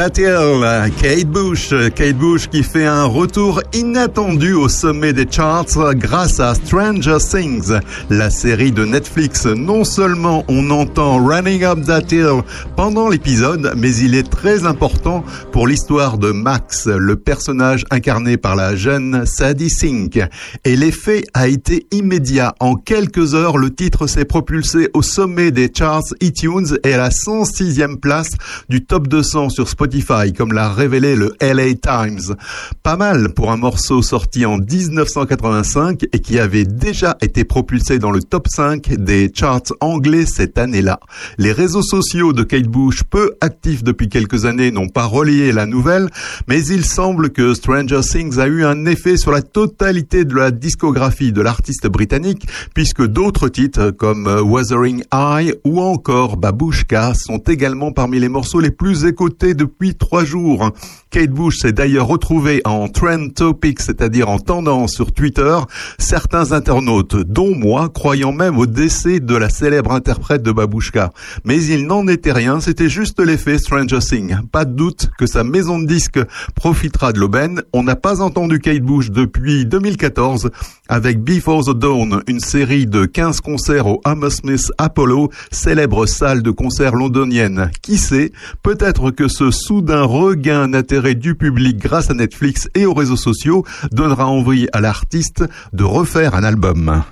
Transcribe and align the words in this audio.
That 0.00 0.16
Hill, 0.16 0.90
Kate 1.02 1.26
Bush. 1.26 1.74
Kate 1.94 2.16
Bush 2.16 2.48
qui 2.48 2.62
fait 2.62 2.86
un 2.86 3.04
retour 3.04 3.60
inattendu 3.74 4.54
au 4.54 4.66
sommet 4.66 5.12
des 5.12 5.26
charts 5.30 5.94
grâce 5.94 6.40
à 6.40 6.54
Stranger 6.54 7.18
Things, 7.18 7.78
la 8.08 8.30
série 8.30 8.72
de 8.72 8.86
Netflix. 8.86 9.44
Non 9.44 9.84
seulement 9.84 10.42
on 10.48 10.70
entend 10.70 11.22
Running 11.22 11.64
Up 11.64 11.84
That 11.84 12.04
Hill 12.12 12.40
pendant 12.76 13.10
l'épisode, 13.10 13.74
mais 13.76 13.94
il 13.94 14.14
est 14.14 14.30
très 14.30 14.64
important 14.64 15.22
pour 15.52 15.66
l'histoire 15.66 16.16
de 16.16 16.30
Max, 16.32 16.86
le 16.86 17.16
personnage 17.16 17.84
incarné 17.90 18.38
par 18.38 18.56
la 18.56 18.76
jeune 18.76 19.26
Sadie 19.26 19.68
Sink. 19.68 20.18
Et 20.64 20.76
l'effet 20.76 21.24
a 21.34 21.46
été 21.46 21.86
immédiat. 21.90 22.54
En 22.58 22.74
quelques 22.74 23.34
heures, 23.34 23.58
le 23.58 23.68
titre 23.68 24.06
s'est 24.06 24.24
propulsé 24.24 24.88
au 24.94 25.02
sommet 25.02 25.50
des 25.50 25.70
charts 25.70 26.14
iTunes 26.22 26.78
et 26.84 26.94
à 26.94 26.96
la 26.96 27.10
106e 27.10 27.98
place 27.98 28.30
du 28.70 28.82
top 28.82 29.06
200 29.06 29.50
sur 29.50 29.68
Spotify, 29.68 29.89
comme 30.36 30.52
l'a 30.52 30.72
révélé 30.72 31.16
le 31.16 31.34
LA 31.40 31.74
Times. 31.74 32.34
Pas 32.82 32.96
mal 32.96 33.32
pour 33.34 33.50
un 33.50 33.56
morceau 33.56 34.02
sorti 34.02 34.46
en 34.46 34.58
1985 34.58 36.04
et 36.12 36.18
qui 36.20 36.38
avait 36.38 36.64
déjà 36.64 37.16
été 37.20 37.44
propulsé 37.44 37.98
dans 37.98 38.10
le 38.10 38.22
top 38.22 38.46
5 38.48 38.94
des 38.96 39.30
charts 39.34 39.72
anglais 39.80 40.26
cette 40.26 40.58
année-là. 40.58 41.00
Les 41.38 41.52
réseaux 41.52 41.82
sociaux 41.82 42.32
de 42.32 42.42
Kate 42.42 42.68
Bush, 42.68 43.02
peu 43.08 43.32
actifs 43.40 43.82
depuis 43.82 44.08
quelques 44.08 44.44
années, 44.44 44.70
n'ont 44.70 44.88
pas 44.88 45.06
relayé 45.06 45.52
la 45.52 45.66
nouvelle, 45.66 46.08
mais 46.46 46.64
il 46.66 46.84
semble 46.84 47.30
que 47.30 47.54
Stranger 47.54 48.00
Things 48.00 48.38
a 48.38 48.46
eu 48.46 48.64
un 48.64 48.86
effet 48.86 49.16
sur 49.16 49.32
la 49.32 49.42
totalité 49.42 50.24
de 50.24 50.34
la 50.34 50.50
discographie 50.50 51.32
de 51.32 51.40
l'artiste 51.40 51.86
britannique, 51.88 52.46
puisque 52.74 53.04
d'autres 53.04 53.48
titres 53.48 53.90
comme 53.90 54.26
Wuthering 54.26 55.02
Eye 55.12 55.54
ou 55.64 55.80
encore 55.80 56.36
Babushka 56.36 57.14
sont 57.14 57.38
également 57.38 57.92
parmi 57.92 58.20
les 58.20 58.28
morceaux 58.28 58.60
les 58.60 58.70
plus 58.70 59.04
écoutés 59.04 59.54
depuis 59.54 59.79
trois 59.98 60.24
jours. 60.24 60.70
Kate 61.10 61.30
Bush 61.30 61.58
s'est 61.58 61.72
d'ailleurs 61.72 62.06
retrouvée 62.06 62.60
en 62.64 62.88
trend 62.88 63.28
topic, 63.34 63.80
c'est-à-dire 63.80 64.28
en 64.28 64.38
tendance 64.38 64.92
sur 64.92 65.12
Twitter, 65.12 65.58
certains 65.98 66.52
internautes, 66.52 67.16
dont 67.16 67.54
moi, 67.56 67.88
croyant 67.88 68.32
même 68.32 68.58
au 68.58 68.66
décès 68.66 69.18
de 69.18 69.34
la 69.34 69.48
célèbre 69.48 69.92
interprète 69.92 70.42
de 70.42 70.52
Babushka. 70.52 71.10
Mais 71.44 71.62
il 71.64 71.86
n'en 71.86 72.06
était 72.06 72.32
rien, 72.32 72.60
c'était 72.60 72.88
juste 72.88 73.18
l'effet 73.20 73.58
Stranger 73.58 73.98
Things. 73.98 74.36
Pas 74.52 74.64
de 74.64 74.72
doute 74.72 75.10
que 75.18 75.26
sa 75.26 75.42
maison 75.42 75.80
de 75.80 75.86
disques 75.86 76.20
profitera 76.54 77.12
de 77.12 77.18
l'aubaine. 77.18 77.62
On 77.72 77.82
n'a 77.82 77.96
pas 77.96 78.20
entendu 78.20 78.60
Kate 78.60 78.82
Bush 78.82 79.10
depuis 79.10 79.66
2014 79.66 80.50
avec 80.88 81.20
Before 81.22 81.64
the 81.64 81.76
Dawn, 81.76 82.22
une 82.26 82.40
série 82.40 82.86
de 82.86 83.04
15 83.04 83.40
concerts 83.40 83.86
au 83.86 84.00
Hammersmith 84.04 84.70
Apollo, 84.78 85.30
célèbre 85.50 86.06
salle 86.06 86.42
de 86.42 86.50
concert 86.50 86.94
londonienne. 86.94 87.70
Qui 87.82 87.96
sait, 87.96 88.32
peut-être 88.62 89.10
que 89.10 89.28
ce 89.28 89.50
soudain 89.70 90.02
regain 90.02 90.66
d'intérêt 90.66 91.14
du 91.14 91.36
public 91.36 91.78
grâce 91.78 92.10
à 92.10 92.14
Netflix 92.14 92.68
et 92.74 92.86
aux 92.86 92.92
réseaux 92.92 93.14
sociaux 93.14 93.64
donnera 93.92 94.26
envie 94.26 94.66
à 94.72 94.80
l'artiste 94.80 95.44
de 95.72 95.84
refaire 95.84 96.34
un 96.34 96.42
album. 96.42 97.04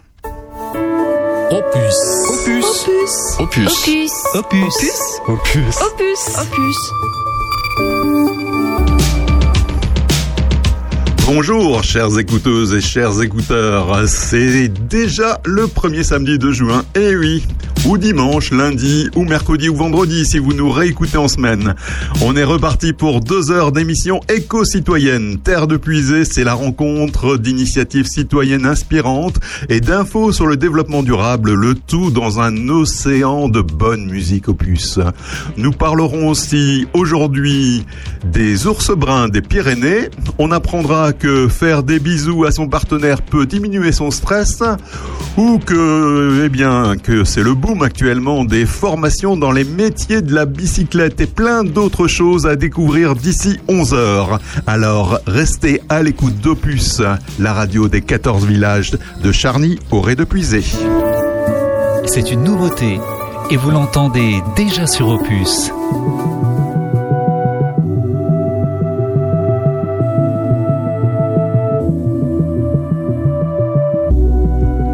Opus. 1.53 1.95
Opus. 2.29 2.65
Opus. 3.39 3.87
Opus. 3.95 4.13
Opus. 4.35 4.75
Opus. 5.29 5.77
Opus. 5.87 6.19
Opus. 6.41 6.77
Bonjour 11.27 11.85
chères 11.85 12.19
écouteuses 12.19 12.75
et 12.75 12.81
chers 12.81 13.23
écouteurs, 13.23 14.09
c'est 14.09 14.67
déjà 14.89 15.41
le 15.45 15.69
premier 15.69 16.03
samedi 16.03 16.39
de 16.39 16.51
juin, 16.51 16.83
et 16.97 17.15
oui, 17.15 17.45
ou 17.89 17.97
dimanche, 17.97 18.51
lundi, 18.51 19.09
ou 19.17 19.25
mercredi 19.25 19.71
ou 19.71 19.75
vendredi 19.75 20.27
si 20.27 20.39
vous 20.39 20.53
nous 20.53 20.71
réécoutez 20.71 21.17
en 21.17 21.27
semaine. 21.27 21.75
On 22.23 22.37
est 22.37 22.45
reparti 22.45 22.93
pour 22.93 23.21
deux 23.21 23.51
heures 23.51 23.73
d'émission 23.73 24.21
éco-citoyenne. 24.29 25.39
Terre 25.39 25.67
de 25.67 25.79
puisée, 25.79 26.27
c'est 26.27 26.45
la 26.45 26.53
rencontre 26.53 27.39
d'initiatives 27.39 28.07
citoyennes 28.07 28.67
inspirantes 28.67 29.41
et 29.71 29.81
d'infos 29.81 30.33
sur 30.33 30.47
le 30.47 30.59
développement 30.59 31.03
durable, 31.03 31.55
le 31.55 31.75
tout 31.75 32.11
dans 32.11 32.41
un 32.41 32.69
océan 32.69 33.49
de 33.49 33.63
bonne 33.63 34.05
musique 34.05 34.49
opus. 34.49 34.99
Nous 35.57 35.73
parlerons 35.73 36.29
aussi 36.29 36.87
aujourd'hui 36.93 37.87
des 38.23 38.67
ours 38.67 38.91
bruns 38.91 39.29
des 39.29 39.41
Pyrénées. 39.41 40.11
On 40.39 40.51
apprendra 40.51 41.15
que 41.15 41.49
faire 41.49 41.83
des 41.83 42.01
bisous 42.01 42.45
à 42.45 42.51
son 42.51 42.69
partenaire 42.69 43.23
peut 43.23 43.47
diminuer 43.47 43.93
son 43.93 44.11
stress 44.11 44.63
ou 45.39 45.59
que, 45.59 46.43
eh 46.45 46.49
bien, 46.51 46.97
que 47.03 47.25
c'est 47.25 47.43
le 47.43 47.55
boom 47.55 47.78
actuellement 47.83 48.45
des 48.45 48.67
formations 48.67 49.37
dans 49.37 49.53
les 49.53 49.65
métiers 49.65 50.23
de 50.23 50.35
la 50.35 50.47
bicyclette 50.47 51.21
et 51.21 51.27
plein 51.27 51.65
d'autres 51.65 52.07
choses 52.07 52.47
à 52.47 52.57
découvrir 52.57 53.15
d'ici 53.15 53.59
11 53.69 53.95
heures. 53.95 54.41
Alors, 54.67 55.21
restez 55.27 55.81
à 55.89 56.03
l'écoute 56.03 56.39
d'Opus, 56.41 57.03
la 57.39 57.53
radio 57.53 57.89
des 57.89 58.01
14 58.01 58.47
villages 58.47 58.93
de 59.23 59.33
Charny 59.33 59.79
au 59.91 60.01
Ré 60.01 60.17
de 60.17 60.25
Puisée. 60.25 60.65
C'est 62.07 62.31
une 62.31 62.45
nouveauté 62.45 63.01
et 63.51 63.57
vous 63.57 63.71
l'entendez 63.71 64.43
déjà 64.57 64.87
sur 64.87 65.09
Opus. 65.09 65.71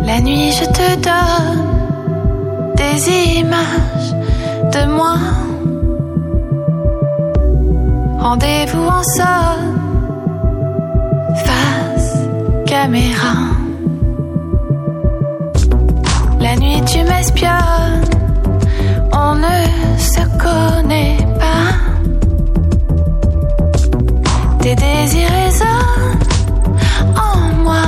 La 0.07 0.21
nuit, 0.21 0.53
je 0.53 0.65
te 0.65 0.95
donne 1.03 1.64
images 2.97 4.15
de 4.73 4.87
moi. 4.87 5.17
Rendez-vous 8.21 8.87
en 8.87 9.03
somme, 9.03 9.79
face 11.45 12.19
caméra. 12.67 13.35
La 16.41 16.57
nuit, 16.57 16.81
tu 16.87 17.03
m'espionnes, 17.03 18.05
on 19.13 19.35
ne 19.35 19.57
se 19.99 20.23
connaît 20.39 21.19
pas. 21.39 21.75
Tes 24.61 24.75
désirs 24.77 25.31
résonnent 25.31 26.19
en 27.17 27.63
moi. 27.65 27.87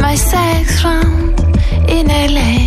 My 0.00 0.16
sex 0.16 0.80
friend 0.80 1.40
in. 1.88 2.06
La 2.06 2.65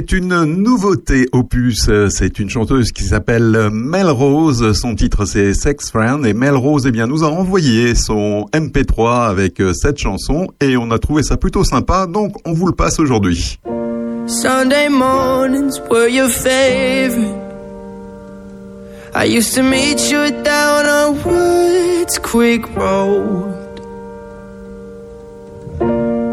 C'est 0.00 0.12
une 0.12 0.44
nouveauté 0.44 1.28
opus. 1.32 1.90
C'est 2.08 2.38
une 2.38 2.48
chanteuse 2.48 2.90
qui 2.90 3.04
s'appelle 3.04 3.68
Melrose. 3.70 4.72
Son 4.72 4.94
titre 4.94 5.26
c'est 5.26 5.52
Sex 5.52 5.90
Friend 5.90 6.24
et 6.24 6.32
Melrose 6.32 6.86
eh 6.86 6.90
bien 6.90 7.06
nous 7.06 7.22
a 7.22 7.26
envoyé 7.26 7.94
son 7.94 8.46
MP3 8.54 9.28
avec 9.28 9.62
cette 9.74 9.98
chanson 9.98 10.46
et 10.62 10.78
on 10.78 10.90
a 10.90 10.98
trouvé 10.98 11.22
ça 11.22 11.36
plutôt 11.36 11.64
sympa 11.64 12.06
donc 12.06 12.32
on 12.46 12.54
vous 12.54 12.66
le 12.66 12.72
passe 12.72 12.98
aujourd'hui. 12.98 13.60
Sunday 14.26 14.88
mornings 14.88 15.78
were 15.90 16.08
your 16.08 16.30
favorite. 16.30 17.36
I 19.14 19.26
used 19.26 19.54
to 19.56 19.62
meet 19.62 20.10
you 20.10 20.30
down 20.42 20.86
on 20.86 21.22
Woods 21.22 22.18
Quick 22.22 22.74
Road. 22.74 23.52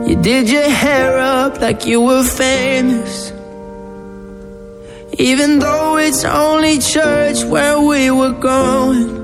You 0.08 0.16
did 0.22 0.50
your 0.50 0.70
hair 0.70 1.20
up 1.20 1.60
like 1.60 1.86
you 1.86 2.00
were 2.00 2.24
famous. 2.24 3.34
Even 5.20 5.58
though 5.58 5.98
it's 5.98 6.24
only 6.24 6.78
church 6.78 7.44
where 7.44 7.80
we 7.80 8.12
were 8.12 8.34
going. 8.34 9.18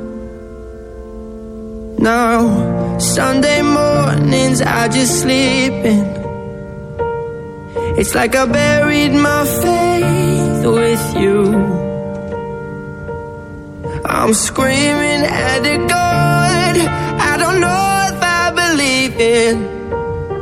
Now, 2.00 2.98
Sunday 2.98 3.62
mornings 3.62 4.60
I 4.62 4.88
just 4.88 5.22
sleep 5.22 5.74
in. 5.86 6.04
It's 8.00 8.16
like 8.16 8.36
I 8.36 8.46
buried 8.48 9.14
my 9.14 9.46
faith 9.46 10.66
with 10.66 11.16
you. 11.16 11.84
I'm 14.04 14.34
screaming 14.34 15.24
at 15.24 15.60
the 15.60 15.78
God. 15.88 16.76
I 17.32 17.38
don't 17.38 17.62
know 17.62 18.08
if 18.10 18.20
I 18.20 18.52
believe 18.62 19.16
it. 19.20 19.56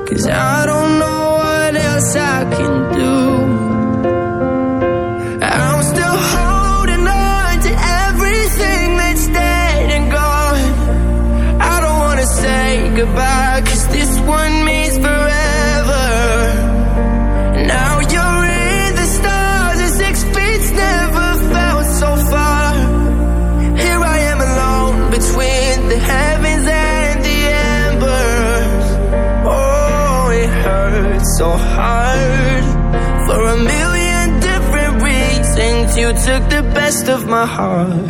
Cause 0.08 0.28
I 0.28 0.66
don't 0.66 0.98
know 0.98 1.22
what 1.42 1.76
else 1.76 2.16
I 2.16 2.56
can 2.56 2.94
do. 2.94 3.21
So 31.42 31.58
hard 31.58 32.66
for 33.26 33.42
a 33.56 33.58
million 33.74 34.28
different 34.50 34.96
reasons. 35.02 35.98
You 35.98 36.10
took 36.28 36.44
the 36.58 36.64
best 36.80 37.10
of 37.10 37.28
my 37.28 37.48
heart 37.48 38.10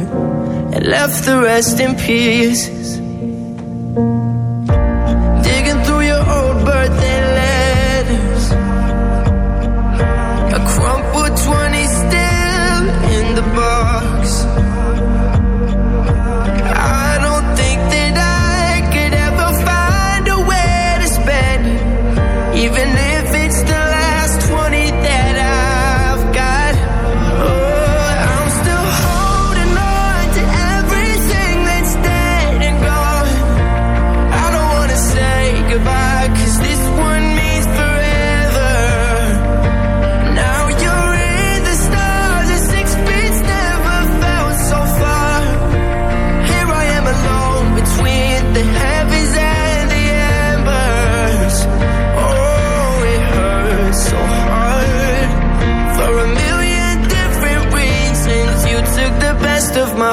and 0.74 0.86
left 0.86 1.24
the 1.24 1.40
rest 1.40 1.80
in 1.80 1.96
pieces. 1.96 2.81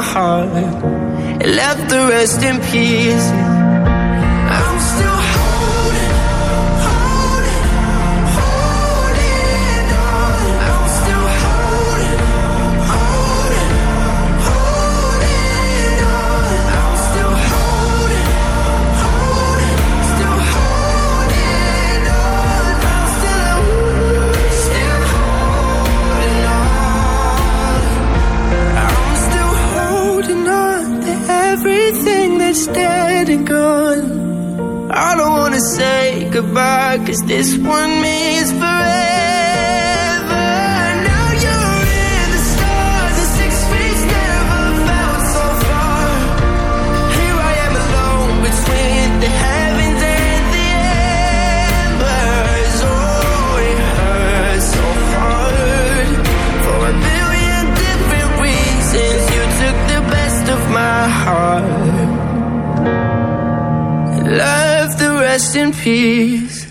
Heart 0.03 0.49
and 0.49 1.57
left 1.57 1.89
the 1.89 2.07
rest 2.09 2.43
in 2.43 2.61
peace. 2.71 3.48
Dead 32.75 33.29
and 33.29 33.47
gone. 33.47 34.91
I 34.91 35.17
don't 35.17 35.33
wanna 35.33 35.61
say 35.61 36.29
goodbye, 36.31 36.99
cause 37.07 37.23
this 37.27 37.57
one 37.57 38.03
means 38.03 38.51
forever. 38.53 38.78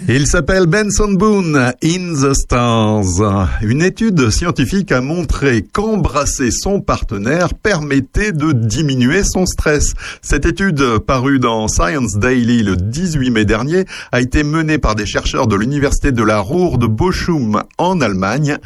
Il 0.10 0.28
s'appelle 0.28 0.66
Benson 0.66 1.14
Boone, 1.14 1.72
In 1.82 2.14
the 2.14 2.34
Stars. 2.34 3.48
Une 3.62 3.82
étude 3.82 4.30
scientifique 4.30 4.92
a 4.92 5.00
montré 5.00 5.62
qu'embrasser 5.62 6.52
son 6.52 6.82
partenaire 6.82 7.54
permettait 7.54 8.34
de 8.34 8.52
diminuer 8.52 9.24
son 9.24 9.46
stress. 9.46 9.94
Cette 10.22 10.46
étude, 10.46 11.00
parue 11.00 11.40
dans 11.40 11.70
Science 11.70 12.18
Daily 12.18 12.62
le 12.62 12.76
18 12.76 13.30
mai 13.30 13.46
dernier, 13.46 13.86
a 14.12 14.20
été 14.20 14.44
menée 14.44 14.80
par 14.80 14.96
des 14.96 15.06
chercheurs 15.06 15.48
de 15.48 15.56
l'université 15.56 16.12
de 16.12 16.24
la 16.24 16.42
Ruhr 16.42 16.78
de 16.78 16.88
Bochum 16.88 17.64
en 17.78 18.02
Allemagne. 18.02 18.58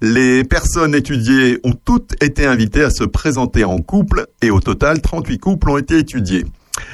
Les 0.00 0.42
personnes 0.42 0.96
étudiées 0.96 1.60
ont 1.62 1.74
toutes 1.84 2.20
été 2.20 2.44
invitées 2.44 2.82
à 2.82 2.90
se 2.90 3.04
présenter 3.04 3.62
en 3.62 3.78
couple 3.78 4.26
et 4.42 4.50
au 4.50 4.58
total 4.58 5.00
38 5.00 5.38
couples 5.38 5.70
ont 5.70 5.78
été 5.78 5.98
étudiés. 5.98 6.44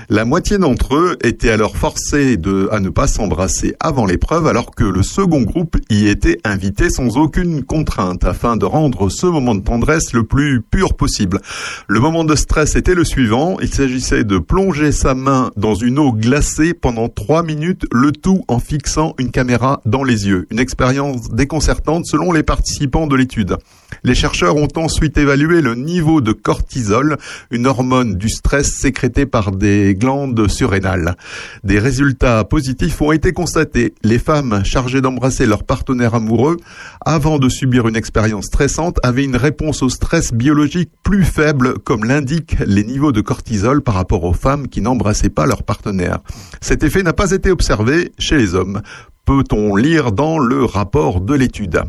La 0.08 0.24
moitié 0.24 0.58
d'entre 0.58 0.96
eux 0.96 1.16
étaient 1.22 1.50
alors 1.50 1.76
forcés 1.76 2.36
de, 2.36 2.68
à 2.72 2.80
ne 2.80 2.88
pas 2.88 3.06
s'embrasser 3.06 3.74
avant 3.80 4.06
l'épreuve, 4.06 4.46
alors 4.46 4.74
que 4.74 4.84
le 4.84 5.02
second 5.02 5.42
groupe 5.42 5.76
y 5.88 6.08
était 6.08 6.38
invité 6.44 6.90
sans 6.90 7.16
aucune 7.16 7.62
contrainte, 7.62 8.24
afin 8.24 8.56
de 8.56 8.64
rendre 8.64 9.08
ce 9.08 9.26
moment 9.26 9.54
de 9.54 9.62
tendresse 9.62 10.12
le 10.12 10.24
plus 10.24 10.62
pur 10.62 10.94
possible. 10.94 11.40
Le 11.88 12.00
moment 12.00 12.24
de 12.24 12.34
stress 12.34 12.76
était 12.76 12.94
le 12.94 13.04
suivant, 13.04 13.58
il 13.60 13.72
s'agissait 13.72 14.24
de 14.24 14.38
plonger 14.38 14.92
sa 14.92 15.14
main 15.14 15.50
dans 15.56 15.74
une 15.74 15.98
eau 15.98 16.12
glacée 16.12 16.74
pendant 16.74 17.08
trois 17.08 17.42
minutes, 17.42 17.86
le 17.92 18.12
tout 18.12 18.44
en 18.48 18.58
fixant 18.58 19.14
une 19.18 19.30
caméra 19.30 19.80
dans 19.84 20.04
les 20.04 20.26
yeux. 20.26 20.46
Une 20.50 20.58
expérience 20.58 21.30
déconcertante 21.30 22.06
selon 22.06 22.32
les 22.32 22.42
participants 22.42 23.06
de 23.06 23.16
l'étude. 23.16 23.56
Les 24.04 24.14
chercheurs 24.14 24.56
ont 24.56 24.68
ensuite 24.76 25.18
évalué 25.18 25.60
le 25.60 25.74
niveau 25.74 26.20
de 26.20 26.32
cortisol, 26.32 27.16
une 27.50 27.66
hormone 27.66 28.16
du 28.16 28.28
stress 28.28 28.72
sécrétée 28.72 29.26
par 29.26 29.50
des 29.52 29.79
glandes 29.94 30.48
surrénales. 30.48 31.16
Des 31.64 31.78
résultats 31.78 32.44
positifs 32.44 33.00
ont 33.02 33.12
été 33.12 33.32
constatés. 33.32 33.94
Les 34.02 34.18
femmes 34.18 34.62
chargées 34.64 35.00
d'embrasser 35.00 35.46
leur 35.46 35.64
partenaire 35.64 36.14
amoureux 36.14 36.56
avant 37.04 37.38
de 37.38 37.48
subir 37.48 37.88
une 37.88 37.96
expérience 37.96 38.46
stressante 38.46 38.98
avaient 39.02 39.24
une 39.24 39.36
réponse 39.36 39.82
au 39.82 39.88
stress 39.88 40.32
biologique 40.32 40.90
plus 41.02 41.24
faible, 41.24 41.78
comme 41.78 42.04
l'indiquent 42.04 42.56
les 42.66 42.84
niveaux 42.84 43.12
de 43.12 43.20
cortisol 43.20 43.82
par 43.82 43.94
rapport 43.94 44.24
aux 44.24 44.32
femmes 44.32 44.68
qui 44.68 44.80
n'embrassaient 44.80 45.30
pas 45.30 45.46
leur 45.46 45.62
partenaire. 45.62 46.18
Cet 46.60 46.82
effet 46.82 47.02
n'a 47.02 47.12
pas 47.12 47.30
été 47.32 47.50
observé 47.50 48.12
chez 48.18 48.36
les 48.36 48.54
hommes 48.54 48.82
peut-on 49.30 49.76
lire 49.76 50.10
dans 50.10 50.40
le 50.40 50.64
rapport 50.64 51.20
de 51.20 51.34
l'étude. 51.34 51.80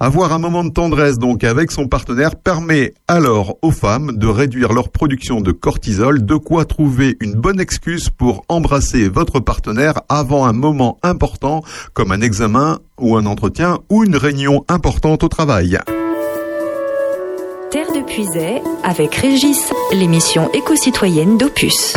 Avoir 0.00 0.32
un 0.32 0.40
moment 0.40 0.64
de 0.64 0.70
tendresse 0.70 1.20
donc 1.20 1.44
avec 1.44 1.70
son 1.70 1.86
partenaire 1.86 2.34
permet 2.34 2.94
alors 3.06 3.58
aux 3.62 3.70
femmes 3.70 4.16
de 4.16 4.26
réduire 4.26 4.72
leur 4.72 4.88
production 4.88 5.40
de 5.40 5.52
cortisol, 5.52 6.26
de 6.26 6.34
quoi 6.34 6.64
trouver 6.64 7.16
une 7.20 7.34
bonne 7.34 7.60
excuse 7.60 8.10
pour 8.10 8.44
embrasser 8.48 9.08
votre 9.08 9.38
partenaire 9.38 10.00
avant 10.08 10.46
un 10.46 10.52
moment 10.52 10.98
important 11.04 11.62
comme 11.92 12.10
un 12.10 12.22
examen 12.22 12.80
ou 12.98 13.16
un 13.16 13.24
entretien 13.24 13.78
ou 13.88 14.02
une 14.02 14.16
réunion 14.16 14.64
importante 14.66 15.22
au 15.22 15.28
travail. 15.28 15.78
Terre 17.70 17.92
de 17.94 18.04
Puisay 18.04 18.62
avec 18.82 19.14
Régis, 19.14 19.72
l'émission 19.92 20.50
éco-citoyenne 20.52 21.38
d'Opus. 21.38 21.94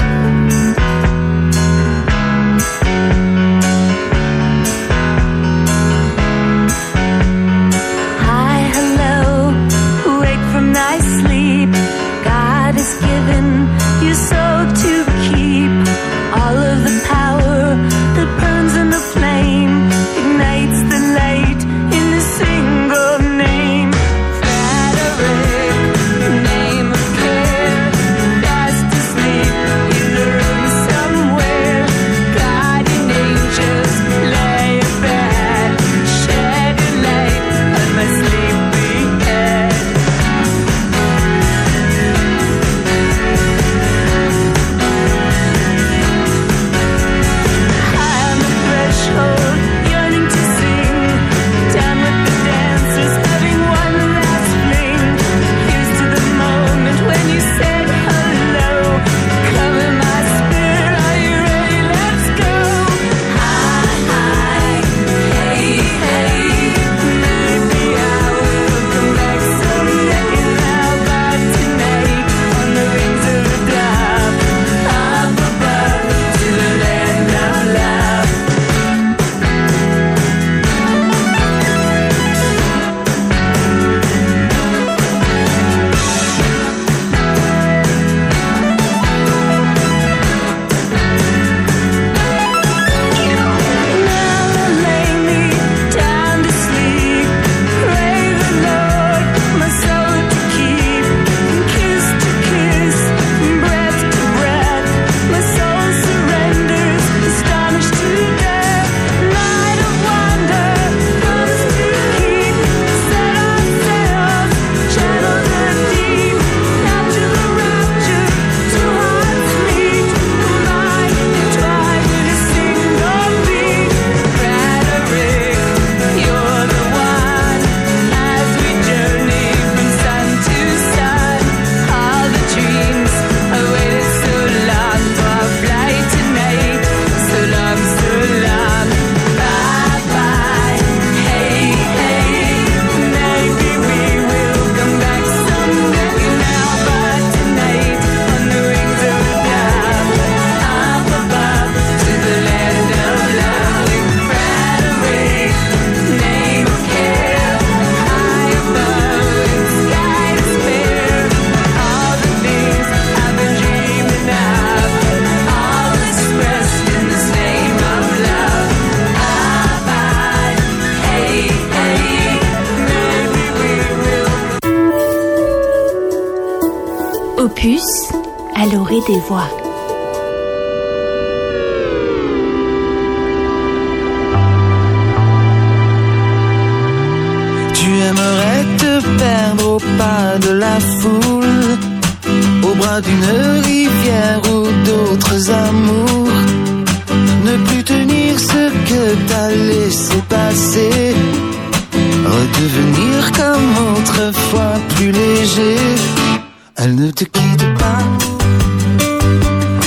Elle 206.78 206.96
ne 206.96 207.12
te 207.12 207.24
quitte 207.24 207.66
pas. 207.78 208.00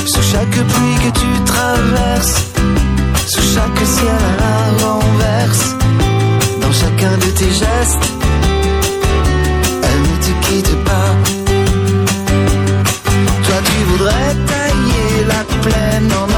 Sous 0.07 0.23
chaque 0.23 0.49
pluie 0.51 0.99
que 1.05 1.19
tu 1.19 1.45
traverses, 1.45 2.45
sous 3.27 3.43
chaque 3.55 3.87
ciel 3.87 4.23
à 4.39 4.81
la 4.81 4.85
renverse, 4.85 5.75
dans 6.61 6.73
chacun 6.73 7.17
de 7.19 7.31
tes 7.39 7.51
gestes, 7.51 8.07
elle 9.83 10.03
ne 10.03 10.17
te 10.25 10.47
quitte 10.47 10.85
pas. 10.85 11.11
Toi 13.45 13.57
tu 13.65 13.85
voudrais 13.91 14.35
tailler 14.47 15.25
la 15.29 15.43
plaine 15.63 16.13
en 16.13 16.36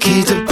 te 0.00 0.08
quitte 0.08 0.49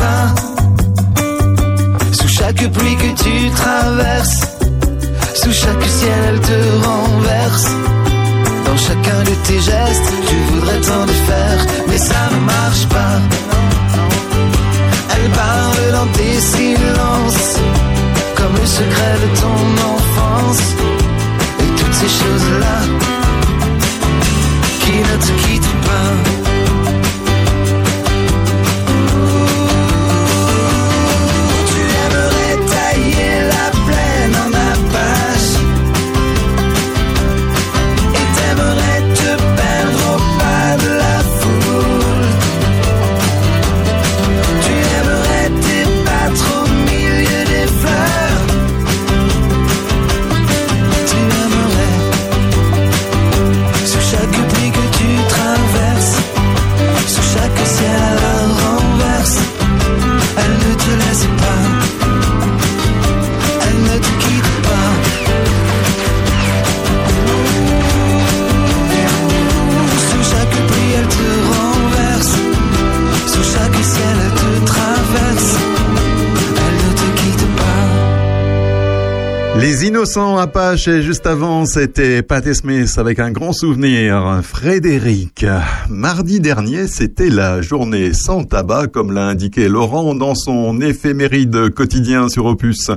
Les 79.78 79.86
Innocents 79.86 80.38
Apaches 80.38 80.88
et 80.88 81.02
juste 81.02 81.24
avant 81.24 81.64
c'était 81.64 82.22
Patti 82.22 82.52
Smith 82.52 82.92
avec 82.96 83.20
un 83.20 83.30
grand 83.30 83.52
souvenir. 83.52 84.40
Frédéric. 84.42 85.46
Mardi 85.88 86.40
dernier 86.40 86.88
c'était 86.88 87.28
la 87.28 87.62
journée 87.62 88.12
sans 88.12 88.42
tabac 88.42 88.88
comme 88.88 89.12
l'a 89.12 89.28
indiqué 89.28 89.68
Laurent 89.68 90.16
dans 90.16 90.34
son 90.34 90.80
éphéméride 90.80 91.70
quotidien 91.70 92.28
sur 92.28 92.46
Opus. 92.46 92.90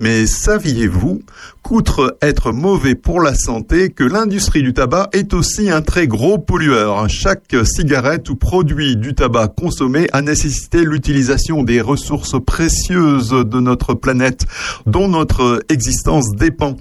Mais 0.00 0.26
saviez-vous 0.26 1.22
qu'outre 1.68 2.16
être 2.22 2.50
mauvais 2.50 2.94
pour 2.94 3.20
la 3.20 3.34
santé 3.34 3.90
que 3.90 4.02
l'industrie 4.02 4.62
du 4.62 4.72
tabac 4.72 5.10
est 5.12 5.34
aussi 5.34 5.70
un 5.70 5.82
très 5.82 6.06
gros 6.06 6.38
pollueur. 6.38 7.10
Chaque 7.10 7.54
cigarette 7.64 8.30
ou 8.30 8.36
produit 8.36 8.96
du 8.96 9.14
tabac 9.14 9.48
consommé 9.48 10.06
a 10.14 10.22
nécessité 10.22 10.82
l'utilisation 10.82 11.62
des 11.62 11.82
ressources 11.82 12.36
précieuses 12.42 13.32
de 13.32 13.60
notre 13.60 13.92
planète 13.92 14.46
dont 14.86 15.08
notre 15.08 15.62
existence 15.68 16.30
dépend. 16.34 16.78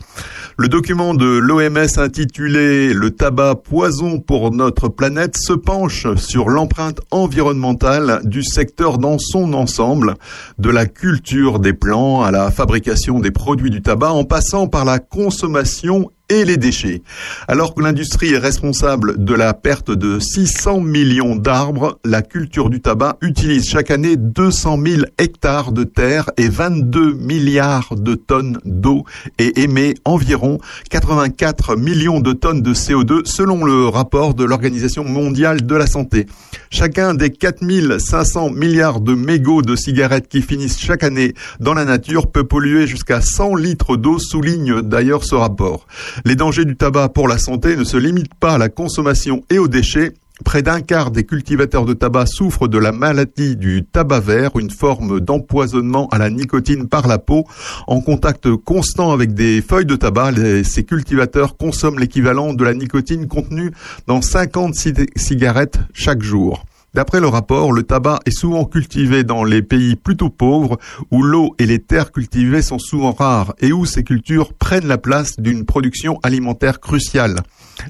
Le 0.60 0.70
document 0.70 1.14
de 1.14 1.38
l'OMS 1.38 2.00
intitulé 2.00 2.94
Le 2.94 3.12
tabac 3.12 3.56
poison 3.64 4.20
pour 4.20 4.52
notre 4.52 4.88
planète 4.88 5.38
se 5.38 5.54
penche 5.54 6.08
sur 6.16 6.50
l'empreinte 6.50 7.00
environnementale 7.12 8.22
du 8.24 8.42
secteur 8.42 8.98
dans 8.98 9.20
son 9.20 9.54
ensemble, 9.54 10.16
de 10.58 10.70
la 10.70 10.86
culture 10.86 11.60
des 11.60 11.74
plants 11.74 12.24
à 12.24 12.32
la 12.32 12.52
fabrication 12.52 13.20
des 13.20 13.32
produits 13.32 13.70
du 13.70 13.82
tabac 13.82 14.14
en 14.14 14.24
passant 14.24 14.68
par 14.68 14.77
la 14.84 15.00
consommation 15.00 16.12
et 16.30 16.46
les 16.46 16.58
déchets. 16.58 17.02
Alors 17.48 17.74
que 17.74 17.82
l'industrie 17.82 18.34
est 18.34 18.38
responsable 18.38 19.24
de 19.24 19.34
la 19.34 19.54
perte 19.54 19.92
de 19.92 20.20
600 20.20 20.82
millions 20.82 21.36
d'arbres, 21.36 22.00
la 22.04 22.22
culture 22.22 22.70
du 22.70 22.82
tabac 22.82 23.18
utilise 23.22 23.70
chaque 23.70 23.92
année 23.92 24.16
200 24.18 24.80
000 24.86 25.02
hectares 25.18 25.72
de 25.72 25.84
terre 25.84 26.30
et 26.38 26.50
22 26.50 27.14
milliards 27.14 27.96
de 27.96 28.16
tonnes 28.16 28.60
d'eau 28.66 29.06
et 29.40 29.62
émet 29.62 29.96
environ 30.06 30.60
84 30.90 31.76
millions 31.76 32.20
de 32.20 32.34
tonnes 32.34 32.62
de 32.62 32.74
CO2 32.74 33.26
selon 33.26 33.64
le 33.64 33.88
rapport 33.88 34.34
de 34.34 34.44
l'Organisation 34.44 35.04
mondiale 35.04 35.66
de 35.66 35.76
la 35.76 35.88
santé. 35.88 36.26
Chacun 36.70 37.14
des 37.14 37.30
4500 37.30 38.50
milliards 38.52 39.00
de 39.00 39.14
mégots 39.14 39.62
de 39.62 39.76
cigarettes 39.76 40.28
qui 40.28 40.42
finissent 40.42 40.80
chaque 40.80 41.04
année 41.04 41.34
dans 41.60 41.74
la 41.74 41.86
nature 41.86 42.32
peut 42.32 42.44
polluer 42.46 42.88
jusqu'à 42.88 43.22
100 43.22 43.56
litres 43.56 43.98
d'eau, 43.98 44.20
souligne 44.20 44.82
d'ailleurs 44.82 45.24
ce 45.24 45.36
rapport. 45.36 45.88
Les 46.26 46.36
dangers 46.36 46.66
du 46.66 46.76
tabac 46.76 47.10
pour 47.10 47.28
la 47.28 47.38
santé 47.38 47.76
ne 47.76 47.84
se 47.84 47.98
limitent 47.98 48.34
pas 48.40 48.54
à 48.56 48.58
la 48.58 48.70
consommation 48.70 49.44
et 49.50 49.60
aux 49.60 49.68
déchets. 49.68 50.14
Près 50.46 50.62
d'un 50.62 50.82
quart 50.82 51.10
des 51.10 51.24
cultivateurs 51.24 51.84
de 51.86 51.94
tabac 51.96 52.28
souffrent 52.28 52.68
de 52.68 52.78
la 52.78 52.92
maladie 52.92 53.56
du 53.56 53.84
tabac 53.84 54.20
vert, 54.20 54.52
une 54.60 54.70
forme 54.70 55.20
d'empoisonnement 55.20 56.08
à 56.10 56.20
la 56.20 56.30
nicotine 56.30 56.88
par 56.88 57.08
la 57.08 57.18
peau. 57.18 57.46
En 57.88 58.02
contact 58.02 58.48
constant 58.56 59.12
avec 59.12 59.34
des 59.34 59.64
feuilles 59.64 59.88
de 59.88 59.96
tabac, 59.96 60.34
ces 60.64 60.84
cultivateurs 60.84 61.58
consomment 61.58 61.98
l'équivalent 62.00 62.54
de 62.54 62.64
la 62.64 62.76
nicotine 62.76 63.28
contenue 63.28 63.72
dans 64.06 64.22
50 64.22 64.76
ci- 64.76 64.94
cigarettes 65.16 65.80
chaque 65.92 66.22
jour. 66.22 66.64
D'après 66.94 67.20
le 67.20 67.28
rapport, 67.28 67.74
le 67.74 67.84
tabac 67.84 68.20
est 68.26 68.32
souvent 68.32 68.66
cultivé 68.66 69.24
dans 69.24 69.44
les 69.44 69.62
pays 69.62 69.96
plutôt 69.96 70.30
pauvres 70.30 70.80
où 71.12 71.22
l'eau 71.22 71.54
et 71.60 71.66
les 71.66 71.80
terres 71.80 72.12
cultivées 72.12 72.62
sont 72.62 72.80
souvent 72.80 73.12
rares 73.12 73.54
et 73.60 73.72
où 73.74 73.86
ces 73.86 74.04
cultures 74.04 74.54
prennent 74.54 74.88
la 74.88 74.98
place 74.98 75.38
d'une 75.38 75.66
production 75.66 76.18
alimentaire 76.24 76.80
cruciale. 76.80 77.42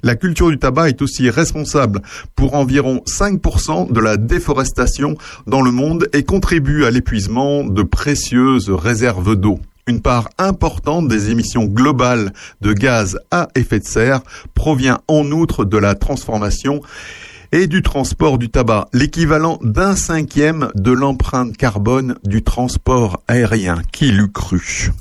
La 0.03 0.15
culture 0.15 0.49
du 0.49 0.57
tabac 0.57 0.89
est 0.89 1.01
aussi 1.01 1.29
responsable 1.29 2.01
pour 2.35 2.55
environ 2.55 3.01
5% 3.07 3.91
de 3.91 3.99
la 3.99 4.17
déforestation 4.17 5.15
dans 5.45 5.61
le 5.61 5.71
monde 5.71 6.09
et 6.11 6.23
contribue 6.23 6.83
à 6.83 6.91
l'épuisement 6.91 7.63
de 7.63 7.83
précieuses 7.83 8.69
réserves 8.69 9.35
d'eau. 9.35 9.59
Une 9.87 10.01
part 10.01 10.27
importante 10.37 11.07
des 11.07 11.29
émissions 11.29 11.63
globales 11.63 12.33
de 12.59 12.73
gaz 12.73 13.19
à 13.31 13.47
effet 13.55 13.79
de 13.79 13.85
serre 13.85 14.21
provient 14.53 14.99
en 15.07 15.31
outre 15.31 15.63
de 15.63 15.77
la 15.77 15.95
transformation 15.95 16.81
et 17.51 17.67
du 17.67 17.81
transport 17.81 18.37
du 18.37 18.49
tabac, 18.49 18.87
l'équivalent 18.93 19.59
d'un 19.61 19.95
cinquième 19.95 20.69
de 20.75 20.91
l'empreinte 20.91 21.55
carbone 21.57 22.15
du 22.23 22.43
transport 22.43 23.21
aérien. 23.27 23.81
Qui 23.91 24.11
l'eût 24.11 24.31
cru? 24.31 24.91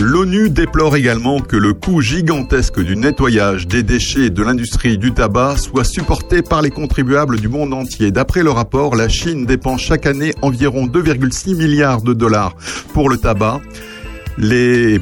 L'ONU 0.00 0.50
déplore 0.50 0.96
également 0.96 1.38
que 1.38 1.56
le 1.56 1.72
coût 1.72 2.00
gigantesque 2.00 2.80
du 2.80 2.96
nettoyage 2.96 3.68
des 3.68 3.84
déchets 3.84 4.28
de 4.28 4.42
l'industrie 4.42 4.98
du 4.98 5.14
tabac 5.14 5.56
soit 5.56 5.84
supporté 5.84 6.42
par 6.42 6.62
les 6.62 6.70
contribuables 6.70 7.38
du 7.38 7.48
monde 7.48 7.72
entier. 7.72 8.10
D'après 8.10 8.42
le 8.42 8.50
rapport, 8.50 8.96
la 8.96 9.08
Chine 9.08 9.46
dépense 9.46 9.82
chaque 9.82 10.06
année 10.06 10.32
environ 10.42 10.88
2,6 10.88 11.56
milliards 11.56 12.02
de 12.02 12.12
dollars 12.12 12.56
pour 12.92 13.08
le 13.08 13.18
tabac, 13.18 13.60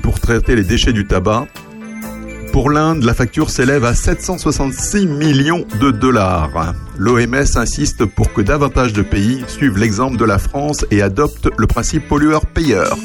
pour 0.03 0.21
traiter 0.21 0.57
les 0.57 0.64
déchets 0.64 0.92
du 0.92 1.07
tabac. 1.07 1.47
Pour 2.53 2.69
l'Inde, 2.69 3.03
la 3.03 3.15
facture 3.15 3.49
s'élève 3.49 3.87
à 3.87 3.95
766 3.95 5.07
millions 5.07 5.65
de 5.81 5.91
dollars. 5.91 6.75
L'OMS 6.99 7.57
insiste 7.57 8.05
pour 8.05 8.35
que 8.35 8.43
davantage 8.43 8.93
de 8.93 9.01
pays 9.01 9.43
suivent 9.49 9.79
l'exemple 9.79 10.19
de 10.19 10.27
la 10.27 10.38
France 10.38 10.85
et 10.91 11.01
adoptent 11.01 11.49
le 11.57 11.67
principe 11.67 12.07
pollueur-payeur. 12.07 12.99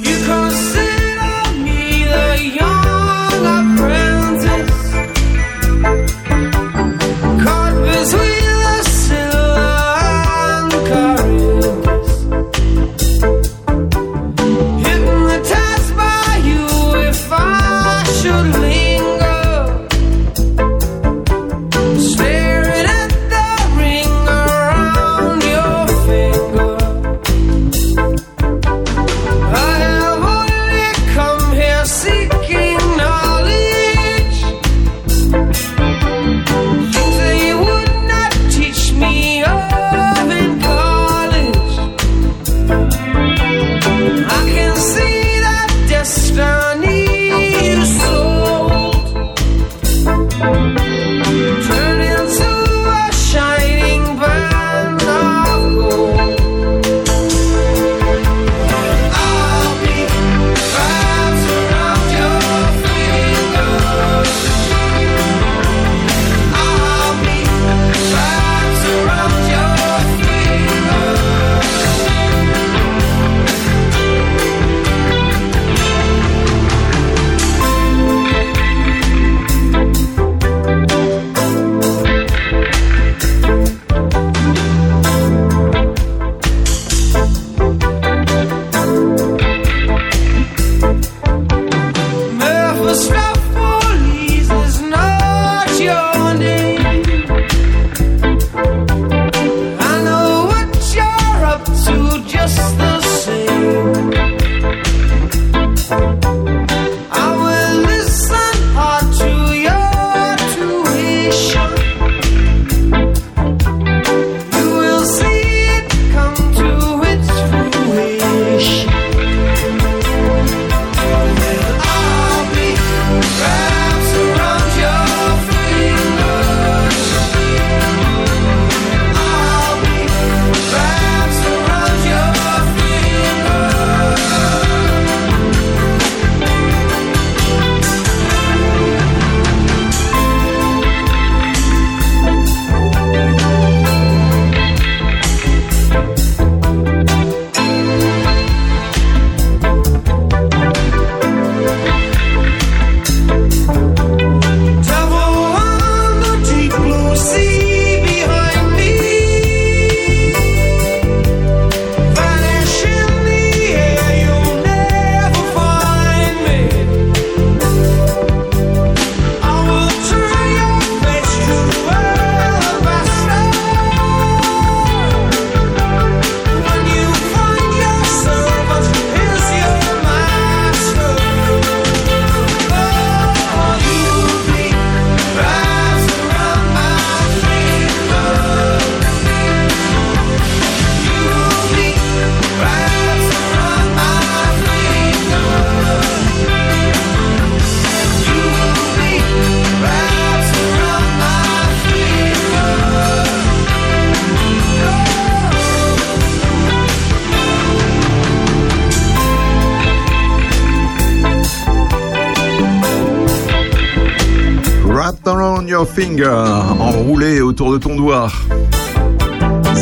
Euh, 216.20 216.46
enroulé 216.80 217.42
autour 217.42 217.72
de 217.72 217.78
ton 217.78 217.96
doigt. 217.96 218.32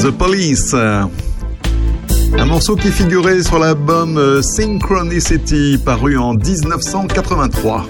The 0.01 0.11
Police. 0.11 0.73
Un 0.73 2.45
morceau 2.45 2.75
qui 2.75 2.89
figurait 2.89 3.41
sur 3.41 3.57
l'album 3.57 4.17
euh, 4.17 4.41
Synchronicity 4.41 5.77
paru 5.77 6.17
en 6.17 6.33
1983. 6.33 7.85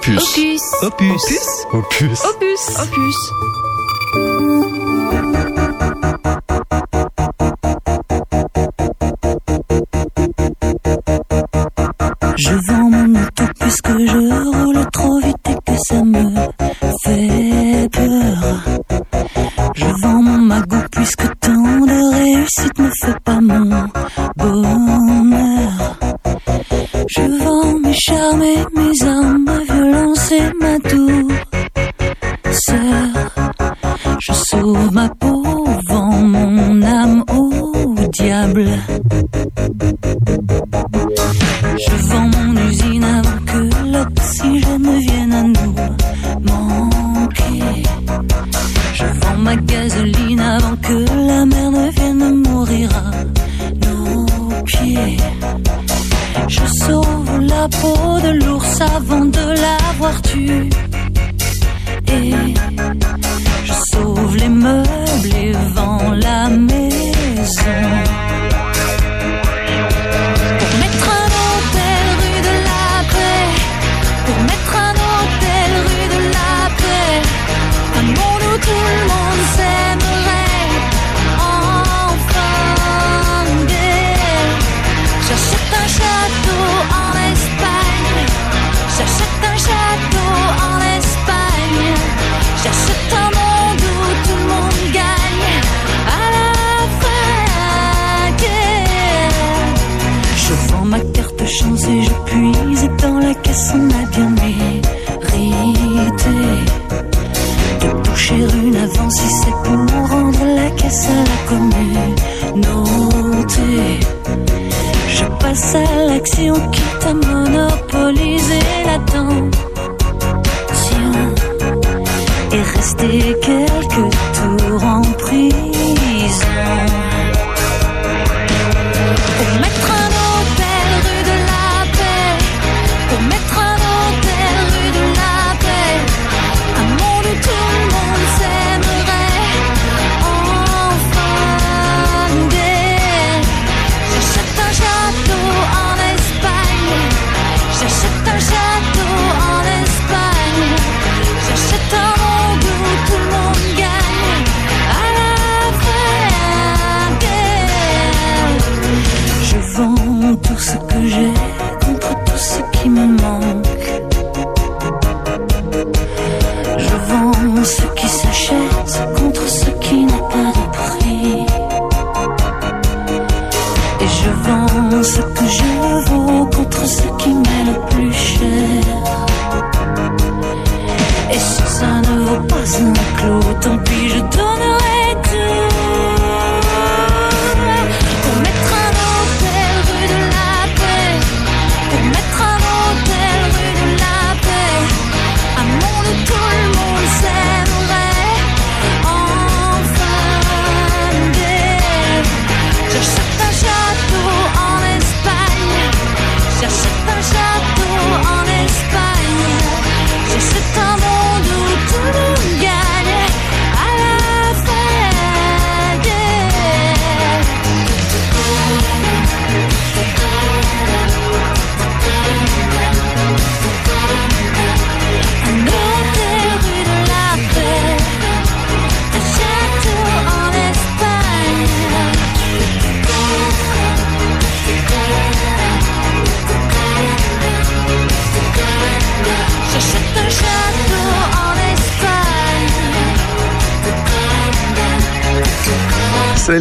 Opus. 0.00 0.72
Opus. 0.82 0.82
Opus. 0.82 1.66
Opus. 1.74 2.24
Opus. 2.24 2.80
Opus. 2.80 4.89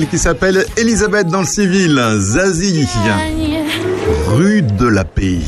Qui 0.09 0.17
s'appelle 0.17 0.65
Elisabeth 0.77 1.27
dans 1.27 1.41
le 1.41 1.47
civil, 1.47 1.99
Zazie, 2.17 2.87
rue 4.27 4.61
de 4.61 4.87
la 4.87 5.03
paix. 5.05 5.39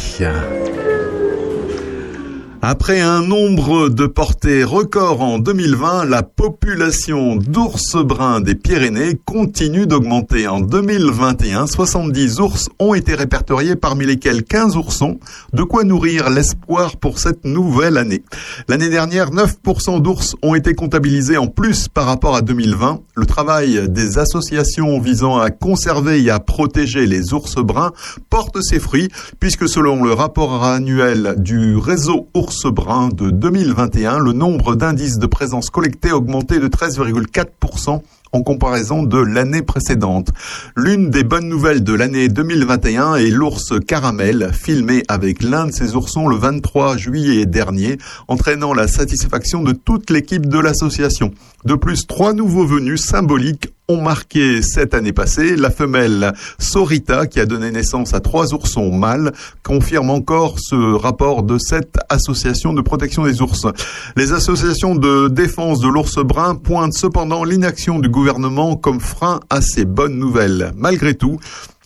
Après 2.63 3.01
un 3.01 3.23
nombre 3.23 3.89
de 3.89 4.05
portées 4.05 4.63
record 4.63 5.21
en 5.21 5.39
2020, 5.39 6.05
la 6.05 6.21
population 6.21 7.35
d'ours 7.35 7.95
bruns 7.95 8.39
des 8.39 8.53
Pyrénées 8.53 9.19
continue 9.25 9.87
d'augmenter. 9.87 10.47
En 10.47 10.59
2021, 10.59 11.65
70 11.65 12.39
ours 12.39 12.69
ont 12.77 12.93
été 12.93 13.15
répertoriés, 13.15 13.75
parmi 13.75 14.05
lesquels 14.05 14.43
15 14.43 14.77
oursons, 14.77 15.19
de 15.53 15.63
quoi 15.63 15.83
nourrir 15.83 16.29
l'espoir 16.29 16.97
pour 16.97 17.17
cette 17.17 17.45
nouvelle 17.45 17.97
année. 17.97 18.21
L'année 18.67 18.89
dernière, 18.89 19.31
9% 19.31 19.99
d'ours 19.99 20.35
ont 20.43 20.53
été 20.53 20.75
comptabilisés 20.75 21.37
en 21.37 21.47
plus 21.47 21.87
par 21.87 22.05
rapport 22.05 22.35
à 22.35 22.43
2020. 22.43 22.99
Le 23.15 23.25
travail 23.25 23.89
des 23.89 24.19
associations 24.19 24.99
visant 24.99 25.39
à 25.39 25.49
conserver 25.49 26.21
et 26.21 26.29
à 26.29 26.39
protéger 26.39 27.07
les 27.07 27.33
ours 27.33 27.55
bruns 27.55 27.91
porte 28.29 28.61
ses 28.61 28.79
fruits, 28.79 29.09
puisque 29.39 29.67
selon 29.67 30.03
le 30.03 30.13
rapport 30.13 30.63
annuel 30.63 31.33
du 31.39 31.75
réseau 31.75 32.27
ours 32.35 32.50
brun 32.65 33.09
de 33.09 33.29
2021, 33.29 34.19
le 34.19 34.33
nombre 34.33 34.75
d'indices 34.75 35.17
de 35.17 35.25
présence 35.25 35.69
collectés 35.69 36.09
a 36.09 36.17
augmenté 36.17 36.59
de 36.59 36.67
13,4% 36.67 38.01
en 38.33 38.43
comparaison 38.43 39.03
de 39.03 39.17
l'année 39.17 39.61
précédente. 39.61 40.29
L'une 40.75 41.09
des 41.09 41.23
bonnes 41.23 41.49
nouvelles 41.49 41.83
de 41.83 41.93
l'année 41.93 42.29
2021 42.29 43.15
est 43.15 43.29
l'ours 43.29 43.73
caramel, 43.85 44.51
filmé 44.53 45.03
avec 45.07 45.43
l'un 45.43 45.67
de 45.67 45.71
ses 45.71 45.95
oursons 45.95 46.27
le 46.27 46.37
23 46.37 46.97
juillet 46.97 47.45
dernier, 47.45 47.97
entraînant 48.27 48.73
la 48.73 48.87
satisfaction 48.87 49.63
de 49.63 49.73
toute 49.73 50.09
l'équipe 50.09 50.45
de 50.45 50.59
l'association. 50.59 51.31
De 51.65 51.75
plus, 51.75 52.07
trois 52.07 52.33
nouveaux 52.33 52.65
venus 52.65 53.01
symboliques 53.01 53.69
ont 53.87 54.01
marqué 54.01 54.61
cette 54.61 54.93
année 54.93 55.13
passée. 55.13 55.55
La 55.55 55.69
femelle 55.69 56.33
Sorita, 56.57 57.27
qui 57.27 57.39
a 57.39 57.45
donné 57.45 57.71
naissance 57.71 58.13
à 58.13 58.19
trois 58.19 58.53
oursons 58.53 58.91
mâles, 58.91 59.31
confirme 59.63 60.09
encore 60.09 60.57
ce 60.59 60.75
rapport 60.75 61.43
de 61.43 61.57
cette 61.59 61.97
association 62.09 62.73
de 62.73 62.81
protection 62.81 63.25
des 63.25 63.41
ours. 63.41 63.67
Les 64.15 64.33
associations 64.33 64.95
de 64.95 65.27
défense 65.27 65.79
de 65.81 65.87
l'ours 65.87 66.17
brun 66.17 66.55
pointent 66.55 66.93
cependant 66.93 67.43
l'inaction 67.43 67.99
du 67.99 68.09
gouvernement 68.09 68.75
comme 68.75 68.99
frein 68.99 69.39
à 69.49 69.61
ces 69.61 69.85
bonnes 69.85 70.17
nouvelles. 70.17 70.71
Malgré 70.75 71.13
tout, 71.13 71.39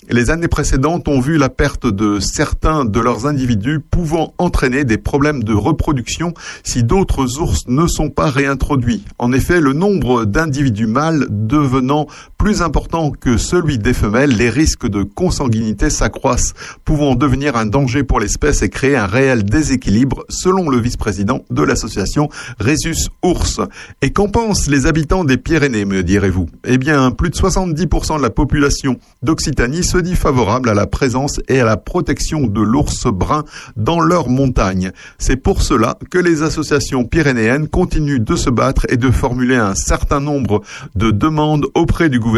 les 0.10 0.30
années 0.30 0.48
précédentes 0.48 1.08
ont 1.08 1.20
vu 1.20 1.38
la 1.38 1.50
perte 1.50 1.88
de 1.88 2.20
certains 2.20 2.86
de 2.86 3.00
leurs 3.00 3.26
individus 3.26 3.80
pouvant 3.80 4.34
entraîner 4.38 4.84
des 4.84 4.98
problèmes 4.98 5.44
de 5.44 5.54
reproduction 5.54 6.34
si 6.64 6.84
d'autres 6.84 7.40
ours 7.40 7.68
ne 7.68 7.88
sont 7.88 8.10
pas 8.10 8.30
réintroduits. 8.30 9.04
En 9.18 9.34
effet, 9.34 9.60
le 9.60 9.74
nombre 9.74 10.26
d'individus 10.26 10.88
mâles 10.88 11.28
devenant 11.30 12.08
plus 12.46 12.62
important 12.62 13.10
que 13.10 13.38
celui 13.38 13.80
des 13.80 13.96
femelles, 13.96 14.38
les 14.38 14.52
risques 14.52 14.88
de 14.88 15.02
consanguinité 15.02 15.90
s'accroissent, 15.90 16.54
pouvant 16.84 17.16
devenir 17.16 17.56
un 17.56 17.66
danger 17.66 18.04
pour 18.04 18.20
l'espèce 18.20 18.62
et 18.62 18.70
créer 18.70 18.96
un 18.96 19.08
réel 19.08 19.46
déséquilibre, 19.46 20.26
selon 20.30 20.70
le 20.70 20.80
vice-président 20.80 21.42
de 21.50 21.64
l'association 21.64 22.30
Rhesus 22.60 23.10
Ours. 23.24 23.62
Et 24.04 24.12
qu'en 24.12 24.28
pensent 24.28 24.68
les 24.68 24.86
habitants 24.86 25.24
des 25.24 25.38
Pyrénées, 25.38 25.86
me 25.86 26.04
direz-vous? 26.04 26.46
Eh 26.66 26.78
bien, 26.78 27.10
plus 27.10 27.32
de 27.32 27.36
70% 27.36 28.18
de 28.18 28.22
la 28.22 28.30
population 28.30 28.98
d'Occitanie 29.24 29.84
se 29.84 29.98
dit 29.98 30.16
favorable 30.16 30.70
à 30.70 30.76
la 30.76 30.86
présence 30.86 31.40
et 31.48 31.60
à 31.62 31.66
la 31.66 31.78
protection 31.78 32.46
de 32.46 32.62
l'ours 32.62 33.08
brun 33.08 33.44
dans 33.76 34.00
leurs 34.00 34.30
montagnes. 34.30 34.92
C'est 35.18 35.38
pour 35.38 35.64
cela 35.64 35.98
que 36.12 36.20
les 36.20 36.44
associations 36.44 37.06
pyrénéennes 37.06 37.70
continuent 37.70 38.24
de 38.24 38.36
se 38.36 38.52
battre 38.52 38.86
et 38.90 38.98
de 38.98 39.10
formuler 39.10 39.56
un 39.56 39.74
certain 39.74 40.20
nombre 40.20 40.62
de 40.94 41.10
demandes 41.10 41.66
auprès 41.74 42.08
du 42.08 42.20
gouvernement. 42.20 42.35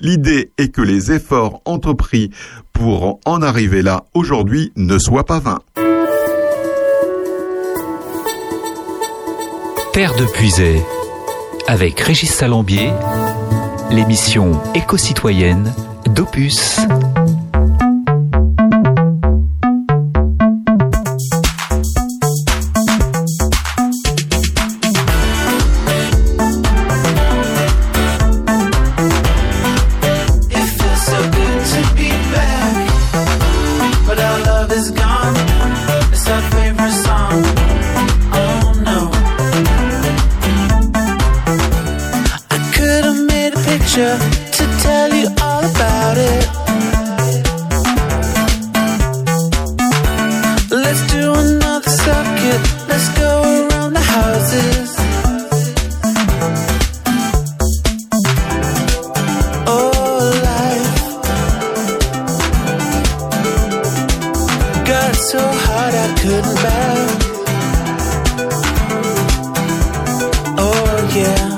L'idée 0.00 0.50
est 0.58 0.68
que 0.68 0.82
les 0.82 1.12
efforts 1.12 1.60
entrepris 1.64 2.30
pour 2.72 3.20
en 3.24 3.42
arriver 3.42 3.82
là 3.82 4.04
aujourd'hui 4.14 4.72
ne 4.76 4.98
soient 4.98 5.24
pas 5.24 5.38
vains. 5.38 5.60
Terre 9.92 10.14
de 10.16 10.24
Puisay, 10.26 10.82
avec 11.68 12.00
Régis 12.00 12.30
Salambier, 12.30 12.90
l'émission 13.90 14.60
éco-citoyenne 14.74 15.72
d'Opus. 16.06 16.80
Yeah. 71.16 71.55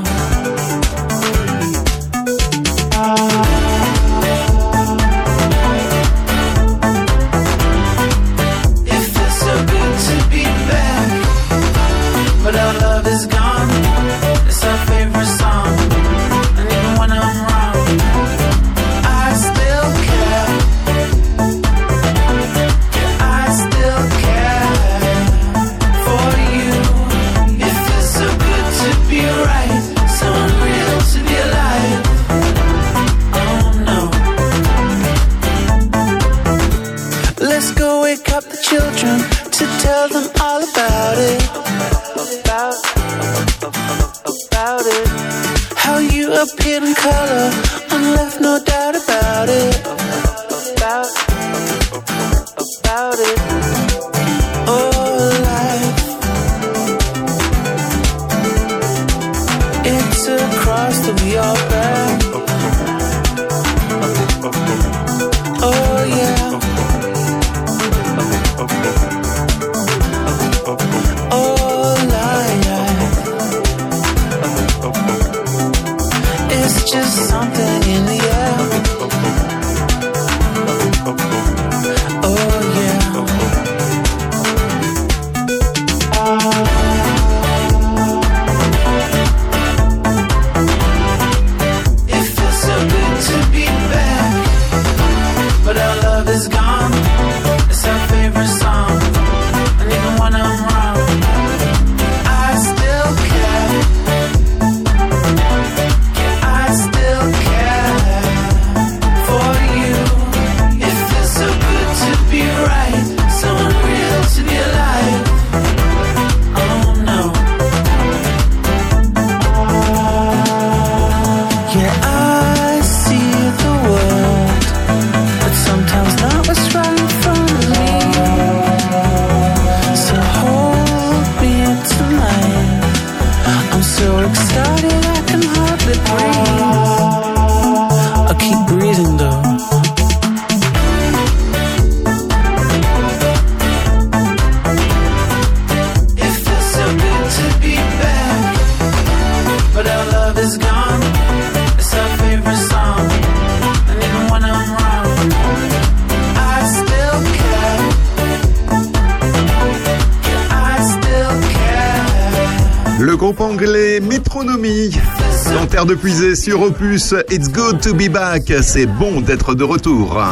De 165.89 165.95
Puisée 165.95 166.35
sur 166.35 166.61
Opus, 166.61 167.15
It's 167.31 167.51
good 167.51 167.81
to 167.81 167.95
be 167.95 168.11
back. 168.11 168.53
C'est 168.61 168.85
bon 168.85 169.23
d'être 169.23 169.55
de 169.55 169.65
retour. 169.65 170.23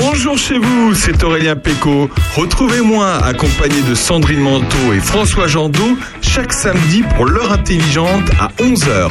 Bonjour 0.00 0.38
chez 0.38 0.58
vous, 0.58 0.94
c'est 0.94 1.22
Aurélien 1.22 1.54
Péco. 1.54 2.08
Retrouvez-moi 2.34 3.06
accompagné 3.22 3.82
de 3.82 3.94
Sandrine 3.94 4.40
Manteau 4.40 4.92
et 4.94 5.00
François 5.00 5.48
Jandot 5.48 5.98
chaque 6.22 6.52
samedi 6.52 7.02
pour 7.14 7.26
l'heure 7.26 7.52
intelligente 7.52 8.24
à 8.40 8.48
11h. 8.62 9.10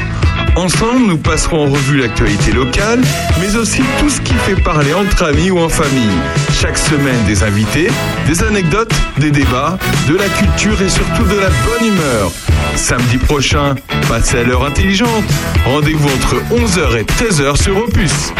Ensemble, 0.55 1.07
nous 1.07 1.17
passerons 1.17 1.67
en 1.67 1.71
revue 1.71 1.99
l'actualité 1.99 2.51
locale, 2.51 3.01
mais 3.39 3.55
aussi 3.55 3.81
tout 3.99 4.09
ce 4.09 4.21
qui 4.21 4.33
fait 4.33 4.61
parler 4.61 4.93
entre 4.93 5.23
amis 5.23 5.51
ou 5.51 5.59
en 5.59 5.69
famille. 5.69 6.17
Chaque 6.51 6.77
semaine, 6.77 7.23
des 7.27 7.43
invités, 7.43 7.89
des 8.27 8.43
anecdotes, 8.43 8.93
des 9.17 9.31
débats, 9.31 9.77
de 10.07 10.15
la 10.15 10.27
culture 10.29 10.81
et 10.81 10.89
surtout 10.89 11.23
de 11.23 11.39
la 11.39 11.49
bonne 11.49 11.87
humeur. 11.87 12.31
Samedi 12.75 13.17
prochain, 13.17 13.75
passez 14.07 14.39
à 14.39 14.43
l'heure 14.43 14.65
intelligente. 14.65 15.23
Rendez-vous 15.65 16.07
entre 16.07 16.35
11h 16.51 16.97
et 16.97 17.03
13h 17.03 17.61
sur 17.61 17.77
Opus. 17.77 18.33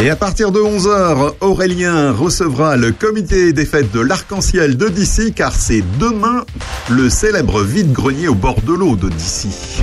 Et 0.00 0.10
à 0.10 0.16
partir 0.16 0.50
de 0.52 0.60
11h, 0.60 1.34
Aurélien 1.40 2.12
recevra 2.12 2.76
le 2.76 2.92
comité 2.92 3.52
des 3.52 3.64
fêtes 3.64 3.92
de 3.92 4.00
l'Arc-en-Ciel 4.00 4.76
de 4.76 4.88
Dissy 4.88 5.32
car 5.32 5.52
c'est 5.54 5.84
demain 5.98 6.44
le 6.90 7.08
célèbre 7.08 7.62
vide-grenier 7.62 8.28
au 8.28 8.34
bord 8.34 8.60
de 8.62 8.74
l'eau 8.74 8.96
de 8.96 9.08
Dissy. 9.08 9.82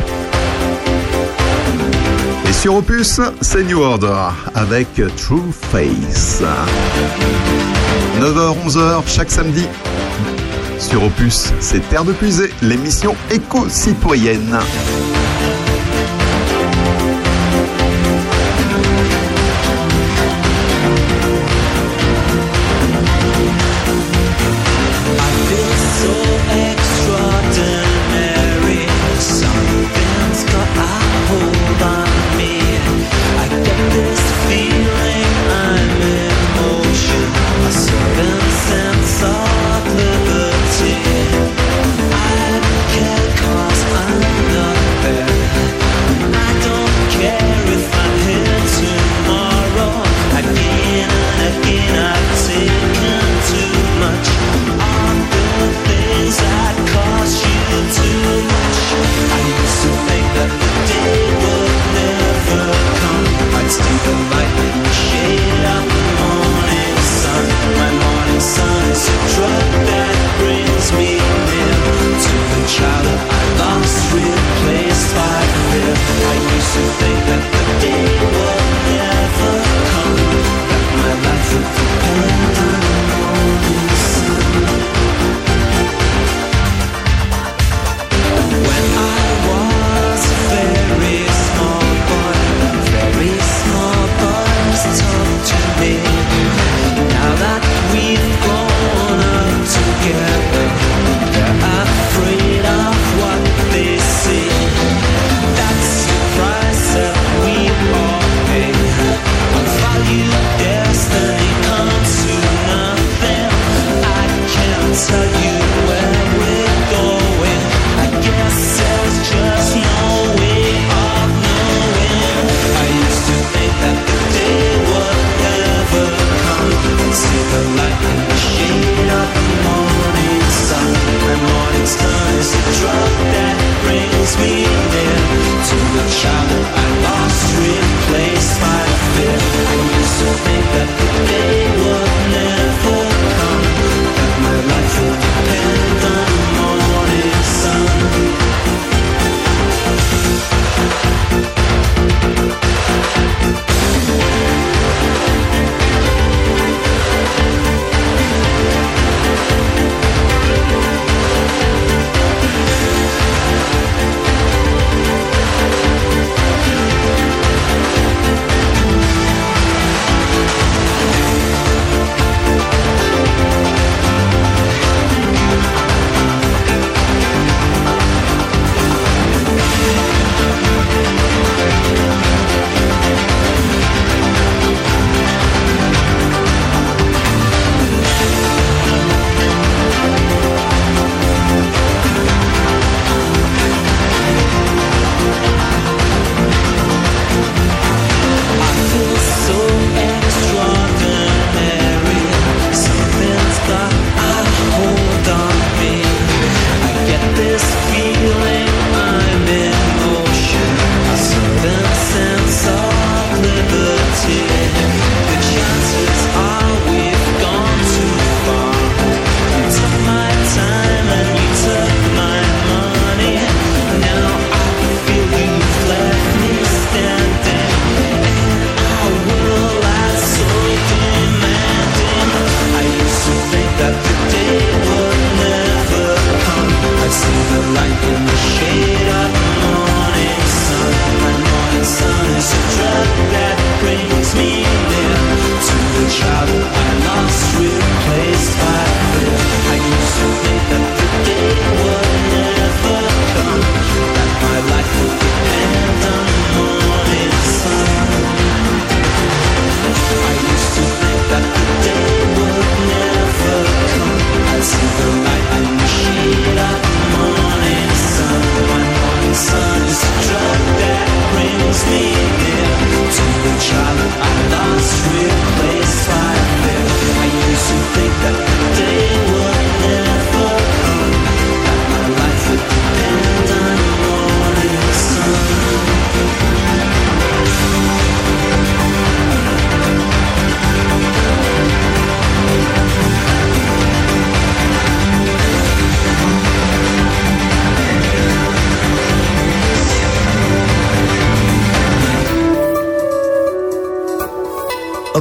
Et 2.50 2.54
sur 2.54 2.76
Opus, 2.76 3.22
c'est 3.40 3.64
New 3.64 3.80
Order 3.80 4.28
avec 4.54 4.88
True 5.16 5.52
Face. 5.72 6.44
9h, 8.20 8.56
11h 8.68 9.02
chaque 9.08 9.32
samedi. 9.32 9.66
Sur 10.82 11.04
Opus, 11.04 11.54
c'est 11.60 11.88
Terre 11.90 12.04
de 12.04 12.12
Puisée, 12.12 12.50
l'émission 12.64 13.16
éco-citoyenne. 13.30 14.58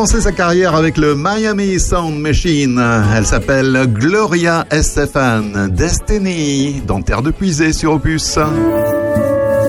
commencé 0.00 0.22
sa 0.22 0.32
carrière 0.32 0.74
avec 0.76 0.96
le 0.96 1.14
Miami 1.14 1.78
Sound 1.78 2.18
Machine. 2.18 2.82
Elle 3.14 3.26
s'appelle 3.26 3.86
Gloria 3.86 4.64
Estefan. 4.70 5.68
Destiny, 5.68 6.80
dans 6.86 7.02
Terre 7.02 7.20
de 7.20 7.30
Puisée 7.30 7.74
sur 7.74 7.92
Opus. 7.92 8.38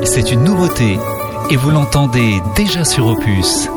C'est 0.05 0.31
une 0.31 0.45
nouveauté 0.45 0.97
et 1.49 1.57
vous 1.57 1.71
l'entendez 1.71 2.41
déjà 2.55 2.85
sur 2.85 3.07
Opus. 3.07 3.67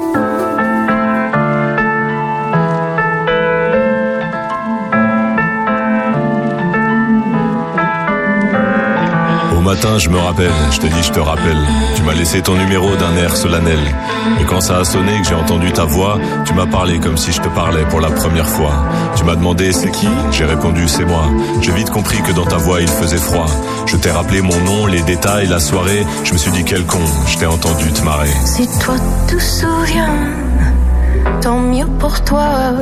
Je 9.99 10.09
me 10.09 10.19
rappelle, 10.19 10.53
je 10.73 10.79
te 10.79 10.87
dis, 10.87 11.03
je 11.03 11.13
te 11.13 11.21
rappelle. 11.21 11.57
Tu 11.97 12.03
m'as 12.03 12.15
laissé 12.15 12.43
ton 12.43 12.55
numéro 12.55 12.95
d'un 12.97 13.17
air 13.17 13.37
solennel. 13.37 13.79
Et 14.41 14.45
quand 14.45 14.61
ça 14.61 14.79
a 14.79 14.85
sonné, 14.85 15.21
que 15.21 15.29
j'ai 15.29 15.35
entendu 15.35 15.73
ta 15.73 15.85
voix, 15.85 16.19
tu 16.45 16.55
m'as 16.55 16.67
parlé 16.67 16.99
comme 16.99 17.17
si 17.17 17.33
je 17.33 17.41
te 17.41 17.49
parlais 17.49 17.85
pour 17.87 18.01
la 18.01 18.11
première 18.11 18.49
fois. 18.49 18.73
Tu 19.17 19.25
m'as 19.25 19.35
demandé 19.35 19.73
c'est 19.73 19.91
qui? 19.91 20.09
J'ai 20.33 20.45
répondu 20.45 20.89
c'est 20.89 21.05
moi. 21.05 21.25
J'ai 21.61 21.73
vite 21.73 21.91
compris 21.91 22.21
que 22.23 22.33
dans 22.33 22.47
ta 22.47 22.57
voix 22.57 22.81
il 22.81 22.89
faisait 22.89 23.17
froid. 23.17 23.47
Je 23.87 23.97
t'ai 23.97 24.11
rappelé 24.11 24.41
mon 24.41 24.59
nom, 24.61 24.87
les 24.87 25.03
détails, 25.03 25.47
la 25.49 25.61
soirée. 25.61 26.07
Je 26.25 26.33
me 26.33 26.39
suis 26.39 26.53
dit 26.53 26.65
quel 26.65 26.85
con, 26.85 27.01
je 27.27 27.39
t'ai 27.39 27.47
entendu 27.47 27.93
te 27.93 28.03
marrer. 28.03 28.33
Si 28.45 28.67
toi 28.79 28.95
te 29.29 29.39
souviens, 29.39 30.15
tant 31.41 31.61
mieux 31.61 31.91
pour 31.99 32.21
toi. 32.25 32.73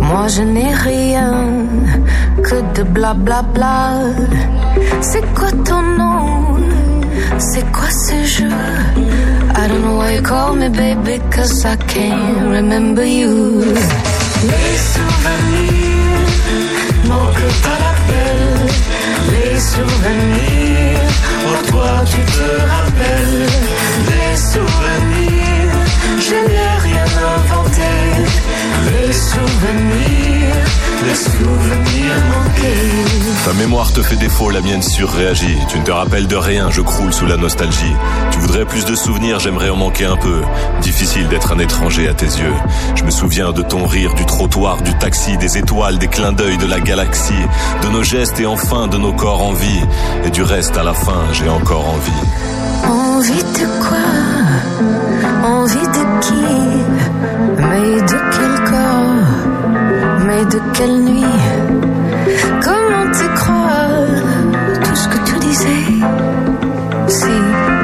Moi 0.00 0.26
je 0.28 0.42
n'ai 0.42 0.72
rien 0.74 1.32
que 2.42 2.56
de 2.76 2.82
blablabla. 2.82 3.78
C'est 5.00 5.26
quoi 5.34 5.50
ton 5.64 5.82
nom? 5.82 6.56
C'est 7.38 7.70
quoi 7.72 7.90
ce 7.90 8.24
jeu? 8.24 8.48
I 9.56 9.68
don't 9.68 9.82
know 9.82 9.96
why 9.98 10.14
you 10.14 10.22
call 10.22 10.54
me 10.54 10.68
baby 10.68 11.18
cause 11.30 11.64
I 11.64 11.76
can't 11.76 12.50
remember 12.50 13.04
you. 13.04 13.62
Les 14.42 14.76
souvenirs 14.92 16.30
manquent 17.08 17.52
à 17.64 17.76
l'appel. 17.82 18.40
Les 19.32 19.58
souvenirs, 19.60 21.10
oh 21.46 21.70
toi 21.70 21.92
tu 22.10 22.20
te 22.36 22.48
rappelles. 22.74 23.46
Les 24.10 24.36
souvenirs, 24.36 25.19
Les 28.20 29.12
souvenirs, 29.12 30.54
les 31.06 31.14
souvenirs 31.14 32.16
manqués. 32.28 33.10
Ta 33.44 33.52
mémoire 33.54 33.92
te 33.92 34.02
fait 34.02 34.16
défaut, 34.16 34.50
la 34.50 34.60
mienne 34.60 34.82
surréagit. 34.82 35.56
Tu 35.68 35.78
ne 35.78 35.84
te 35.84 35.90
rappelles 35.90 36.26
de 36.26 36.36
rien, 36.36 36.68
je 36.70 36.82
croule 36.82 37.12
sous 37.12 37.26
la 37.26 37.36
nostalgie. 37.36 37.94
Tu 38.30 38.38
voudrais 38.38 38.64
plus 38.64 38.84
de 38.84 38.94
souvenirs, 38.94 39.38
j'aimerais 39.40 39.70
en 39.70 39.76
manquer 39.76 40.04
un 40.04 40.16
peu. 40.16 40.42
Difficile 40.82 41.28
d'être 41.28 41.52
un 41.52 41.58
étranger 41.58 42.08
à 42.08 42.14
tes 42.14 42.26
yeux. 42.26 42.54
Je 42.94 43.04
me 43.04 43.10
souviens 43.10 43.52
de 43.52 43.62
ton 43.62 43.86
rire, 43.86 44.14
du 44.14 44.26
trottoir, 44.26 44.82
du 44.82 44.92
taxi, 44.98 45.36
des 45.38 45.56
étoiles, 45.58 45.98
des 45.98 46.08
clins 46.08 46.32
d'œil 46.32 46.58
de 46.58 46.66
la 46.66 46.80
galaxie, 46.80 47.32
de 47.82 47.88
nos 47.88 48.02
gestes 48.02 48.38
et 48.40 48.46
enfin 48.46 48.86
de 48.88 48.98
nos 48.98 49.12
corps 49.12 49.42
en 49.42 49.52
vie. 49.52 49.84
Et 50.24 50.30
du 50.30 50.42
reste, 50.42 50.76
à 50.76 50.82
la 50.82 50.94
fin, 50.94 51.22
j'ai 51.32 51.48
encore 51.48 51.88
envie. 51.88 52.12
Envie 52.86 53.42
de 53.42 53.66
quoi? 53.80 53.98
Envie 55.44 55.76
de 55.76 56.20
qui? 56.20 56.59
Mais 60.40 60.46
de 60.46 60.60
quelle 60.72 61.00
nuit? 61.02 61.24
Comment 62.64 63.10
te 63.12 63.26
croire? 63.40 64.06
Tout 64.82 64.96
ce 64.96 65.08
que 65.08 65.18
tu 65.26 65.38
disais 65.38 65.84
Si 67.08 67.79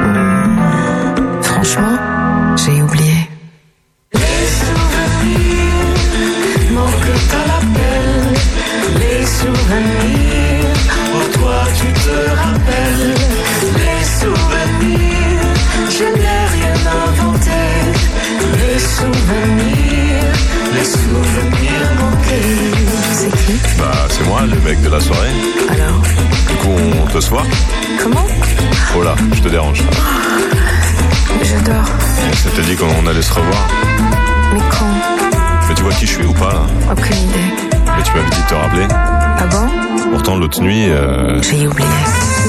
de 24.75 24.89
la 24.89 24.99
soirée. 24.99 25.29
Alors 25.69 26.01
Du 26.49 26.55
coup, 26.57 26.75
on 27.01 27.07
te 27.07 27.21
soit 27.21 27.43
Comment 28.03 28.27
Oh 28.97 29.01
là, 29.01 29.15
je 29.33 29.41
te 29.41 29.47
dérange. 29.47 29.81
J'adore. 31.41 31.85
Je 32.33 32.49
t'ai 32.49 32.61
dit 32.63 32.75
qu'on 32.75 33.07
allait 33.07 33.21
se 33.21 33.33
revoir. 33.33 33.65
Mais 34.53 34.59
quand 34.69 35.67
Mais 35.69 35.73
tu 35.73 35.83
vois 35.83 35.93
qui 35.93 36.05
je 36.05 36.11
suis 36.11 36.25
ou 36.25 36.33
pas 36.33 36.51
là 36.51 36.65
Aucune 36.91 37.15
idée. 37.15 37.53
Mais 37.95 38.03
tu 38.03 38.11
m'avais 38.13 38.29
dit 38.29 38.41
de 38.41 38.47
te 38.47 38.53
rappeler. 38.55 38.87
Ah 38.89 39.45
bon 39.49 39.69
Pourtant, 40.11 40.35
l'autre 40.35 40.61
nuit. 40.61 40.89
Euh... 40.89 41.41
J'ai 41.41 41.65
oublié. 41.65 41.87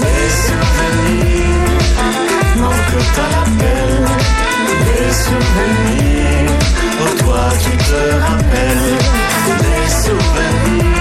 Les 0.01 0.29
toi 7.23 7.49
te 7.61 8.01
souvenirs 9.89 10.98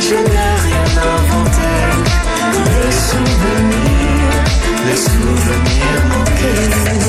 je 0.00 0.14
n'ai 0.14 0.50
rien 0.66 0.86
inventé. 1.16 1.70
Les 2.82 2.92
souvenirs, 3.08 4.44
les 4.86 4.96
souvenirs 4.96 6.02
manqués. 6.08 7.06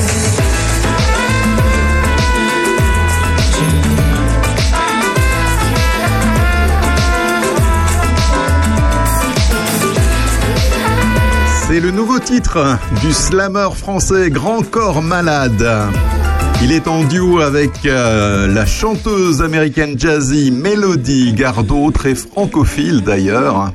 C'est 11.66 11.80
le 11.80 11.90
nouveau 11.90 12.18
titre 12.18 12.78
du 13.02 13.12
slammer 13.12 13.68
français 13.76 14.30
Grand 14.30 14.62
Corps 14.62 15.02
Malade. 15.02 15.68
Il 16.60 16.72
est 16.72 16.88
en 16.88 17.04
duo 17.04 17.38
avec 17.38 17.86
euh, 17.86 18.48
la 18.48 18.66
chanteuse 18.66 19.42
américaine 19.42 19.96
jazzy 19.96 20.50
Melody 20.50 21.32
Gardot, 21.32 21.92
très 21.92 22.16
francophile 22.16 23.02
d'ailleurs. 23.02 23.72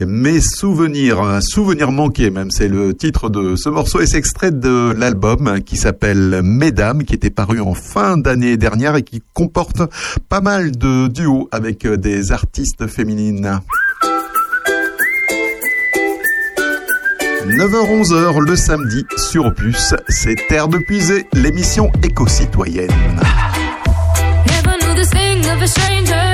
Mes 0.00 0.40
souvenirs, 0.40 1.20
un 1.20 1.40
souvenir 1.40 1.90
manqué 1.90 2.30
même, 2.30 2.52
c'est 2.52 2.68
le 2.68 2.94
titre 2.94 3.28
de 3.28 3.56
ce 3.56 3.68
morceau 3.68 4.00
et 4.00 4.06
c'est 4.06 4.18
extrait 4.18 4.52
de 4.52 4.94
l'album 4.96 5.60
qui 5.66 5.76
s'appelle 5.76 6.40
Mesdames, 6.44 7.02
qui 7.02 7.14
était 7.14 7.30
paru 7.30 7.60
en 7.60 7.74
fin 7.74 8.16
d'année 8.16 8.56
dernière 8.56 8.94
et 8.94 9.02
qui 9.02 9.20
comporte 9.34 9.82
pas 10.28 10.40
mal 10.40 10.70
de 10.70 11.08
duos 11.08 11.48
avec 11.50 11.84
euh, 11.84 11.96
des 11.96 12.30
artistes 12.30 12.86
féminines. 12.86 13.60
9h-11h 17.48 18.40
le 18.40 18.56
samedi 18.56 19.06
sur 19.16 19.46
Opus, 19.46 19.94
c'est 20.08 20.36
Terre 20.48 20.68
de 20.68 20.76
Puisée, 20.78 21.26
l'émission 21.32 21.90
éco-citoyenne. 22.02 22.90
Never 24.46 24.76
knew 24.78 24.94
the 24.94 25.06
sting 25.06 25.50
of 25.50 25.62
a 25.62 25.66
stranger. 25.66 26.27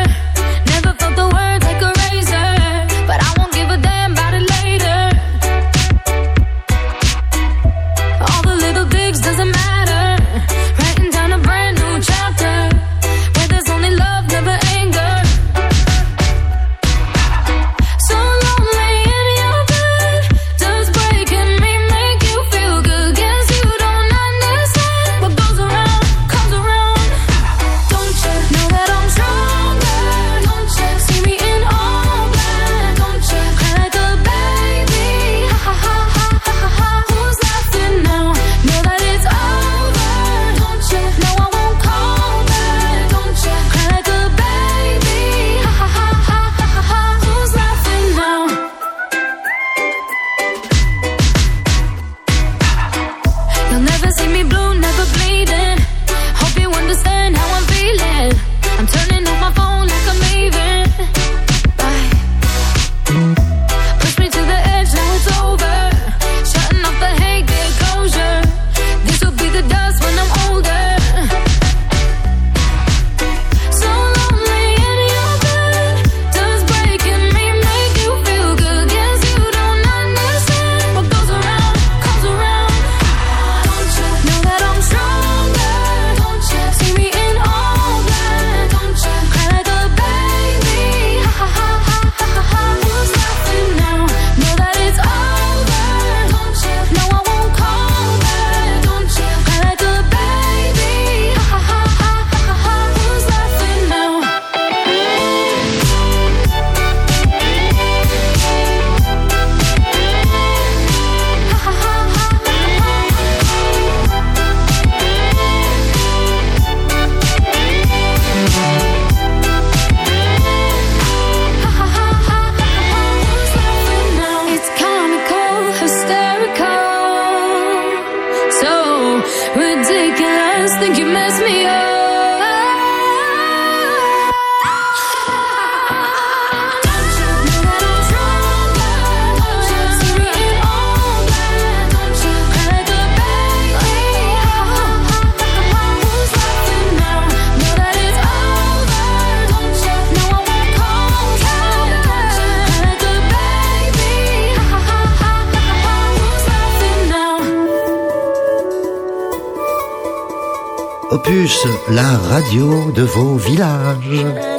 La 161.91 162.17
radio 162.31 162.91
de 162.91 163.03
vos 163.03 163.37
villages. 163.37 164.54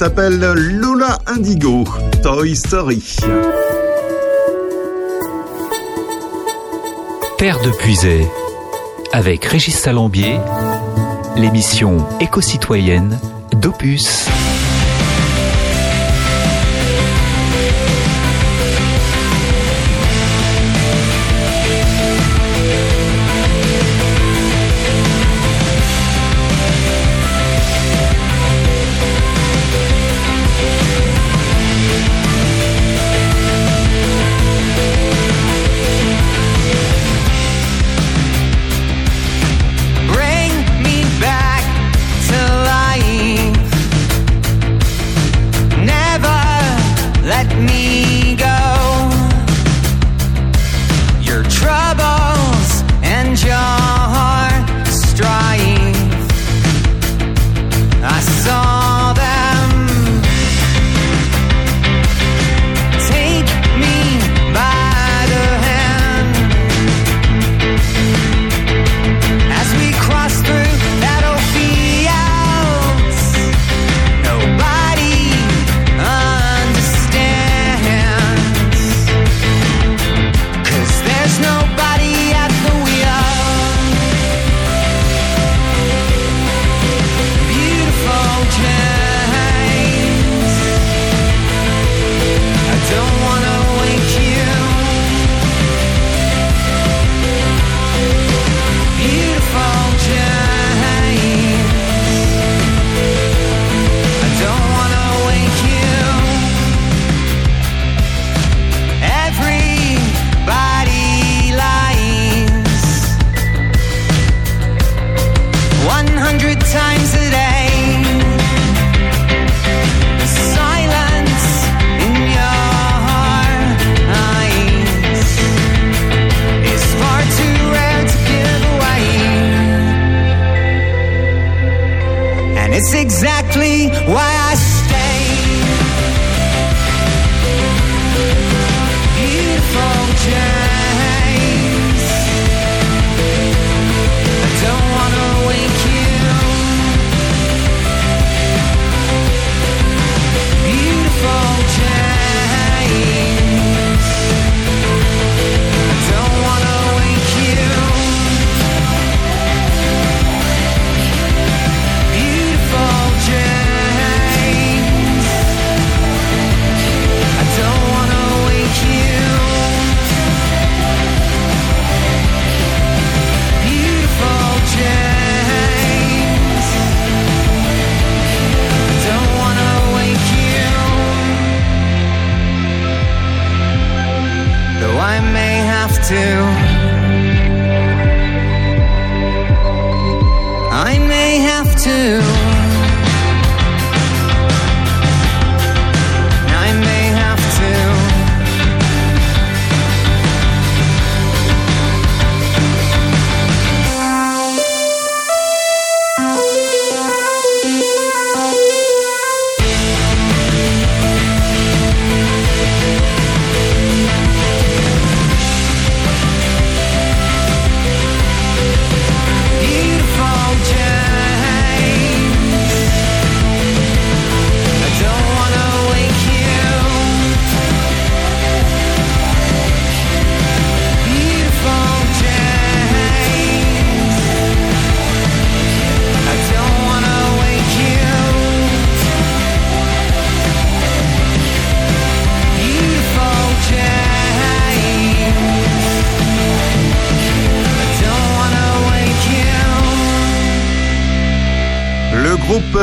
s'appelle 0.00 0.40
Lola 0.40 1.18
Indigo, 1.26 1.84
Toy 2.22 2.56
Story. 2.56 3.16
Terre 7.36 7.60
de 7.60 7.68
Puisay, 7.68 8.26
avec 9.12 9.44
Régis 9.44 9.76
Salambier, 9.76 10.38
l'émission 11.36 12.06
éco-citoyenne 12.18 13.18
d'Opus. 13.52 14.30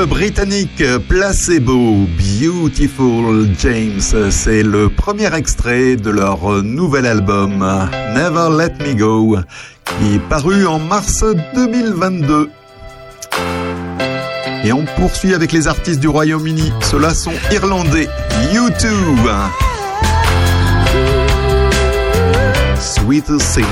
Britannique 0.06 0.84
Placebo, 1.08 2.08
Beautiful 2.18 3.48
James, 3.60 4.30
c'est 4.30 4.62
le 4.62 4.90
premier 4.90 5.34
extrait 5.34 5.96
de 5.96 6.10
leur 6.10 6.64
nouvel 6.64 7.06
album 7.06 7.60
Never 8.14 8.50
Let 8.58 8.86
Me 8.86 8.94
Go, 8.94 9.38
qui 9.86 10.16
est 10.16 10.20
paru 10.20 10.68
en 10.68 10.80
mars 10.80 11.24
2022. 11.56 12.50
Et 14.64 14.72
on 14.72 14.86
poursuit 14.98 15.34
avec 15.34 15.52
les 15.52 15.68
artistes 15.68 16.00
du 16.00 16.08
Royaume-Uni. 16.08 16.72
Ceux-là 16.82 17.14
sont 17.14 17.34
irlandais. 17.52 18.08
U2. 18.54 18.90
Sweetest 22.80 23.54
Thing. 23.54 23.66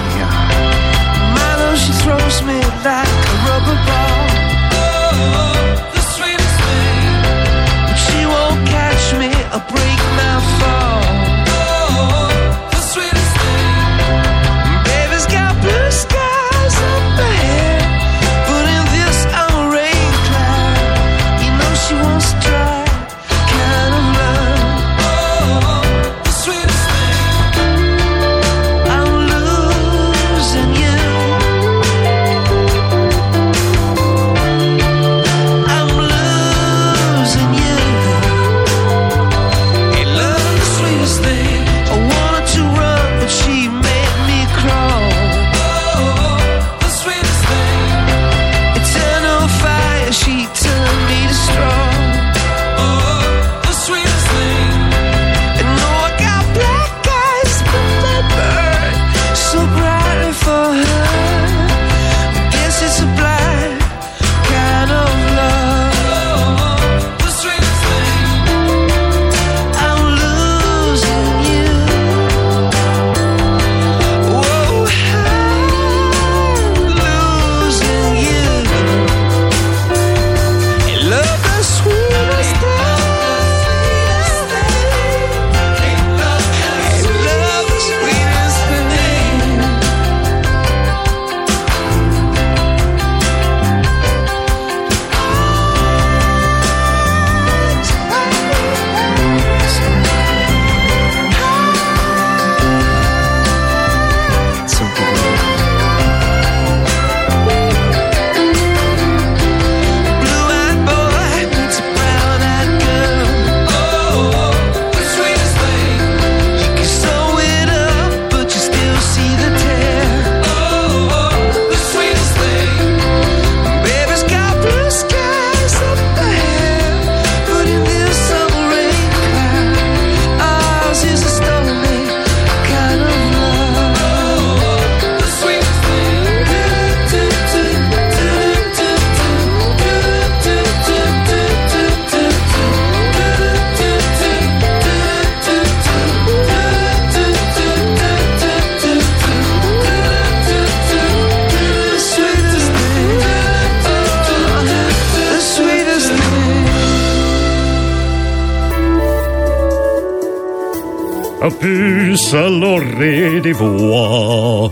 Puce 162.16 162.34
à 162.34 162.48
l'orée 162.50 163.42
des 163.42 163.52
voix. 163.52 164.72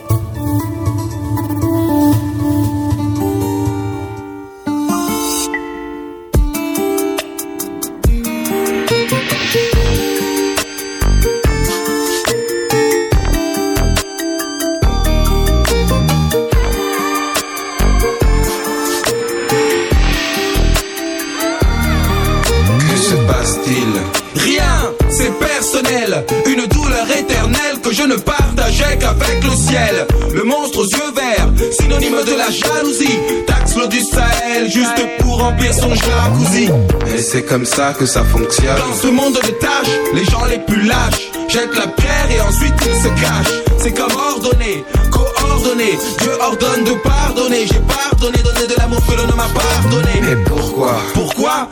Je 28.04 28.08
ne 28.08 28.16
partageais 28.16 28.98
qu'avec 29.00 29.44
le 29.44 29.56
ciel. 29.56 30.08
Le 30.34 30.44
monstre 30.44 30.80
aux 30.80 30.86
yeux 30.86 31.12
verts, 31.16 31.48
synonyme 31.80 32.24
de 32.26 32.36
la 32.38 32.50
jalousie. 32.50 33.20
Taxe 33.48 33.76
l'eau 33.76 33.88
du 33.88 34.02
Sahel, 34.02 34.70
juste 34.70 35.02
pour 35.20 35.40
remplir 35.40 35.74
son 35.74 35.94
jacuzzi. 35.94 36.70
Et 37.16 37.22
c'est 37.22 37.44
comme 37.44 37.66
ça 37.66 37.94
que 37.98 38.06
ça 38.06 38.24
fonctionne. 38.24 38.76
Dans 38.78 38.96
ce 38.96 39.08
monde 39.08 39.34
de 39.34 39.52
tâches, 39.52 39.96
les 40.14 40.26
gens 40.26 40.46
les 40.46 40.60
plus 40.60 40.84
lâches 40.84 41.32
jettent 41.48 41.78
la 41.78 41.88
pierre 41.88 42.28
et 42.36 42.42
ensuite 42.42 42.74
ils 42.86 43.02
se 43.04 43.08
cachent. 43.22 43.64
C'est 43.78 43.94
comme 43.94 44.12
ordonné, 44.12 44.84
coordonné. 45.12 45.98
Dieu 46.20 46.32
ordonne 46.42 46.84
de 46.84 46.94
pardonner. 47.04 47.68
J'ai 47.68 47.82
pardonné, 47.82 48.38
donné 48.44 48.68
de 48.68 48.76
l'amour 48.80 49.00
que 49.06 49.16
l'on 49.16 49.28
ne 49.28 49.34
m'a 49.34 49.48
pardonné. 49.48 50.22
Mais 50.22 50.44
pourquoi? 50.46 50.96
Pourquoi? 51.14 51.70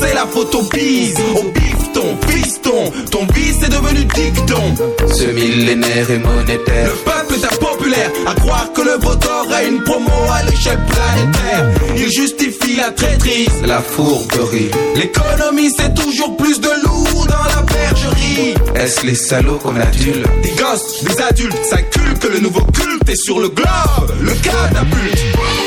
C'est 0.00 0.14
la 0.14 0.26
photo 0.26 0.62
bise 0.72 1.14
au 1.34 1.42
bifton, 1.50 2.16
fiston. 2.28 2.92
Ton 3.10 3.26
vice 3.34 3.62
est 3.62 3.68
devenu 3.68 4.04
dicton. 4.04 4.74
Ce 5.12 5.24
millénaire 5.24 6.10
est 6.10 6.18
monétaire. 6.18 6.88
Le 6.88 7.10
peuple 7.10 7.34
est 7.34 7.44
impopulaire 7.44 8.10
à 8.26 8.34
croire 8.34 8.72
que 8.72 8.82
le 8.82 8.96
vote 9.00 9.24
aura 9.24 9.62
une 9.62 9.82
promo 9.82 10.10
à 10.32 10.42
l'échelle 10.44 10.80
planétaire. 10.86 11.70
Il 11.96 12.10
justifie 12.10 12.76
la 12.76 12.90
traîtrise, 12.90 13.48
La 13.64 13.80
fourberie. 13.80 14.70
L'économie 14.96 15.70
c'est 15.76 15.94
toujours 15.94 16.36
plus 16.36 16.60
de 16.60 16.70
loups 16.84 17.26
dans 17.26 17.44
la 17.54 17.62
bergerie. 17.62 18.54
Est-ce 18.74 19.06
les 19.06 19.14
salauds 19.14 19.58
qu'on 19.58 19.76
adule? 19.76 20.24
Des 20.42 20.50
gosses, 20.50 21.04
des 21.04 21.22
adultes, 21.22 21.64
ça 21.64 21.78
que 21.82 22.28
le 22.28 22.38
nouveau 22.40 22.60
culte 22.72 23.08
est 23.08 23.16
sur 23.16 23.38
le 23.40 23.48
globe, 23.48 24.12
le 24.20 24.32
catapulte. 24.32 25.65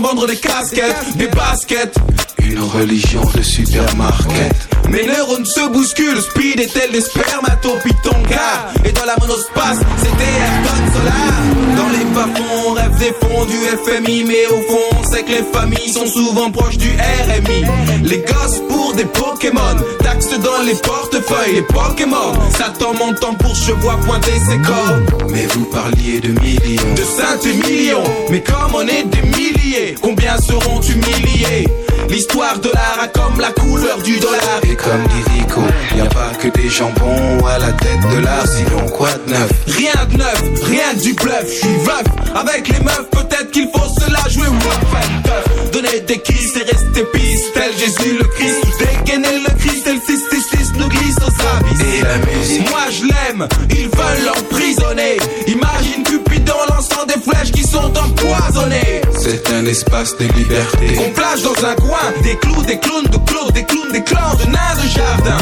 Vendre 0.00 0.26
des 0.26 0.36
casquettes, 0.36 1.16
des 1.16 1.28
baskets. 1.28 1.96
Une 2.38 2.60
religion 2.60 3.22
de 3.34 3.42
supermarket. 3.42 4.77
Mes 4.90 5.06
neurones 5.06 5.44
se 5.44 5.68
bousculent, 5.68 6.22
speed 6.22 6.60
est 6.60 6.72
tel 6.72 6.90
des 6.92 7.02
spermatopithongas 7.02 8.72
Et 8.84 8.92
dans 8.92 9.04
la 9.04 9.16
monospace, 9.20 9.78
c'était 9.98 10.24
Ayrton 10.24 10.92
Solar 10.94 11.76
Dans 11.76 11.88
les 11.90 12.04
bas-fonds, 12.14 12.68
on 12.68 12.72
rêve 12.72 12.98
des 12.98 13.14
fonds 13.20 13.44
du 13.44 13.56
FMI 13.56 14.24
Mais 14.24 14.46
au 14.46 14.62
fond, 14.62 14.98
on 14.98 15.04
sait 15.04 15.22
que 15.24 15.30
les 15.30 15.44
familles 15.52 15.92
sont 15.92 16.06
souvent 16.06 16.50
proches 16.50 16.78
du 16.78 16.88
RMI 16.88 17.64
Les 18.02 18.18
gosses 18.18 18.60
pour 18.68 18.94
des 18.94 19.04
Pokémon 19.04 19.76
Taxes 20.00 20.30
dans 20.30 20.62
les 20.64 20.74
portefeuilles, 20.74 21.54
les 21.56 21.62
Pokémon. 21.62 22.32
Satan 22.56 22.94
montant 22.94 23.34
pour 23.34 23.54
chevois 23.54 23.98
pointer 24.06 24.38
ses 24.48 24.58
corps 24.58 25.28
Mais 25.30 25.46
vous 25.46 25.64
parliez 25.66 26.20
de 26.20 26.28
millions. 26.40 26.94
De 26.94 27.02
centaines 27.02 27.62
et 27.64 27.70
millions. 27.70 28.04
Mais 28.30 28.42
comme 28.42 28.74
on 28.74 28.86
est 28.86 29.04
des 29.04 29.22
milliers, 29.22 29.94
combien 30.00 30.36
seront 30.38 30.80
humiliés 30.80 31.68
L'histoire 32.08 32.58
de 32.58 32.70
l'art 32.70 32.98
a 33.02 33.08
comme 33.08 33.40
la 33.40 33.50
couleur 33.52 33.98
du 34.02 34.18
dollar. 34.18 34.60
Et 34.62 34.74
comme 34.74 35.02
dit 35.08 35.38
Rico, 35.38 35.60
y 35.96 36.00
a 36.00 36.06
pas 36.06 36.32
que 36.40 36.48
des 36.48 36.68
jambons 36.68 37.46
à 37.46 37.58
la 37.58 37.72
tête 37.72 38.00
de 38.10 38.20
l'art, 38.20 38.46
sinon 38.46 38.88
quoi 38.88 39.10
de 39.26 39.30
neuf? 39.32 39.50
Rien 39.66 40.04
de 40.10 40.16
neuf, 40.16 40.42
rien 40.64 40.94
du 40.94 41.12
bluff, 41.14 41.44
je 41.44 41.58
suis 41.58 41.76
veuf. 41.78 42.04
Avec 42.34 42.68
les 42.68 42.80
meufs, 42.80 43.08
peut-être 43.10 43.50
qu'il 43.50 43.68
faut 43.74 43.88
se 44.00 44.10
la 44.10 44.28
jouer 44.30 44.46
rough. 44.46 45.72
Donner 45.72 46.00
des 46.00 46.18
kisses 46.18 46.56
et 46.56 46.64
rester 46.64 47.04
pisse, 47.12 47.52
tel 47.52 47.70
Jésus 47.78 48.16
le 48.18 48.24
Christ. 48.24 48.64
Dégainer 48.78 49.38
le 49.46 49.54
Christ 49.58 49.86
le 49.86 50.00
666 50.00 50.72
nous 50.78 50.88
glisse 50.88 51.16
aux 51.18 51.56
abysses. 51.56 51.80
Et 51.82 52.02
la 52.02 52.18
musique? 52.18 52.70
Moi 52.70 52.80
je 52.90 53.04
l'aime, 53.04 53.48
ils 53.70 53.88
veulent 53.88 54.24
l'emprisonner. 54.24 55.18
Imagine 55.46 56.02
Cupidon 56.04 56.56
lançant 56.70 57.04
des 57.06 57.20
flèches 57.20 57.52
qui 57.52 57.62
sont 57.62 57.92
empoisonnées. 57.96 59.02
C'est 59.28 59.52
un 59.52 59.66
espace 59.66 60.16
de 60.16 60.24
liberté 60.24 60.98
On 61.06 61.10
plage 61.10 61.42
dans 61.42 61.62
un 61.62 61.74
coin 61.74 61.98
des 62.22 62.34
clous, 62.36 62.62
des 62.62 62.78
clowns 62.78 63.04
de 63.04 63.18
clous, 63.30 63.50
des 63.52 63.62
clowns, 63.62 63.92
des 63.92 64.02
clans 64.02 64.34
de 64.42 64.50
nains 64.50 64.82
de 64.82 64.88
jardin. 64.88 65.36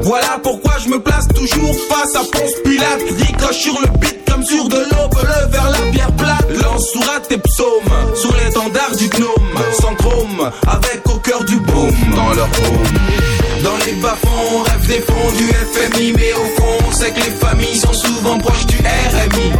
Voilà 0.00 0.40
pourquoi 0.42 0.72
je 0.82 0.88
me 0.88 0.98
place 0.98 1.28
toujours 1.28 1.76
face 1.90 2.16
à 2.16 2.20
Ponce 2.20 2.54
Pilate. 2.64 3.02
Ricoche 3.18 3.58
sur 3.58 3.78
le 3.82 3.88
beat 3.98 4.16
comme 4.30 4.42
sur 4.42 4.66
de 4.70 4.76
l'eau, 4.76 5.10
le 5.12 5.50
vers 5.50 5.70
la 5.70 5.78
pierre 5.92 6.12
plate. 6.12 6.46
Lance 6.62 6.90
sourate 6.90 7.28
tes 7.28 7.36
psaumes 7.36 8.14
sur 8.14 8.34
l'étendard 8.34 8.96
du 8.96 9.10
gnome. 9.10 9.62
Sans 9.78 9.94
chrome, 9.96 10.50
avec 10.66 11.06
au 11.14 11.18
cœur 11.18 11.44
du 11.44 11.56
boom 11.56 11.92
dans 12.16 12.32
leur 12.32 12.46
home. 12.46 13.62
Dans 13.62 13.76
les 13.84 13.92
bas-fonds, 14.00 14.56
on 14.56 14.62
rêve 14.62 14.86
des 14.86 15.00
fonds 15.00 15.32
du 15.36 15.48
FMI, 15.48 16.12
mais 16.16 16.32
au 16.32 16.46
fond, 16.56 16.86
on 16.88 16.92
sait 16.92 17.10
que 17.10 17.20
les 17.20 17.36
familles 17.36 17.76
sont 17.76 17.92
souvent 17.92 18.38
proches 18.38 18.64
du 18.64 18.76
RMI. 18.78 19.52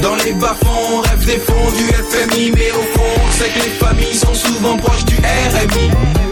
Dans 0.00 0.14
les 0.24 0.32
bas-fonds, 0.32 1.02
fonds 1.36 1.70
du 1.72 1.84
FMI, 1.84 2.52
mais 2.52 2.70
au 2.70 2.82
fond, 2.96 3.04
on 3.22 3.32
sait 3.32 3.50
que 3.50 3.58
les 3.58 3.70
familles 3.70 4.14
sont 4.14 4.34
souvent 4.34 4.76
proches 4.78 5.04
du 5.04 5.16
RMI. 5.16 6.27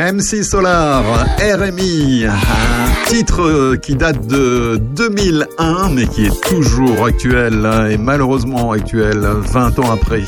MC 0.00 0.42
Solar, 0.42 1.04
RMI, 1.38 2.24
un 2.24 3.10
titre 3.10 3.42
euh, 3.42 3.76
qui 3.76 3.96
date 3.96 4.26
de 4.26 4.80
2001 4.96 5.90
mais 5.90 6.06
qui 6.06 6.24
est 6.24 6.40
toujours 6.40 7.04
actuel 7.04 7.66
hein, 7.66 7.90
et 7.90 7.98
malheureusement 7.98 8.72
actuel 8.72 9.18
20 9.20 9.78
ans 9.78 9.92
après. 9.92 10.22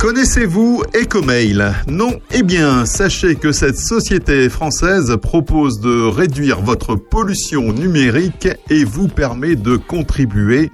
Connaissez-vous 0.00 0.82
Ecomail? 0.94 1.62
Non 1.88 2.18
Eh 2.30 2.42
bien, 2.42 2.86
sachez 2.86 3.34
que 3.34 3.52
cette 3.52 3.76
société 3.76 4.48
française 4.48 5.14
propose 5.20 5.78
de 5.78 6.08
réduire 6.08 6.62
votre 6.62 6.94
pollution 6.94 7.74
numérique 7.74 8.48
et 8.70 8.84
vous 8.84 9.08
permet 9.08 9.56
de 9.56 9.76
contribuer 9.76 10.70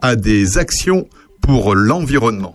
à 0.00 0.16
des 0.16 0.56
actions 0.56 1.06
pour 1.42 1.74
l'environnement. 1.74 2.54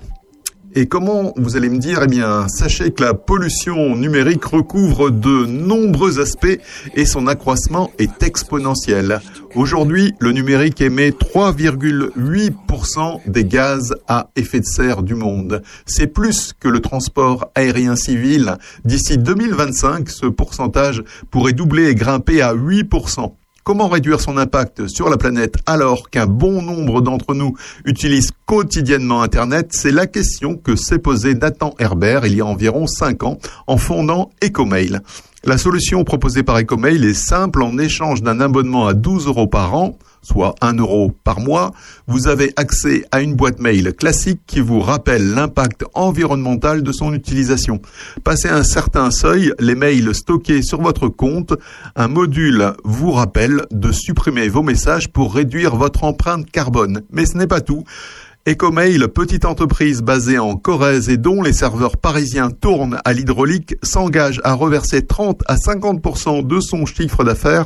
Et 0.79 0.85
comment 0.85 1.33
vous 1.37 1.57
allez 1.57 1.69
me 1.69 1.79
dire 1.79 2.01
Eh 2.03 2.07
bien, 2.07 2.47
sachez 2.47 2.91
que 2.91 3.03
la 3.03 3.15
pollution 3.15 3.95
numérique 3.95 4.45
recouvre 4.45 5.09
de 5.09 5.47
nombreux 5.47 6.19
aspects 6.19 6.59
et 6.93 7.05
son 7.07 7.25
accroissement 7.25 7.89
est 7.97 8.21
exponentiel. 8.21 9.19
Aujourd'hui, 9.55 10.13
le 10.19 10.33
numérique 10.33 10.81
émet 10.81 11.09
3,8% 11.09 13.21
des 13.25 13.43
gaz 13.43 13.95
à 14.07 14.29
effet 14.35 14.59
de 14.59 14.65
serre 14.65 15.01
du 15.01 15.15
monde. 15.15 15.63
C'est 15.87 16.05
plus 16.05 16.53
que 16.53 16.67
le 16.67 16.79
transport 16.79 17.49
aérien 17.55 17.95
civil. 17.95 18.55
D'ici 18.85 19.17
2025, 19.17 20.11
ce 20.11 20.27
pourcentage 20.27 21.03
pourrait 21.31 21.53
doubler 21.53 21.89
et 21.89 21.95
grimper 21.95 22.43
à 22.43 22.53
8%. 22.53 23.33
Comment 23.67 23.89
réduire 23.89 24.21
son 24.21 24.37
impact 24.37 24.87
sur 24.87 25.09
la 25.09 25.17
planète 25.17 25.57
alors 25.65 26.09
qu'un 26.09 26.25
bon 26.25 26.61
nombre 26.61 27.01
d'entre 27.01 27.33
nous 27.33 27.53
utilisent 27.83 28.31
quotidiennement 28.45 29.21
Internet? 29.21 29.71
C'est 29.71 29.91
la 29.91 30.07
question 30.07 30.55
que 30.55 30.77
s'est 30.77 30.99
posée 30.99 31.35
Nathan 31.35 31.75
Herbert 31.77 32.25
il 32.25 32.37
y 32.37 32.39
a 32.39 32.45
environ 32.45 32.87
5 32.87 33.23
ans 33.23 33.39
en 33.67 33.75
fondant 33.75 34.29
Ecomail. 34.41 35.01
La 35.43 35.57
solution 35.57 36.05
proposée 36.05 36.43
par 36.43 36.57
Ecomail 36.57 37.03
est 37.03 37.13
simple. 37.13 37.61
En 37.61 37.77
échange 37.77 38.23
d'un 38.23 38.39
abonnement 38.39 38.87
à 38.87 38.93
12 38.93 39.27
euros 39.27 39.47
par 39.47 39.75
an, 39.75 39.97
soit 40.21 40.55
1 40.61 40.73
euro 40.75 41.11
par 41.23 41.39
mois, 41.39 41.71
vous 42.07 42.27
avez 42.27 42.51
accès 42.55 43.05
à 43.11 43.21
une 43.21 43.35
boîte 43.35 43.59
mail 43.59 43.93
classique 43.93 44.41
qui 44.45 44.59
vous 44.59 44.79
rappelle 44.79 45.33
l'impact 45.33 45.85
environnemental 45.93 46.83
de 46.83 46.91
son 46.91 47.13
utilisation. 47.13 47.81
Passé 48.23 48.49
un 48.49 48.63
certain 48.63 49.11
seuil, 49.11 49.53
les 49.59 49.75
mails 49.75 50.13
stockés 50.13 50.61
sur 50.61 50.81
votre 50.81 51.07
compte, 51.07 51.53
un 51.95 52.07
module 52.07 52.73
vous 52.83 53.11
rappelle 53.11 53.61
de 53.71 53.91
supprimer 53.91 54.47
vos 54.49 54.63
messages 54.63 55.09
pour 55.09 55.33
réduire 55.33 55.75
votre 55.75 56.03
empreinte 56.03 56.49
carbone. 56.49 57.01
Mais 57.11 57.25
ce 57.25 57.37
n'est 57.37 57.47
pas 57.47 57.61
tout. 57.61 57.83
Ecomail, 58.47 59.09
petite 59.09 59.43
entreprise 59.43 60.01
basée 60.01 60.39
en 60.39 60.55
Corrèze 60.55 61.09
et 61.09 61.17
dont 61.17 61.41
les 61.41 61.51
serveurs 61.51 61.97
parisiens 61.97 62.49
tournent 62.49 62.97
à 63.03 63.11
l'hydraulique, 63.11 63.75
s'engage 63.83 64.39
à 64.45 64.53
reverser 64.53 65.05
30 65.05 65.41
à 65.47 65.57
50% 65.57 66.47
de 66.47 66.61
son 66.61 66.85
chiffre 66.85 67.25
d'affaires 67.25 67.65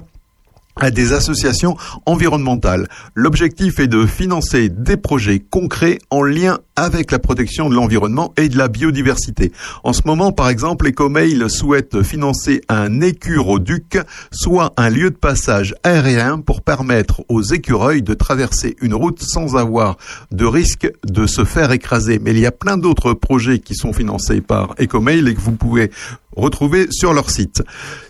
à 0.76 0.92
des 0.92 1.14
associations 1.14 1.76
environnementales. 2.06 2.88
L'objectif 3.16 3.80
est 3.80 3.88
de 3.88 4.06
financer 4.06 4.70
des 4.70 4.98
projets 4.98 5.40
concrets 5.40 6.00
en 6.10 6.24
lien 6.24 6.60
avec 6.82 7.12
la 7.12 7.20
protection 7.20 7.70
de 7.70 7.76
l'environnement 7.76 8.34
et 8.38 8.50
de 8.50 8.58
la 8.58 8.68
biodiversité. 8.68 9.52
En 9.84 9.94
ce 9.94 10.02
moment, 10.06 10.32
par 10.32 10.50
exemple, 10.50 10.88
Ecomail 10.88 11.48
souhaite 11.48 12.02
financer 12.02 12.62
un 12.70 13.02
écuroduc, 13.02 14.00
soit 14.32 14.74
un 14.78 14.90
lieu 14.90 15.12
de 15.12 15.16
passage 15.16 15.76
aérien 15.84 16.40
pour 16.40 16.64
permettre 16.64 17.22
aux 17.30 17.44
écureuils 17.44 18.02
de 18.02 18.16
traverser 18.16 18.76
une 18.82 18.96
route 18.96 19.22
sans 19.22 19.56
avoir 19.58 19.98
de 20.32 20.46
risque 20.46 20.92
de 21.06 21.28
se 21.28 21.44
faire 21.44 21.72
écraser. 21.72 22.18
Mais 22.20 22.32
il 22.32 22.40
y 22.40 22.48
a 22.48 22.52
plein 22.52 22.78
d'autres 22.78 23.14
projets 23.14 23.60
qui 23.60 23.76
sont 23.76 23.94
financés 23.94 24.42
par 24.42 24.74
Ecomail 24.82 25.28
et 25.28 25.36
que 25.36 25.40
vous 25.40 25.52
pouvez 25.52 25.92
retrouver 26.36 26.88
sur 26.92 27.14
leur 27.14 27.30
site. 27.30 27.62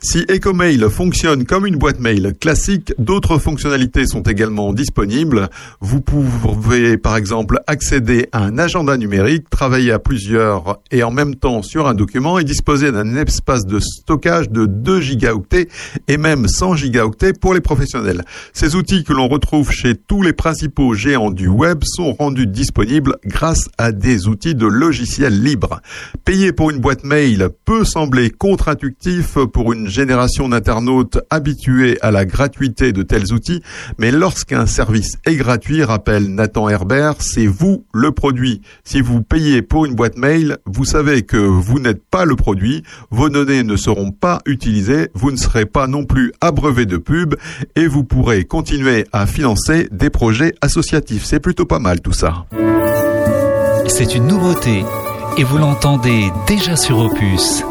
Si 0.02 0.26
Ecomail 0.30 0.89
fonctionne 0.89 1.45
comme 1.45 1.65
une 1.65 1.77
boîte 1.77 1.99
mail 1.99 2.34
classique, 2.39 2.93
d'autres 2.98 3.38
fonctionnalités 3.38 4.06
sont 4.06 4.22
également 4.22 4.73
disponibles. 4.73 5.49
Vous 5.80 6.02
pouvez 6.02 6.98
par 6.98 7.15
exemple 7.15 7.60
accéder 7.68 8.27
à 8.31 8.43
un 8.43 8.57
agenda 8.62 8.96
numérique, 8.96 9.50
travailler 9.50 9.92
à 9.92 10.00
plusieurs 10.00 10.80
et 10.92 11.04
en 11.04 11.12
même 11.12 11.36
temps 11.36 11.62
sur 11.64 11.88
un 11.88 11.94
document 11.94 12.38
et 12.38 12.44
disposer 12.44 12.92
d'un 12.92 13.16
espace 13.16 13.66
de 13.66 13.80
stockage 13.80 14.50
de 14.50 14.66
2 14.66 15.02
gigaoctets 15.02 15.68
et 16.08 16.18
même 16.18 16.48
100 16.48 16.76
gigaoctets 16.76 17.34
pour 17.34 17.54
les 17.54 17.62
professionnels. 17.62 18.24
Ces 18.54 18.76
outils 18.76 19.04
que 19.04 19.14
l'on 19.14 19.28
retrouve 19.28 19.72
chez 19.72 19.96
tous 19.96 20.22
les 20.22 20.34
principaux 20.34 20.94
géants 20.94 21.32
du 21.32 21.48
web 21.48 21.84
sont 21.84 22.14
rendus 22.14 22.48
disponibles 22.48 23.16
grâce 23.26 23.70
à 23.78 23.92
des 23.92 24.28
outils 24.28 24.56
de 24.56 24.68
logiciels 24.68 25.42
libres. 25.42 25.82
Payer 26.24 26.54
pour 26.54 26.70
une 26.70 26.80
boîte 26.80 27.04
mail 27.04 27.50
peut 27.66 27.84
sembler 27.84 28.30
contre-intuitif 28.30 29.38
pour 29.54 29.74
une 29.74 29.88
génération 29.88 30.50
d'internautes 30.50 31.20
habitués 31.30 31.98
à 32.02 32.12
la 32.12 32.26
gratuité 32.26 32.94
de 32.94 33.02
tels 33.02 33.34
outils, 33.34 33.62
mais 33.98 34.12
lorsqu'un 34.12 34.68
service 34.68 35.18
est 35.26 35.36
gratuit, 35.36 35.84
rappelle 35.84 36.34
Nathan 36.34 36.70
Herbert, 36.70 37.16
c'est 37.20 37.48
vous 37.48 37.86
le 37.94 38.12
produit 38.12 38.40
Si 38.84 39.01
vous 39.01 39.22
payez 39.22 39.61
pour 39.61 39.85
une 39.85 39.95
boîte 39.95 40.18
mail, 40.18 40.57
vous 40.65 40.85
savez 40.85 41.23
que 41.23 41.38
vous 41.38 41.80
n'êtes 41.80 42.03
pas 42.09 42.26
le 42.26 42.35
produit, 42.35 42.84
vos 43.09 43.30
données 43.30 43.63
ne 43.63 43.76
seront 43.76 44.11
pas 44.11 44.39
utilisées, 44.45 45.09
vous 45.13 45.31
ne 45.31 45.38
serez 45.38 45.65
pas 45.65 45.88
non 45.88 46.05
plus 46.05 46.31
abreuvé 46.41 46.85
de 46.85 46.97
pub 46.97 47.35
et 47.76 47.88
vous 47.88 48.03
pourrez 48.03 48.45
continuer 48.45 49.05
à 49.11 49.26
financer 49.26 49.88
des 49.91 50.09
projets 50.09 50.53
associatifs. 50.61 51.26
C'est 51.26 51.39
plutôt 51.39 51.65
pas 51.65 51.80
mal 51.80 52.01
tout 52.01 52.13
ça. 52.13 52.45
C'est 53.88 54.15
une 54.15 54.27
nouveauté 54.27 54.84
et 55.38 55.43
vous 55.43 55.57
l'entendez 55.57 56.31
déjà 56.47 56.76
sur 56.76 56.99
Opus. 56.99 57.63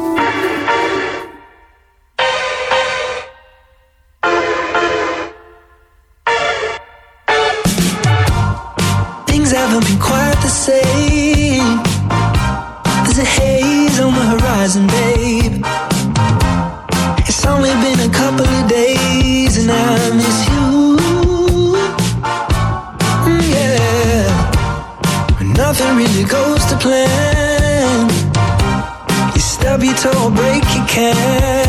until 30.03 30.31
break 30.31 30.65
you 30.75 30.85
can. 30.87 31.60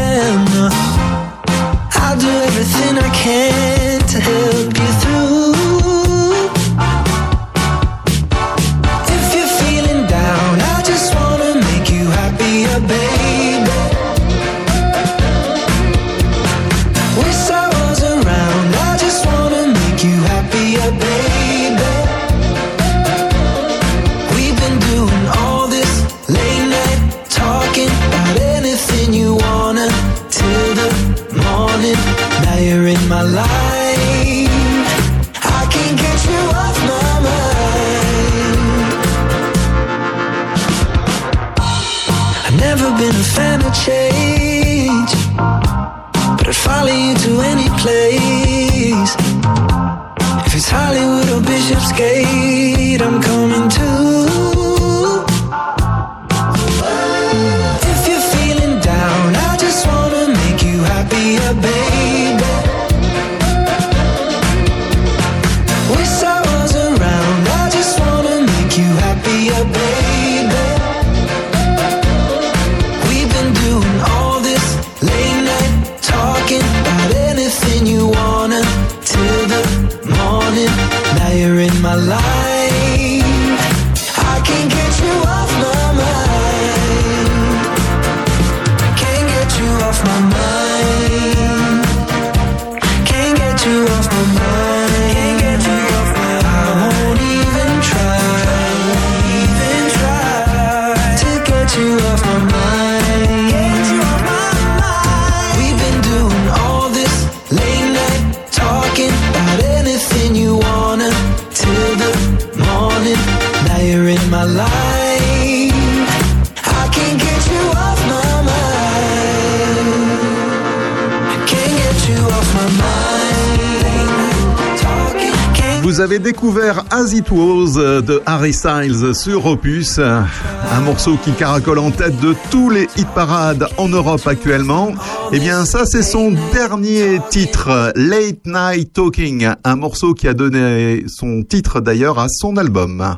As 126.92 127.14
It 127.14 127.30
Was 127.32 127.76
de 128.02 128.22
Harry 128.26 128.54
Styles 128.54 129.14
sur 129.14 129.46
Opus, 129.46 130.00
un 130.00 130.82
morceau 130.82 131.18
qui 131.24 131.32
caracole 131.34 131.80
en 131.80 131.92
tête 131.92 132.20
de 132.20 132.36
tous 132.50 132.70
les 132.70 132.88
hit 132.98 133.08
parades 133.10 133.68
en 133.78 133.90
Europe 133.90 134.22
actuellement. 134.26 134.92
Eh 135.32 135.40
bien, 135.40 135.66
ça, 135.66 135.86
c'est 135.86 136.04
son 136.04 136.34
dernier 136.54 137.20
titre, 137.30 137.92
Late 137.96 138.46
Night 138.46 138.94
Talking, 138.94 139.50
un 139.64 139.76
morceau 139.76 140.14
qui 140.14 140.28
a 140.28 140.34
donné 140.34 141.04
son 141.08 141.44
titre 141.44 141.82
d'ailleurs 141.82 142.20
à 142.20 142.28
son 142.30 142.58
album. 142.58 143.18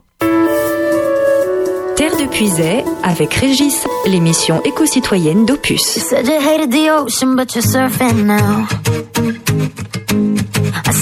Terre 1.96 2.18
de 2.18 2.28
Puisay 2.30 2.84
avec 3.04 3.34
Régis, 3.36 3.86
l'émission 4.08 4.62
éco-citoyenne 4.64 5.46
d'Opus. 5.46 6.00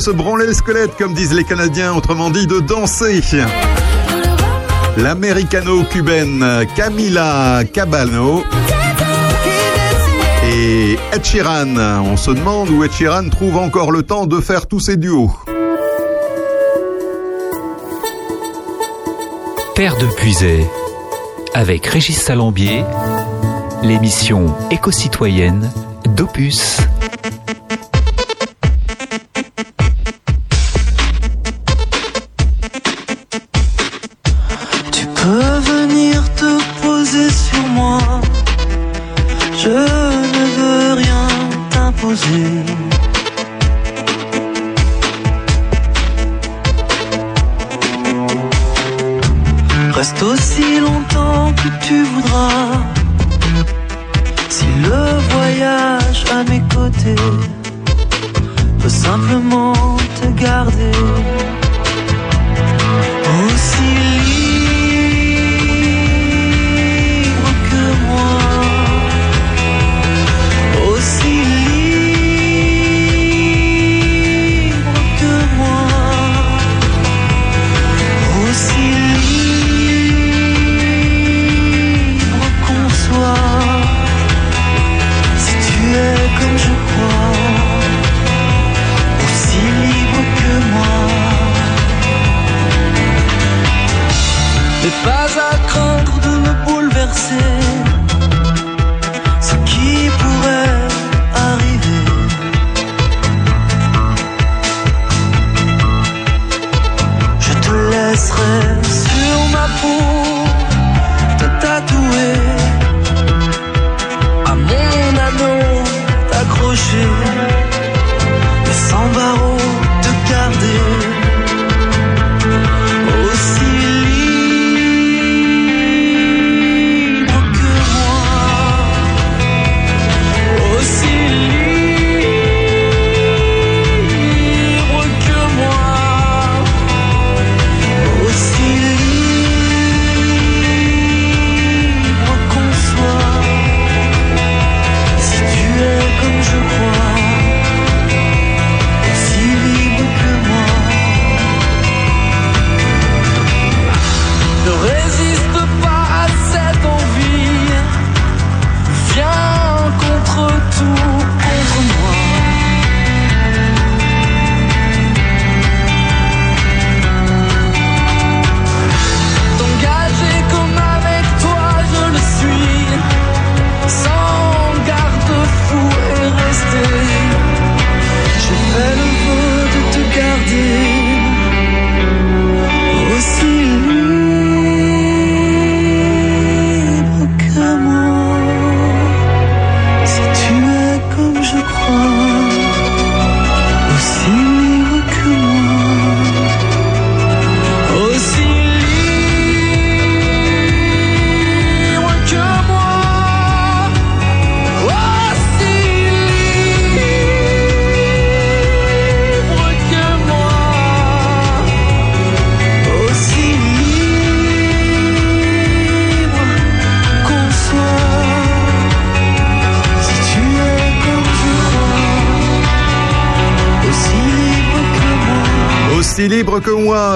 se 0.00 0.10
branler 0.10 0.46
le 0.46 0.52
squelette, 0.52 0.96
comme 0.96 1.14
disent 1.14 1.32
les 1.32 1.44
Canadiens, 1.44 1.94
autrement 1.94 2.30
dit 2.30 2.46
de 2.46 2.60
danser. 2.60 3.22
L'américano-cubaine 4.96 6.66
Camila 6.74 7.62
Cabano 7.72 8.44
et 10.44 10.98
Ed 11.12 11.24
Sheeran. 11.24 11.76
On 12.04 12.16
se 12.16 12.30
demande 12.30 12.70
où 12.70 12.84
Ed 12.84 12.92
Sheeran 12.92 13.28
trouve 13.28 13.56
encore 13.56 13.90
le 13.90 14.02
temps 14.02 14.26
de 14.26 14.40
faire 14.40 14.66
tous 14.66 14.80
ses 14.80 14.96
duos. 14.96 15.30
Terre 19.74 19.96
de 19.98 20.06
Puisay, 20.16 20.66
avec 21.54 21.86
Régis 21.86 22.20
Salambier, 22.20 22.82
l'émission 23.82 24.54
éco-citoyenne 24.70 25.70
d'Opus. 26.06 26.85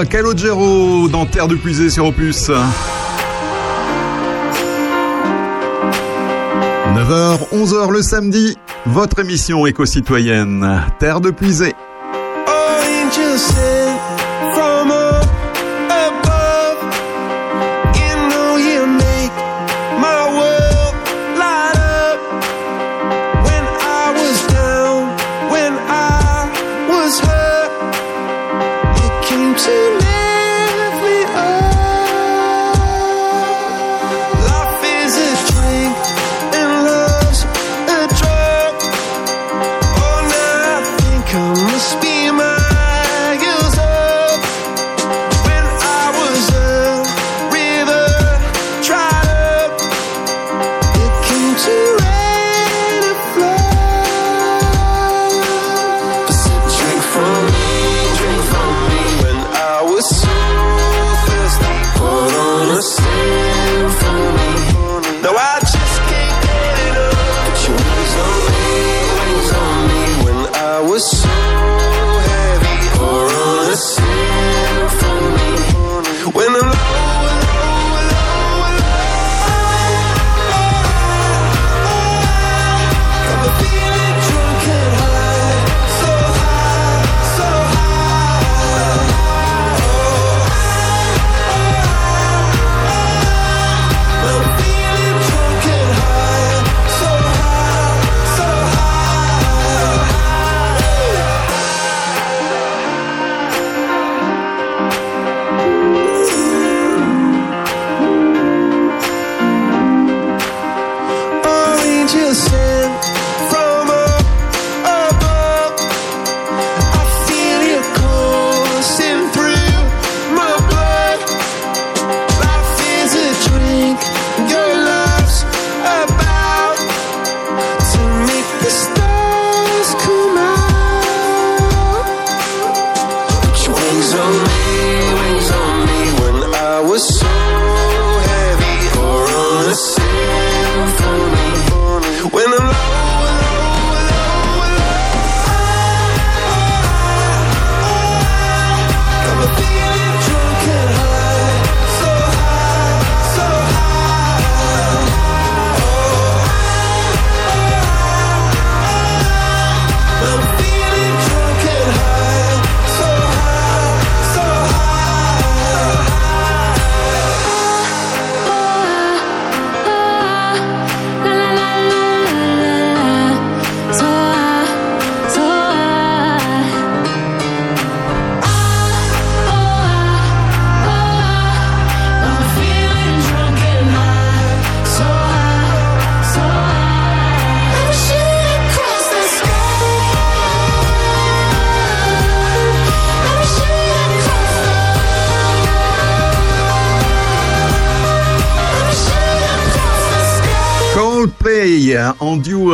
Calogero 0.04 1.08
dans 1.08 1.26
Terre 1.26 1.48
de 1.48 1.56
Puisée 1.56 1.90
sur 1.90 2.06
Opus. 2.06 2.50
9h, 6.94 7.38
11h 7.52 7.90
le 7.90 8.02
samedi, 8.02 8.56
votre 8.86 9.18
émission 9.20 9.66
éco-citoyenne, 9.66 10.82
Terre 10.98 11.20
de 11.20 11.30
Puisée. 11.30 11.74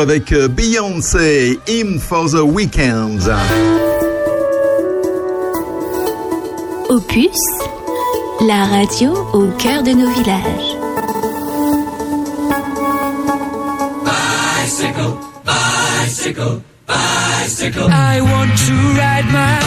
Avec 0.01 0.33
euh, 0.33 0.49
Beyoncé, 0.49 1.59
In 1.69 1.99
for 1.99 2.29
the 2.31 2.43
Weekend. 2.43 3.21
Opus, 6.89 7.37
la 8.47 8.65
radio 8.67 9.13
au 9.33 9.47
cœur 9.59 9.83
de 9.83 9.91
nos 9.91 10.09
villages. 10.11 10.77
Bicycle, 14.05 15.15
bicycle, 15.45 16.61
bicycle. 16.87 17.89
I 17.91 18.21
want 18.21 18.51
to 18.67 18.75
ride 18.97 19.27
my 19.33 19.59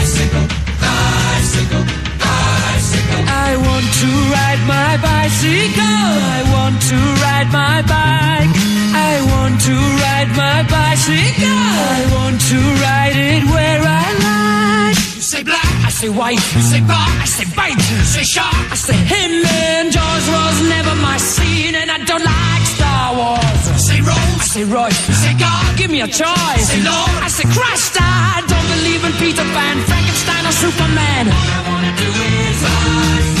bicycle, 0.00 0.46
bicycle, 0.80 1.84
bicycle. 2.18 3.24
I 3.28 3.56
want 3.56 3.86
to 4.00 4.08
ride 4.32 4.62
my 4.66 4.96
bicycle. 4.98 5.82
I 5.82 6.42
want 6.52 6.80
to 6.88 6.96
ride 7.22 7.52
my 7.52 7.82
bike. 7.82 8.77
I 9.08 9.14
want 9.32 9.56
to 9.68 9.74
ride 10.04 10.30
my 10.44 10.58
bicycle. 10.76 11.64
I 11.96 12.00
want 12.16 12.38
to 12.52 12.58
ride 12.84 13.16
it 13.32 13.42
where 13.54 13.80
I 14.02 14.06
like. 14.28 14.98
You 15.16 15.24
say 15.32 15.42
black, 15.42 15.70
I 15.88 15.90
say 16.00 16.10
white. 16.20 16.42
You 16.56 16.62
say 16.72 16.80
bar, 16.90 17.08
I 17.24 17.26
say 17.36 17.46
bite. 17.56 17.80
You 17.90 17.98
say 18.14 18.24
shark, 18.34 18.54
I 18.74 18.76
say 18.76 18.98
him. 19.12 19.32
And 19.46 19.86
Jaws 19.96 20.26
was 20.36 20.56
never 20.74 20.94
my 21.08 21.16
scene, 21.16 21.74
and 21.80 21.88
I 21.90 21.98
don't 22.04 22.24
like 22.36 22.64
Star 22.76 23.04
Wars. 23.18 23.62
You 23.72 23.80
say 23.88 24.00
Rose, 24.10 24.36
I 24.44 24.46
say 24.54 24.64
Royce. 24.64 25.00
You 25.08 25.14
say 25.24 25.34
God, 25.38 25.64
give 25.78 25.90
me 25.90 26.00
a 26.02 26.10
choice. 26.22 26.60
You 26.60 26.68
say 26.74 26.82
Lord, 26.92 27.18
I 27.26 27.28
say 27.38 27.46
Christ. 27.56 27.96
I 28.00 28.44
don't 28.50 28.68
believe 28.76 29.02
in 29.08 29.12
Peter 29.22 29.46
Pan, 29.56 29.76
Frankenstein, 29.88 30.42
or 30.50 30.54
Superman. 30.64 31.24
All 31.32 31.48
I 31.56 31.60
wanna 31.70 31.92
do 32.04 32.10
is 32.36 32.56
rise, 32.68 33.32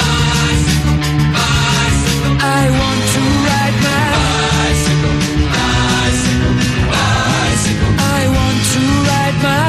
rise, 0.00 0.66
bicycle. 1.34 2.34
I 2.38 2.62
want 2.80 3.00
to 3.14 3.20
ride 3.48 3.61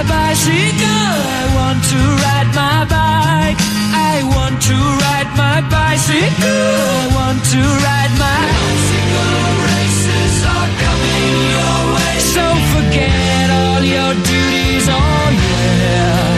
bicycle. 0.08 1.10
I 1.40 1.44
want 1.58 1.80
to 1.92 2.00
ride 2.24 2.52
my 2.56 2.80
bike. 2.90 3.60
I 3.94 4.24
want 4.36 4.62
to 4.70 4.78
ride 5.04 5.32
my 5.38 5.58
bicycle. 5.70 6.48
I 6.48 7.08
want 7.18 7.40
to 7.54 7.62
ride 7.86 8.14
my 8.20 8.42
bicycle. 8.54 9.36
Races 9.72 10.36
are 10.56 10.72
coming 10.84 11.36
your 11.56 11.80
way. 11.96 12.16
So 12.34 12.46
forget 12.74 13.46
all 13.62 13.84
your 13.84 14.14
duties. 14.28 14.86
Oh 14.90 15.26
yeah. 15.32 16.33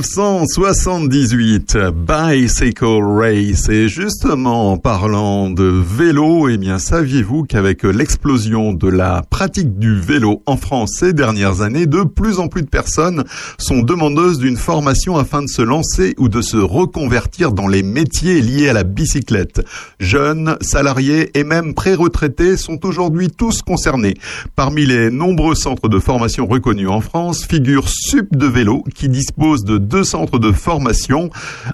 1978, 0.00 1.76
Bicycle 1.92 3.02
Race. 3.02 3.68
Et 3.68 3.88
justement, 3.88 4.72
en 4.72 4.78
parlant 4.78 5.50
de 5.50 5.64
vélo, 5.64 6.48
eh 6.48 6.56
bien, 6.56 6.78
saviez-vous 6.78 7.44
qu'avec 7.44 7.82
l'explosion 7.82 8.72
de 8.72 8.88
la 8.88 9.22
pratique 9.28 9.78
du 9.78 10.00
vélo 10.00 10.42
en 10.46 10.56
France 10.56 10.96
ces 11.00 11.12
dernières 11.12 11.60
années, 11.60 11.86
de 11.86 12.02
plus 12.02 12.38
en 12.38 12.48
plus 12.48 12.62
de 12.62 12.68
personnes 12.68 13.24
sont 13.58 13.82
demandeuses 13.82 14.38
d'une 14.38 14.56
formation 14.56 15.18
afin 15.18 15.42
de 15.42 15.48
se 15.48 15.60
lancer 15.60 16.14
ou 16.16 16.30
de 16.30 16.40
se 16.40 16.56
reconvertir 16.56 17.52
dans 17.52 17.68
les 17.68 17.82
métiers 17.82 18.40
liés 18.40 18.70
à 18.70 18.72
la 18.72 18.84
bicyclette? 18.84 19.60
Jeunes, 19.98 20.56
salariés 20.62 21.30
et 21.34 21.44
même 21.44 21.74
pré-retraités 21.74 22.56
sont 22.56 22.86
aujourd'hui 22.86 23.28
tous 23.28 23.60
concernés. 23.60 24.14
Parmi 24.56 24.86
les 24.86 25.10
nombreux 25.10 25.54
centres 25.54 25.90
de 25.90 25.98
formation 25.98 26.46
reconnus 26.46 26.88
en 26.88 27.02
France 27.02 27.44
figure 27.44 27.88
Sup 27.88 28.34
de 28.34 28.46
vélo 28.46 28.82
qui 28.94 29.10
dispose 29.10 29.64
de 29.64 29.89
deux 29.90 30.04
centres 30.04 30.38
de 30.38 30.52
formation, 30.52 31.30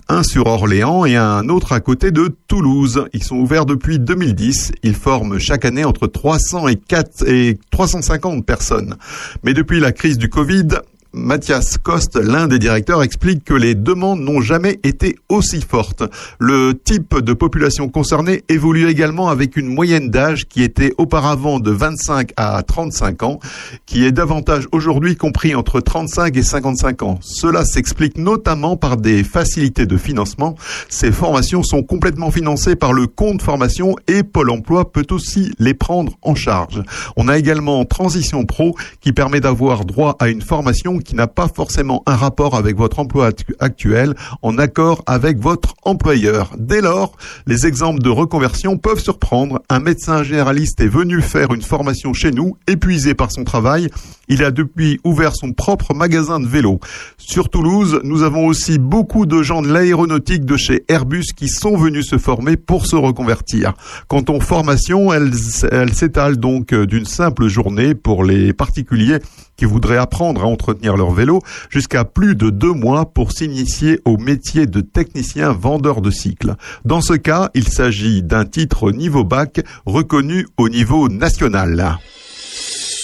un 0.08 0.22
sur 0.22 0.46
Orléans 0.46 1.04
et 1.04 1.16
un 1.16 1.50
autre 1.50 1.72
à 1.72 1.80
côté 1.80 2.10
de 2.10 2.34
Toulouse. 2.48 3.04
Ils 3.12 3.22
sont 3.22 3.36
ouverts 3.36 3.66
depuis 3.66 3.98
2010. 3.98 4.72
Ils 4.82 4.94
forment 4.94 5.38
chaque 5.38 5.66
année 5.66 5.84
entre 5.84 6.06
300 6.06 6.68
et 6.68 6.76
4 6.76 7.28
et 7.28 7.58
350 7.70 8.44
personnes. 8.46 8.96
Mais 9.44 9.52
depuis 9.52 9.80
la 9.80 9.92
crise 9.92 10.16
du 10.16 10.30
Covid, 10.30 10.68
Mathias 11.16 11.78
Coste, 11.78 12.16
l'un 12.16 12.46
des 12.46 12.58
directeurs, 12.58 13.02
explique 13.02 13.42
que 13.42 13.54
les 13.54 13.74
demandes 13.74 14.20
n'ont 14.20 14.42
jamais 14.42 14.78
été 14.84 15.16
aussi 15.30 15.62
fortes. 15.62 16.02
Le 16.38 16.74
type 16.74 17.18
de 17.18 17.32
population 17.32 17.88
concernée 17.88 18.44
évolue 18.50 18.88
également 18.88 19.28
avec 19.28 19.56
une 19.56 19.66
moyenne 19.66 20.10
d'âge 20.10 20.46
qui 20.46 20.62
était 20.62 20.92
auparavant 20.98 21.58
de 21.58 21.70
25 21.70 22.32
à 22.36 22.62
35 22.62 23.22
ans, 23.22 23.38
qui 23.86 24.04
est 24.04 24.12
davantage 24.12 24.68
aujourd'hui 24.72 25.16
compris 25.16 25.54
entre 25.54 25.80
35 25.80 26.36
et 26.36 26.42
55 26.42 27.02
ans. 27.02 27.18
Cela 27.22 27.64
s'explique 27.64 28.18
notamment 28.18 28.76
par 28.76 28.98
des 28.98 29.24
facilités 29.24 29.86
de 29.86 29.96
financement. 29.96 30.54
Ces 30.90 31.12
formations 31.12 31.62
sont 31.62 31.82
complètement 31.82 32.30
financées 32.30 32.76
par 32.76 32.92
le 32.92 33.06
compte 33.06 33.40
formation 33.40 33.96
et 34.06 34.22
Pôle 34.22 34.50
emploi 34.50 34.92
peut 34.92 35.06
aussi 35.10 35.50
les 35.58 35.72
prendre 35.72 36.12
en 36.20 36.34
charge. 36.34 36.82
On 37.16 37.28
a 37.28 37.38
également 37.38 37.86
Transition 37.86 38.44
Pro 38.44 38.76
qui 39.00 39.12
permet 39.12 39.40
d'avoir 39.40 39.86
droit 39.86 40.16
à 40.20 40.28
une 40.28 40.42
formation 40.42 41.00
qui 41.06 41.14
n'a 41.14 41.26
pas 41.26 41.48
forcément 41.48 42.02
un 42.06 42.16
rapport 42.16 42.56
avec 42.56 42.76
votre 42.76 42.98
emploi 42.98 43.28
actu- 43.28 43.54
actuel, 43.60 44.14
en 44.42 44.58
accord 44.58 45.02
avec 45.06 45.38
votre 45.38 45.74
employeur. 45.84 46.50
Dès 46.58 46.80
lors, 46.80 47.16
les 47.46 47.66
exemples 47.66 48.02
de 48.02 48.10
reconversion 48.10 48.76
peuvent 48.76 49.00
surprendre. 49.00 49.60
Un 49.68 49.78
médecin 49.80 50.22
généraliste 50.22 50.80
est 50.80 50.88
venu 50.88 51.22
faire 51.22 51.54
une 51.54 51.62
formation 51.62 52.12
chez 52.12 52.32
nous, 52.32 52.56
épuisé 52.66 53.14
par 53.14 53.30
son 53.30 53.44
travail. 53.44 53.88
Il 54.28 54.42
a 54.42 54.50
depuis 54.50 54.98
ouvert 55.04 55.34
son 55.34 55.52
propre 55.52 55.94
magasin 55.94 56.40
de 56.40 56.46
vélo. 56.48 56.80
Sur 57.16 57.48
Toulouse, 57.48 58.00
nous 58.02 58.22
avons 58.22 58.46
aussi 58.46 58.78
beaucoup 58.78 59.24
de 59.26 59.42
gens 59.42 59.62
de 59.62 59.72
l'aéronautique 59.72 60.44
de 60.44 60.56
chez 60.56 60.84
Airbus 60.88 61.26
qui 61.36 61.48
sont 61.48 61.76
venus 61.76 62.08
se 62.08 62.18
former 62.18 62.56
pour 62.56 62.86
se 62.86 62.96
reconvertir. 62.96 63.74
Quant 64.08 64.24
aux 64.28 64.40
formations, 64.40 65.12
elles, 65.12 65.30
elles 65.70 65.94
s'étalent 65.94 66.36
donc 66.38 66.72
euh, 66.72 66.86
d'une 66.86 67.04
simple 67.06 67.46
journée 67.46 67.94
pour 67.94 68.24
les 68.24 68.52
particuliers 68.52 69.18
qui 69.56 69.64
voudraient 69.64 69.96
apprendre 69.96 70.42
à 70.42 70.46
entretenir 70.46 70.96
leur 70.96 71.10
vélo 71.10 71.40
jusqu'à 71.70 72.04
plus 72.04 72.34
de 72.34 72.50
deux 72.50 72.72
mois 72.72 73.06
pour 73.06 73.32
s'initier 73.32 74.00
au 74.04 74.16
métier 74.16 74.66
de 74.66 74.80
technicien 74.80 75.52
vendeur 75.52 76.00
de 76.00 76.10
cycles. 76.10 76.54
Dans 76.84 77.00
ce 77.00 77.14
cas, 77.14 77.50
il 77.54 77.68
s'agit 77.68 78.22
d'un 78.22 78.44
titre 78.44 78.90
niveau 78.90 79.24
bac 79.24 79.60
reconnu 79.86 80.46
au 80.56 80.68
niveau 80.68 81.08
national. 81.08 81.98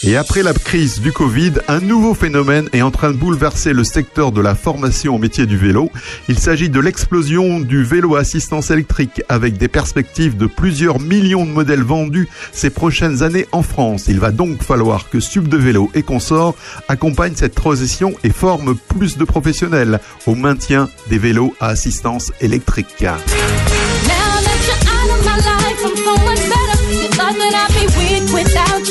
Et 0.04 0.16
après 0.16 0.42
la 0.42 0.52
crise 0.52 1.00
du 1.00 1.12
Covid, 1.12 1.52
un 1.68 1.78
nouveau 1.78 2.12
phénomène 2.12 2.68
est 2.72 2.82
en 2.82 2.90
train 2.90 3.12
de 3.12 3.16
bouleverser 3.16 3.72
le 3.72 3.84
secteur 3.84 4.32
de 4.32 4.40
la 4.40 4.56
formation 4.56 5.14
au 5.14 5.18
métier 5.18 5.46
du 5.46 5.56
vélo. 5.56 5.92
Il 6.28 6.40
s'agit 6.40 6.68
de 6.68 6.80
l'explosion 6.80 7.60
du 7.60 7.84
vélo 7.84 8.16
à 8.16 8.20
assistance 8.20 8.72
électrique 8.72 9.22
avec 9.28 9.58
des 9.58 9.68
perspectives 9.68 10.36
de 10.36 10.46
plusieurs 10.46 10.98
millions 10.98 11.46
de 11.46 11.52
modèles 11.52 11.84
vendus 11.84 12.28
ces 12.50 12.70
prochaines 12.70 13.22
années 13.22 13.46
en 13.52 13.62
France. 13.62 14.06
Il 14.08 14.18
va 14.18 14.32
donc 14.32 14.64
falloir 14.64 15.08
que 15.08 15.20
Sub 15.20 15.46
de 15.46 15.56
Vélo 15.56 15.88
et 15.94 16.02
Consort 16.02 16.56
accompagnent 16.88 17.36
cette 17.36 17.54
transition 17.54 18.12
et 18.24 18.30
forment 18.30 18.74
plus 18.74 19.16
de 19.16 19.24
professionnels 19.24 20.00
au 20.26 20.34
maintien 20.34 20.88
des 21.10 21.18
vélos 21.18 21.54
à 21.60 21.68
assistance 21.68 22.32
électrique. 22.40 23.04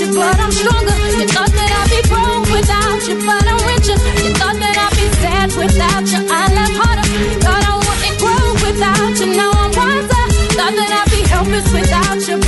you, 0.02 0.10
but 0.18 0.40
I'm 0.40 0.52
stronger. 0.52 0.96
You 1.18 1.28
thought 1.30 1.54
that 1.54 1.72
I'd 1.80 1.90
be 1.94 2.02
broke 2.10 2.50
without 2.50 3.02
you, 3.08 3.16
but 3.22 3.46
I'm 3.46 3.62
richer. 3.70 3.98
You 4.26 4.34
thought 4.34 4.58
that 4.58 4.76
I'd 4.86 4.94
be 4.98 5.08
sad 5.22 5.50
without 5.54 6.06
you, 6.10 6.22
I 6.26 6.44
love 6.58 6.74
harder. 6.82 7.08
You 7.30 7.38
Thought 7.46 7.64
I 7.70 7.76
wouldn't 7.86 8.18
grow 8.22 8.46
without 8.66 9.14
you, 9.22 9.28
now 9.38 9.52
I'm 9.54 9.72
wiser. 9.78 10.26
Thought 10.58 10.74
that 10.80 10.92
I'd 11.00 11.10
be 11.14 11.22
helpless 11.30 11.68
without 11.72 12.20
you. 12.28 12.41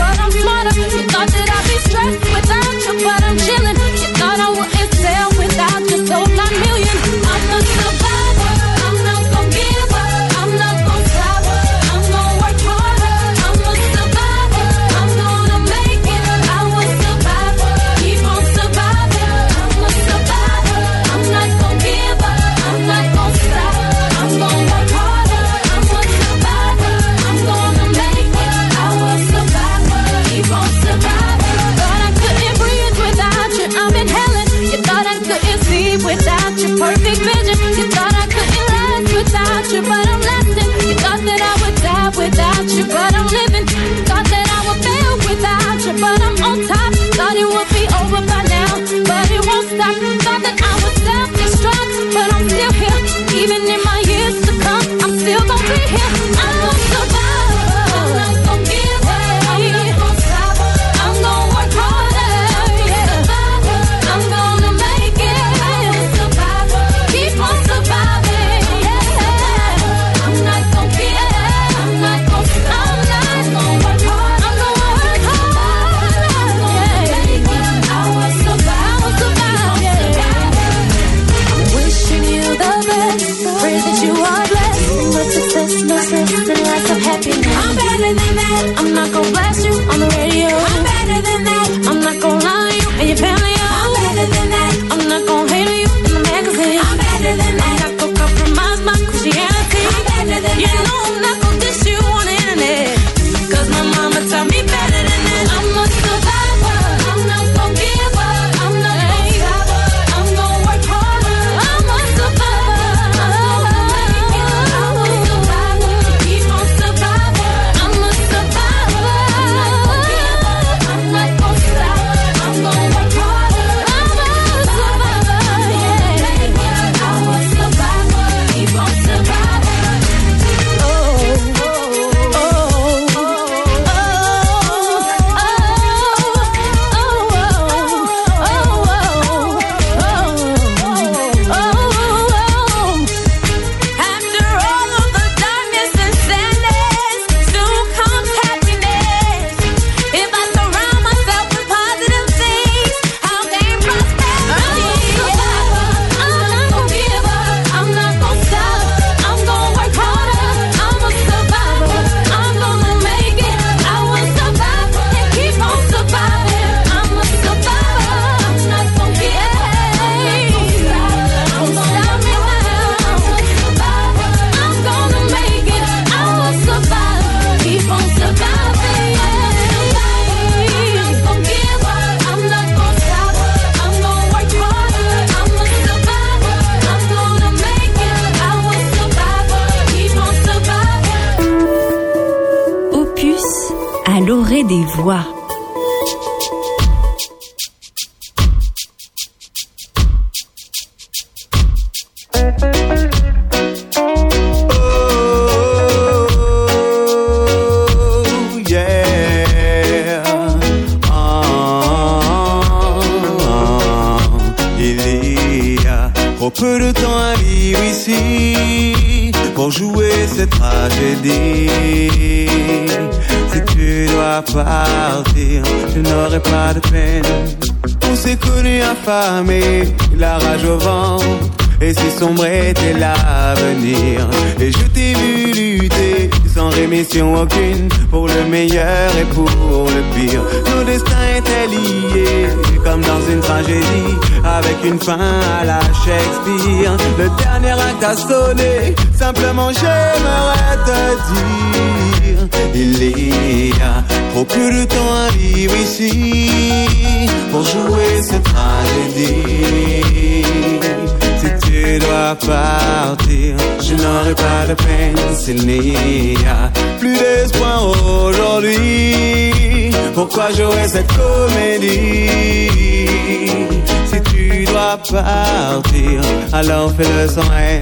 Partir, 275.11 276.21
alors 276.51 276.91
fais-le 276.91 277.27
sans 277.27 277.51
haine. 277.53 277.81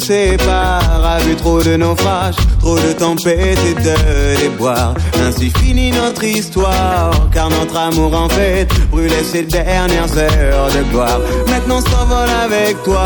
Nous 0.00 0.06
sépare 0.06 1.04
a 1.04 1.18
vu 1.18 1.34
trop 1.36 1.62
de 1.62 1.76
naufrages, 1.76 2.36
trop 2.60 2.76
de 2.76 2.92
tempêtes 2.92 3.58
et 3.66 3.74
de 3.74 4.40
déboires. 4.40 4.94
Ainsi 5.26 5.50
finit 5.50 5.90
notre 5.90 6.24
histoire, 6.24 7.10
car 7.32 7.50
notre 7.50 7.76
amour 7.76 8.14
en 8.14 8.28
fait 8.28 8.68
brûlait 8.90 9.24
ses 9.24 9.42
dernières 9.42 10.16
heures 10.16 10.68
de 10.68 10.82
gloire. 10.90 11.20
Maintenant 11.48 11.80
s'envole 11.80 12.30
avec 12.44 12.82
toi, 12.82 13.04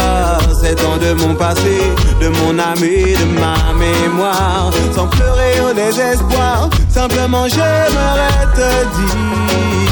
sept 0.61 0.81
ans 0.85 0.99
de 0.99 1.13
mon 1.15 1.35
passé, 1.35 1.79
de 2.21 2.29
mon 2.29 2.59
âme 2.59 2.85
et 2.85 3.15
de 3.15 3.41
ma 3.41 3.57
mémoire. 3.79 4.71
Sans 4.95 5.09
pleurer 5.09 5.61
au 5.69 5.75
désespoir, 5.75 6.69
simplement 6.89 7.47
j'aimerais 7.49 8.47
te 8.55 8.71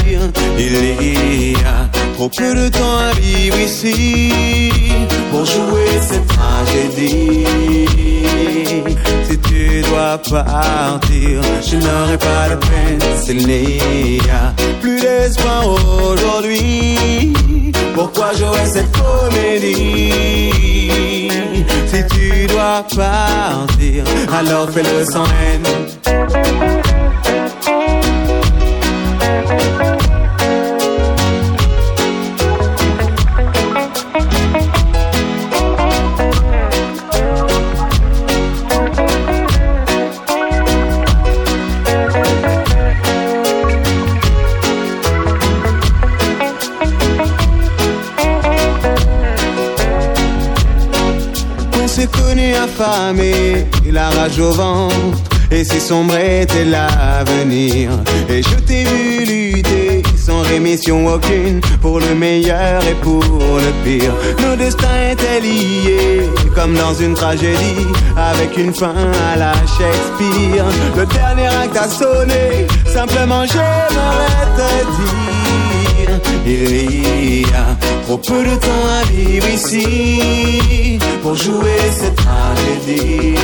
dire, 0.07 0.21
il 0.57 1.51
y 1.51 1.55
a 1.55 2.02
trop 2.13 2.29
peu 2.29 2.55
de 2.55 2.69
temps 2.69 2.97
à 2.97 3.11
vivre 3.19 3.59
ici 3.59 4.31
pour 5.31 5.45
jouer 5.45 5.99
cette 6.01 6.27
tragédie. 6.27 7.45
Si 9.29 9.37
tu 9.39 9.81
dois 9.81 10.17
partir, 10.17 11.41
je 11.67 11.75
n'aurai 11.75 12.17
pas 12.17 12.49
de 12.49 12.55
peine 12.55 12.99
s'il 13.23 13.47
n'y 13.47 14.19
a 14.29 14.53
plus 14.81 14.99
d'espoir 15.01 15.63
aujourd'hui. 15.67 17.33
Pourquoi 17.93 18.33
jouer 18.33 18.65
cette 18.65 18.91
comédie? 18.91 20.11
Si 21.87 22.03
tu 22.11 22.47
dois 22.47 22.83
partir, 22.95 24.03
alors 24.31 24.69
fais-le 24.69 25.05
sans 25.05 25.25
haine. 25.25 26.82
Affamé, 52.73 53.65
la 53.85 54.09
rage 54.09 54.39
au 54.39 54.51
ventre, 54.51 54.95
et 55.51 55.63
si 55.63 55.79
sombre 55.79 56.15
était 56.17 56.65
l'avenir. 56.65 57.91
Et 58.29 58.41
je 58.41 58.55
t'ai 58.55 58.83
vu 58.83 59.25
lutter 59.25 60.03
sans 60.17 60.41
rémission 60.41 61.07
aucune, 61.07 61.59
pour 61.81 61.99
le 61.99 62.15
meilleur 62.15 62.81
et 62.85 62.95
pour 62.95 63.21
le 63.21 63.71
pire. 63.83 64.13
Nos 64.41 64.55
destins 64.55 65.11
étaient 65.11 65.41
liés, 65.41 66.29
comme 66.55 66.73
dans 66.75 66.93
une 66.93 67.13
tragédie, 67.13 67.87
avec 68.17 68.57
une 68.57 68.73
fin 68.73 68.95
à 69.33 69.37
la 69.37 69.53
Shakespeare. 69.53 70.65
Le 70.95 71.05
dernier 71.05 71.47
acte 71.47 71.77
a 71.77 71.87
sonné, 71.87 72.67
simplement 72.85 73.45
j'aimerais 73.45 74.47
te 74.57 74.85
dire, 74.95 75.72
il 76.45 77.41
y 77.41 77.45
a 77.53 77.77
trop 78.05 78.17
peu 78.17 78.43
de 78.43 78.55
temps 78.55 78.87
à 79.01 79.03
vivre 79.11 79.47
ici 79.49 80.99
pour 81.21 81.35
jouer 81.35 81.91
cette 81.91 82.15
tragédie. 82.15 83.35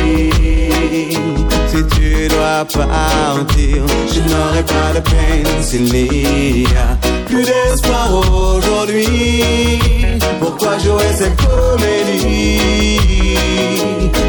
Si 1.68 1.84
tu 1.96 2.28
dois 2.28 2.66
partir, 2.66 3.84
je 4.14 4.20
n'aurai 4.30 4.64
pas 4.64 4.92
de 4.96 5.00
peine 5.02 5.62
s'il 5.62 5.84
n'y 5.84 6.66
a 6.66 6.98
plus 7.28 7.44
d'espoir 7.44 8.10
aujourd'hui. 8.12 9.80
Pourquoi 10.40 10.78
jouer 10.80 11.12
cette 11.16 11.38
comédie? 11.38 12.60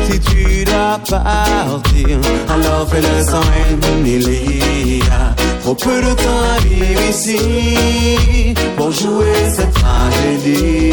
Si 0.08 0.20
tu 0.20 0.64
dois 0.64 0.98
partir, 1.08 2.18
alors 2.48 2.86
fais-le 2.90 3.24
sans 3.24 3.40
haine. 3.40 3.80
Il 4.04 4.98
y 4.98 5.02
a 5.02 5.39
trop 5.74 5.90
peu 5.90 6.02
de 6.02 6.14
temps 6.14 6.42
à 6.56 6.60
vivre 6.60 7.00
ici 7.08 8.54
pour 8.76 8.90
jouer 8.90 9.50
cette 9.54 9.72
tragédie. 9.72 10.92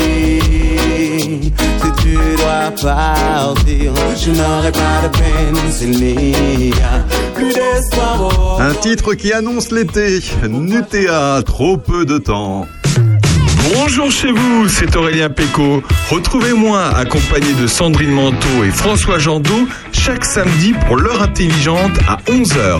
Si 1.82 1.92
tu 2.02 2.18
dois 2.38 2.72
partir, 2.82 3.94
je 4.16 4.32
n'aurai 4.32 4.72
pas 4.72 5.02
de 5.04 5.08
peine 5.18 5.72
s'il 5.72 5.92
n'y 5.92 6.74
a 6.74 7.04
plus 7.34 7.54
d'espoir. 7.54 8.62
Un 8.62 8.74
titre 8.76 9.14
qui 9.16 9.34
annonce 9.34 9.72
l'été. 9.72 10.20
Nutea, 10.48 11.42
trop 11.44 11.78
peu 11.78 12.06
de 12.06 12.18
temps. 12.20 12.68
Bonjour 13.74 14.12
chez 14.12 14.32
vous, 14.32 14.68
c'est 14.70 14.96
Aurélien 14.96 15.30
Péco. 15.30 15.82
Retrouvez-moi 16.12 16.82
accompagné 16.96 17.54
de 17.60 17.68
Sandrine 17.68 18.12
Manteau 18.12 18.64
et 18.64 18.72
François 18.72 19.18
Jandot 19.18 19.68
chaque 19.92 20.24
samedi 20.24 20.74
pour 20.86 20.98
l'heure 20.98 21.22
intelligente 21.22 21.98
à 22.08 22.18
11h. 22.32 22.80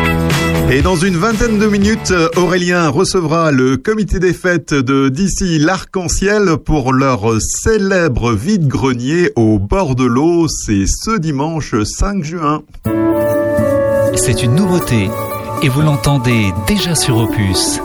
Et 0.73 0.81
dans 0.81 0.95
une 0.95 1.17
vingtaine 1.17 1.59
de 1.59 1.67
minutes, 1.67 2.13
Aurélien 2.37 2.87
recevra 2.87 3.51
le 3.51 3.75
comité 3.75 4.19
des 4.19 4.31
fêtes 4.31 4.73
de 4.73 5.09
d'ici 5.09 5.59
l'Arc-en-Ciel 5.59 6.55
pour 6.63 6.93
leur 6.93 7.41
célèbre 7.41 8.31
vide-grenier 8.31 9.33
au 9.35 9.59
bord 9.59 9.95
de 9.95 10.05
l'eau. 10.05 10.47
C'est 10.47 10.85
ce 10.87 11.19
dimanche 11.19 11.75
5 11.83 12.23
juin. 12.23 12.63
C'est 14.15 14.43
une 14.43 14.55
nouveauté 14.55 15.09
et 15.61 15.67
vous 15.67 15.81
l'entendez 15.81 16.53
déjà 16.67 16.95
sur 16.95 17.17
Opus. 17.17 17.81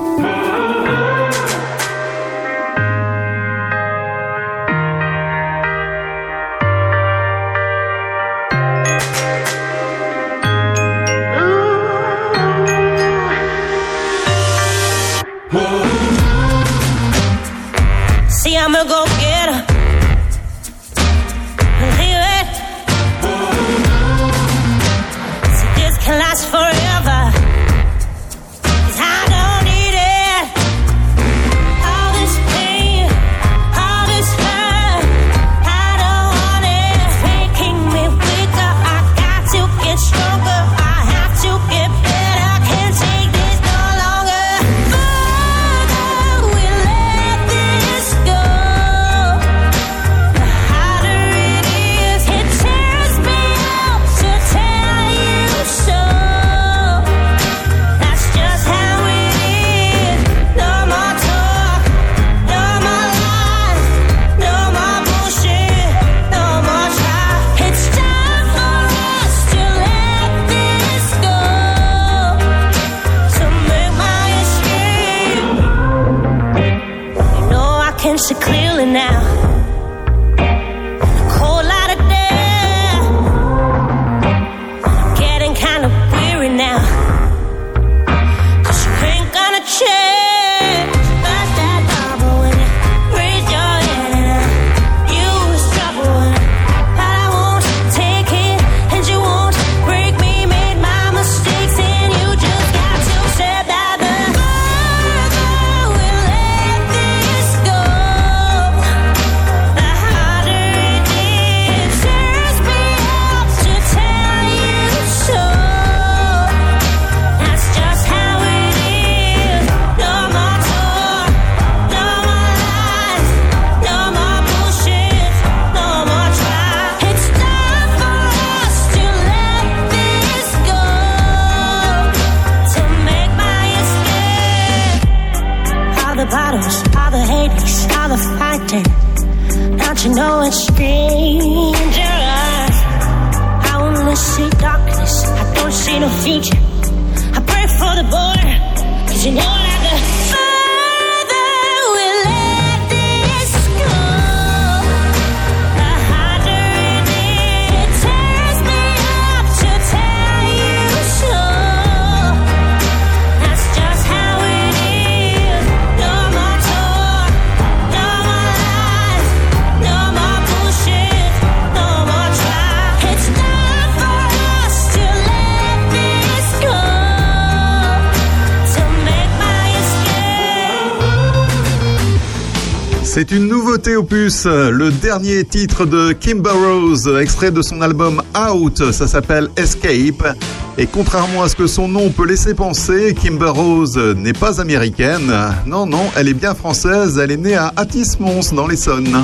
Euh, 184.26 184.70
le 184.72 184.90
dernier 184.90 185.44
titre 185.44 185.86
de 185.86 186.10
Kimber 186.10 186.50
Rose, 186.50 187.06
euh, 187.06 187.20
extrait 187.20 187.52
de 187.52 187.62
son 187.62 187.80
album 187.80 188.22
Out, 188.36 188.90
ça 188.90 189.06
s'appelle 189.06 189.48
Escape. 189.56 190.36
Et 190.78 190.86
contrairement 190.86 191.44
à 191.44 191.48
ce 191.48 191.54
que 191.54 191.68
son 191.68 191.86
nom 191.86 192.10
peut 192.10 192.26
laisser 192.26 192.52
penser, 192.52 193.14
Kimber 193.14 193.50
Rose 193.50 193.96
euh, 193.96 194.14
n'est 194.14 194.32
pas 194.32 194.60
américaine. 194.60 195.32
Non, 195.66 195.86
non, 195.86 196.10
elle 196.16 196.26
est 196.26 196.34
bien 196.34 196.56
française, 196.56 197.18
elle 197.22 197.30
est 197.30 197.36
née 197.36 197.54
à 197.54 197.72
Atis-Mons 197.76 198.52
dans 198.52 198.66
l'Essonne. 198.66 199.16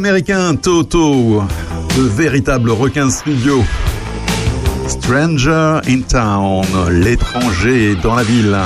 Américain 0.00 0.54
Toto, 0.54 1.42
de 1.94 2.02
véritables 2.02 2.70
requins 2.70 3.10
studio. 3.10 3.62
Stranger 4.88 5.80
in 5.86 6.00
Town, 6.00 6.64
l'étranger 6.90 7.96
dans 8.02 8.14
la 8.14 8.22
ville. 8.22 8.56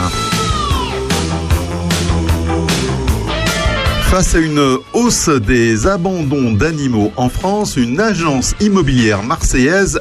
Face 4.04 4.36
à 4.36 4.38
une 4.38 4.78
hausse 4.92 5.28
des 5.28 5.88
abandons 5.88 6.52
d'animaux 6.52 7.10
en 7.16 7.28
France, 7.28 7.76
une 7.76 7.98
agence 7.98 8.54
immobilière 8.60 9.24
marseillaise 9.24 9.43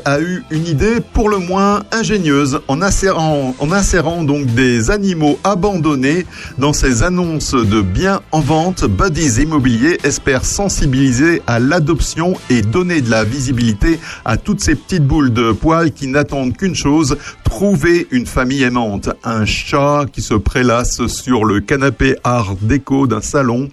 a 0.06 0.20
eu 0.20 0.44
une 0.50 0.66
idée 0.66 1.00
pour 1.00 1.30
le 1.30 1.38
moins 1.38 1.84
ingénieuse 1.92 2.62
en 2.68 2.82
insérant, 2.82 3.54
en 3.60 3.72
insérant 3.72 4.24
donc 4.24 4.48
des 4.48 4.90
animaux 4.90 5.38
abandonnés 5.44 6.26
dans 6.58 6.74
ses 6.74 7.04
annonces 7.04 7.54
de 7.54 7.82
biens 7.82 8.22
en 8.32 8.40
vente. 8.40 8.86
Buddies 8.86 9.44
Immobilier 9.44 10.00
espère 10.04 10.44
sensibiliser 10.44 11.44
à 11.46 11.60
l'adoption 11.60 12.34
et 12.50 12.64
donner 12.64 13.02
de 13.02 13.12
la 13.12 13.24
visibilité 13.24 14.00
à 14.26 14.38
toutes 14.38 14.60
ces 14.60 14.74
petites 14.74 15.06
boules 15.06 15.32
de 15.32 15.52
poils 15.52 15.92
qui 15.92 16.08
n'attendent 16.08 16.58
qu'une 16.58 16.76
chose, 16.76 17.16
trouver 17.44 18.08
une 18.10 18.26
famille 18.26 18.64
aimante. 18.64 19.10
Un 19.24 19.46
chat 19.46 20.06
qui 20.12 20.24
se 20.24 20.34
prélasse 20.34 21.06
sur 21.06 21.46
le 21.46 21.60
canapé 21.60 22.16
art 22.24 22.56
déco 22.60 23.06
d'un 23.06 23.22
salon 23.22 23.70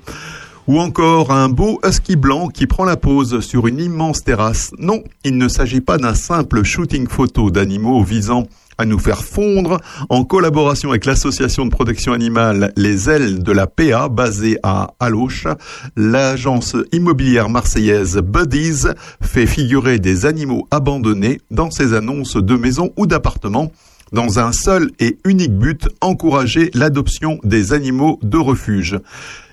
ou 0.67 0.81
encore 0.81 1.31
un 1.31 1.49
beau 1.49 1.81
husky 1.85 2.17
blanc 2.17 2.49
qui 2.49 2.67
prend 2.67 2.85
la 2.85 2.97
pose 2.97 3.41
sur 3.41 3.67
une 3.67 3.81
immense 3.81 4.23
terrasse. 4.23 4.73
Non, 4.79 5.03
il 5.25 5.37
ne 5.37 5.49
s'agit 5.49 5.81
pas 5.81 5.99
d'un 5.99 6.15
simple 6.15 6.63
shooting 6.63 7.09
photo 7.09 7.51
d'animaux 7.51 8.03
visant 8.03 8.47
à 8.81 8.87
nous 8.87 8.99
faire 8.99 9.23
fondre 9.23 9.79
en 10.09 10.25
collaboration 10.25 10.89
avec 10.89 11.05
l'association 11.05 11.67
de 11.67 11.71
protection 11.71 12.15
animale 12.15 12.73
Les 12.77 13.11
Ailes 13.11 13.43
de 13.43 13.53
la 13.53 13.67
PA 13.67 14.09
basée 14.09 14.59
à 14.63 14.95
Aloche. 15.01 15.47
L'agence 15.97 16.77
immobilière 16.91 17.51
marseillaise 17.51 18.17
Buddies 18.19 18.87
fait 19.21 19.47
figurer 19.47 19.99
des 19.99 20.25
animaux 20.25 20.67
abandonnés 20.71 21.43
dans 21.51 21.71
ses 21.71 21.93
annonces 21.93 22.37
de 22.37 22.57
maisons 22.57 22.91
ou 22.97 23.07
d'appartements 23.07 23.71
dans 24.13 24.39
un 24.39 24.53
seul 24.53 24.91
et 24.99 25.19
unique 25.25 25.57
but, 25.57 25.89
encourager 26.01 26.71
l'adoption 26.75 27.39
des 27.45 27.73
animaux 27.73 28.19
de 28.23 28.39
refuge. 28.39 28.99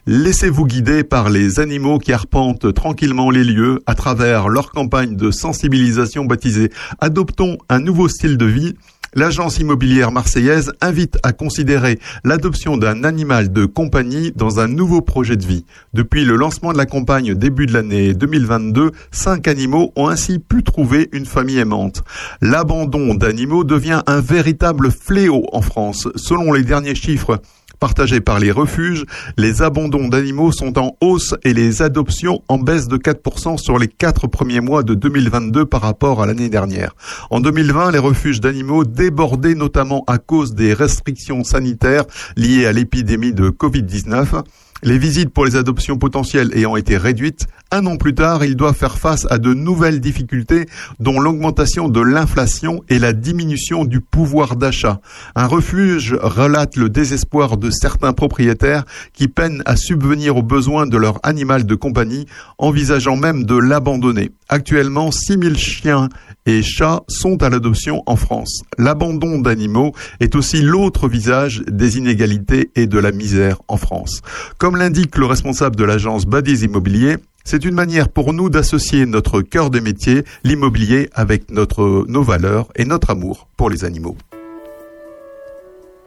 Laissez-vous 0.10 0.66
guider 0.66 1.04
par 1.04 1.30
les 1.30 1.60
animaux 1.60 2.00
qui 2.00 2.14
arpentent 2.14 2.74
tranquillement 2.74 3.30
les 3.30 3.44
lieux 3.44 3.82
à 3.88 3.94
travers 3.94 4.48
leur 4.48 4.72
campagne 4.72 5.18
de 5.18 5.32
sensibilisation 5.32 6.24
baptisée 6.24 6.70
Adoptons 7.02 7.58
un 7.68 7.80
nouveau 7.80 8.08
style 8.08 8.38
de 8.38 8.46
vie. 8.46 8.76
L'agence 9.16 9.60
immobilière 9.60 10.14
marseillaise 10.14 10.72
invite 10.80 11.18
à 11.24 11.34
considérer 11.34 12.00
l'adoption 12.24 12.78
d'un 12.78 13.04
animal 13.04 13.52
de 13.52 13.66
compagnie 13.66 14.32
dans 14.34 14.62
un 14.62 14.70
nouveau 14.70 15.02
projet 15.02 15.36
de 15.36 15.46
vie. 15.46 15.66
Depuis 15.94 16.24
le 16.24 16.38
lancement 16.38 16.72
de 16.72 16.78
la 16.78 16.86
campagne 16.86 17.34
début 17.34 17.66
de 17.66 17.74
l'année 17.74 18.14
2022, 18.14 18.92
cinq 19.12 19.50
animaux 19.50 19.92
ont 19.98 20.08
ainsi 20.08 20.40
pu 20.40 20.64
trouver 20.64 21.10
une 21.12 21.26
famille 21.26 21.58
aimante. 21.58 22.04
L'abandon 22.40 23.14
d'animaux 23.14 23.66
devient 23.66 24.04
un 24.08 24.22
véritable 24.22 24.90
fléau 24.90 25.44
en 25.52 25.62
France. 25.62 26.08
Selon 26.16 26.54
les 26.54 26.64
derniers 26.64 26.96
chiffres 26.96 27.42
partagés 27.80 28.22
par 28.22 28.40
les 28.40 28.52
refuges, 28.52 29.06
les 29.38 29.62
abandons 29.62 30.08
d'animaux 30.08 30.52
sont 30.52 30.78
en 30.78 30.96
hausse 31.02 31.36
et 31.44 31.54
les 31.54 31.82
adoptions 31.82 32.42
en 32.48 32.58
baisse 32.58 32.88
de 32.88 32.98
4% 32.98 33.58
sur 33.58 33.78
les 33.78 33.88
quatre 33.88 34.28
premiers 34.28 34.62
mois 34.62 34.84
de 34.84 34.94
2022 34.94 35.66
par 35.66 35.82
rapport 35.82 36.22
à 36.22 36.26
l'année 36.26 36.50
dernière. 36.50 36.96
En 37.30 37.40
2020, 37.40 37.92
les 37.92 38.00
refuges 38.00 38.42
d'animaux 38.42 38.84
débordaient 38.84 39.56
notamment 39.56 40.04
à 40.08 40.18
cause 40.18 40.54
des 40.54 40.74
restrictions 40.74 41.44
sanitaires 41.44 42.04
liées 42.36 42.66
à 42.66 42.72
l'épidémie 42.72 43.34
de 43.34 43.50
Covid-19. 43.50 44.44
Les 44.84 45.00
visites 45.00 45.32
pour 45.32 45.46
les 45.46 45.56
adoptions 45.56 45.98
potentielles 45.98 46.52
ayant 46.54 46.76
été 46.76 46.98
réduites, 46.98 47.48
un 47.72 47.86
an 47.86 47.98
plus 47.98 48.14
tard, 48.14 48.46
ils 48.46 48.56
doivent 48.56 48.76
faire 48.76 48.98
face 48.98 49.28
à 49.30 49.40
de 49.40 49.54
nouvelles 49.54 50.00
difficultés, 50.00 50.68
dont 51.00 51.20
l'augmentation 51.20 51.90
de 51.90 52.00
l'inflation 52.00 52.82
et 52.88 52.98
la 52.98 53.12
diminution 53.12 53.84
du 53.84 54.00
pouvoir 54.00 54.56
d'achat. 54.56 55.02
Un 55.36 55.48
refuge 55.48 56.16
relate 56.22 56.78
le 56.78 56.90
désespoir 56.90 57.58
de 57.58 57.70
certains 57.72 58.14
propriétaires 58.14 58.86
qui 59.14 59.28
peinent 59.28 59.64
à 59.66 59.76
subvenir 59.76 60.38
aux 60.38 60.44
besoins 60.44 60.88
de 60.88 60.98
leur 60.98 61.20
animal 61.24 61.66
de 61.66 61.76
compagnie, 61.76 62.26
envisageant 62.58 63.18
même 63.18 63.44
de 63.44 63.58
l'abandonner. 63.58 64.32
Actuellement, 64.50 65.12
6000 65.12 65.58
chiens 65.58 66.10
et 66.46 66.62
chats 66.62 67.04
sont 67.10 67.44
à 67.44 67.50
l'adoption 67.50 68.04
en 68.06 68.16
France. 68.16 68.62
L'abandon 68.78 69.40
d'animaux 69.40 69.94
est 70.20 70.36
aussi 70.36 70.62
l'autre 70.62 71.10
visage 71.10 71.64
des 71.68 71.98
inégalités 71.98 72.72
et 72.76 72.88
de 72.88 72.98
la 72.98 73.12
misère 73.12 73.62
en 73.68 73.78
France. 73.78 74.22
Comme 74.58 74.78
l'indique 74.78 75.18
le 75.18 75.26
responsable 75.26 75.76
de 75.76 75.84
l'agence 75.84 76.26
Badis 76.26 76.64
Immobilier, 76.64 77.18
c'est 77.44 77.66
une 77.66 77.76
manière 77.76 78.10
pour 78.10 78.34
nous 78.34 78.50
d'associer 78.50 79.06
notre 79.06 79.42
cœur 79.42 79.70
de 79.70 79.80
métier, 79.80 80.24
l'immobilier, 80.44 81.10
avec 81.14 81.50
nos 81.50 82.24
valeurs 82.24 82.68
et 82.76 82.86
notre 82.86 83.10
amour 83.10 83.48
pour 83.58 83.70
les 83.70 83.84
animaux. 83.86 84.18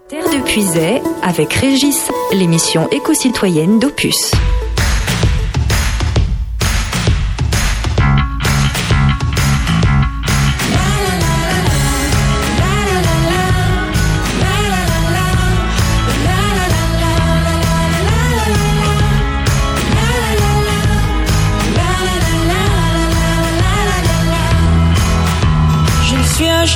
Terre 0.09 0.25
de 0.25 0.43
Puisay 0.45 1.01
avec 1.23 1.53
Régis, 1.53 2.11
l'émission 2.33 2.91
éco-citoyenne 2.91 3.79
d'Opus. 3.79 4.33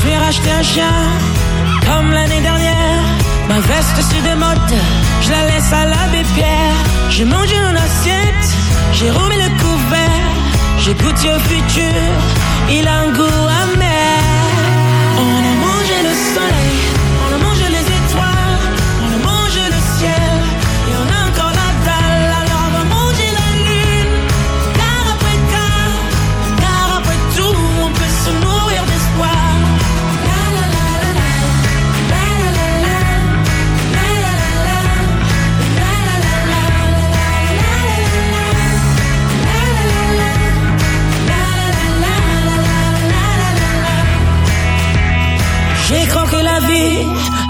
Suis 0.00 0.14
racheté 0.14 0.50
un 0.50 0.62
chien, 0.62 0.94
comme 1.86 2.10
l'année 2.12 2.40
dernière. 2.40 3.02
Ma 3.48 3.60
veste 3.60 3.98
se 4.10 4.18
démode, 4.22 4.74
je 5.22 5.30
la 5.30 5.42
laisse 5.48 5.72
à 5.72 5.84
l'abbé 5.86 6.22
Pierre. 6.34 6.78
J'ai 7.10 7.24
mangé 7.24 7.56
une 7.70 7.76
assiette, 7.76 8.46
j'ai 8.92 9.10
remis 9.10 9.36
le 9.36 9.50
couvert. 9.62 10.26
J'ai 10.82 10.94
goûté 10.94 11.28
au 11.36 11.40
futur, 11.50 12.00
il 12.70 12.86
a 12.86 12.96
un 13.04 13.12
goût 13.12 13.42
amer. 13.62 13.65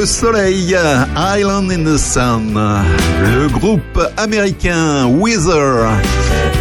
le 0.00 0.06
soleil, 0.06 0.74
Island 1.14 1.70
in 1.70 1.84
the 1.84 1.98
Sun. 1.98 2.58
Le 3.22 3.48
groupe 3.48 4.00
américain 4.16 5.06
Weezer. 5.06 5.90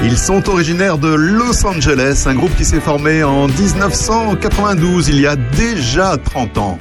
Ils 0.04 0.18
sont 0.18 0.50
originaires 0.50 0.98
de 0.98 1.08
Los 1.08 1.66
Angeles, 1.66 2.26
un 2.28 2.36
groupe 2.36 2.54
qui 2.58 2.66
s'est 2.66 2.82
formé 2.82 3.24
en 3.24 3.48
1992, 3.48 5.08
il 5.08 5.22
y 5.22 5.28
a 5.28 5.38
déjà 5.38 6.18
30 6.18 6.58
ans. 6.58 6.80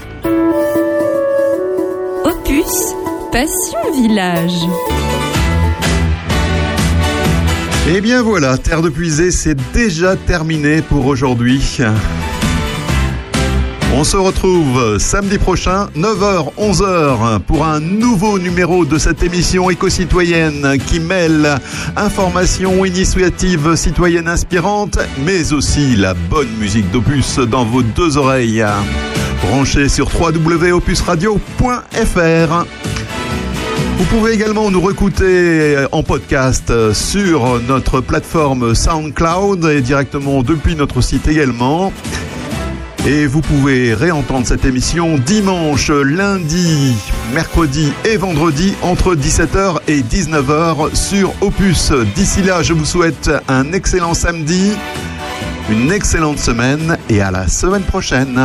Opus 2.25 2.95
Passion 3.31 3.93
Village. 3.95 4.67
Et 7.89 8.01
bien 8.01 8.23
voilà, 8.23 8.59
Terre 8.59 8.83
de 8.83 8.89
Puisée, 8.89 9.31
c'est 9.31 9.57
déjà 9.73 10.17
terminé 10.17 10.83
pour 10.83 11.07
aujourd'hui. 11.07 11.79
On 13.95 14.05
se 14.05 14.17
retrouve 14.17 14.99
samedi 14.99 15.39
prochain, 15.39 15.89
9h, 15.97 16.53
11h, 16.59 17.41
pour 17.41 17.65
un 17.65 17.81
nouveau 17.81 18.39
numéro 18.39 18.85
de 18.85 18.99
cette 18.99 19.23
émission 19.23 19.71
éco-citoyenne 19.71 20.77
qui 20.87 21.01
mêle 21.01 21.59
information, 21.97 22.85
initiative 22.85 23.75
citoyenne 23.77 24.29
inspirante, 24.29 24.99
mais 25.25 25.53
aussi 25.53 25.97
la 25.97 26.15
bonne 26.15 26.51
musique 26.61 26.91
d'Opus 26.91 27.39
dans 27.39 27.65
vos 27.65 27.83
deux 27.83 28.19
oreilles. 28.19 28.65
Branchez 29.43 29.89
sur 29.89 30.11
www.opusradio.fr. 30.15 32.65
Vous 33.97 34.05
pouvez 34.05 34.33
également 34.33 34.71
nous 34.71 34.83
recouter 34.83 35.77
en 35.91 36.03
podcast 36.03 36.93
sur 36.93 37.61
notre 37.67 38.01
plateforme 38.01 38.75
SoundCloud 38.75 39.65
et 39.65 39.81
directement 39.81 40.43
depuis 40.43 40.77
notre 40.77 41.01
site 41.01 41.27
également. 41.27 41.93
Et 43.07 43.27
vous 43.27 43.41
pouvez 43.41 43.95
réentendre 43.95 44.47
cette 44.47 44.65
émission 44.65 45.19
dimanche, 45.19 45.91
lundi, 45.91 46.95
mercredi 47.33 47.93
et 48.05 48.17
vendredi 48.17 48.75
entre 48.83 49.15
17h 49.15 49.79
et 49.89 50.03
19h 50.03 50.95
sur 50.95 51.33
Opus. 51.41 51.93
D'ici 52.15 52.43
là, 52.43 52.63
je 52.63 52.73
vous 52.75 52.85
souhaite 52.85 53.31
un 53.49 53.73
excellent 53.73 54.15
samedi, 54.15 54.73
une 55.71 55.91
excellente 55.93 56.39
semaine 56.39 56.99
et 57.09 57.21
à 57.21 57.31
la 57.31 57.49
semaine 57.49 57.85
prochaine. 57.85 58.39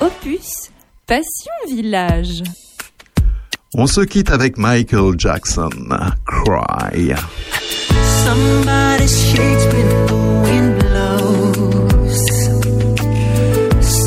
Opus 0.00 0.70
Passion 1.06 1.52
Village. 1.68 2.42
On 3.74 3.86
se 3.86 4.00
quitte 4.00 4.30
avec 4.30 4.58
Michael 4.58 5.14
Jackson, 5.16 5.70
Cry. 6.26 7.14
Somebody 8.24 9.06
shakes 9.06 9.64
when 9.72 10.06
the 10.06 10.14
wind 10.42 10.79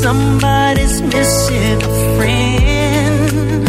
Somebody's 0.04 1.00
missing 1.00 1.82
a 1.82 1.90
friend. 2.14 3.68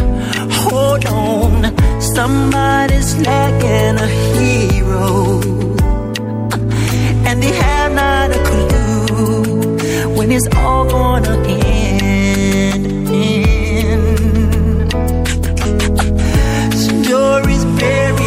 Hold 0.51 1.05
on, 1.05 2.01
somebody's 2.01 3.15
lacking 3.25 3.95
a 4.05 4.07
hero. 4.35 5.39
And 7.25 7.41
they 7.41 7.53
have 7.53 7.93
not 7.93 8.31
a 8.31 8.39
clue 8.49 9.77
when 10.17 10.29
it's 10.33 10.47
all 10.57 10.83
gonna 10.89 11.37
end. 11.47 12.85
end. 13.07 14.11
Stories 16.75 17.63
buried. 17.79 18.24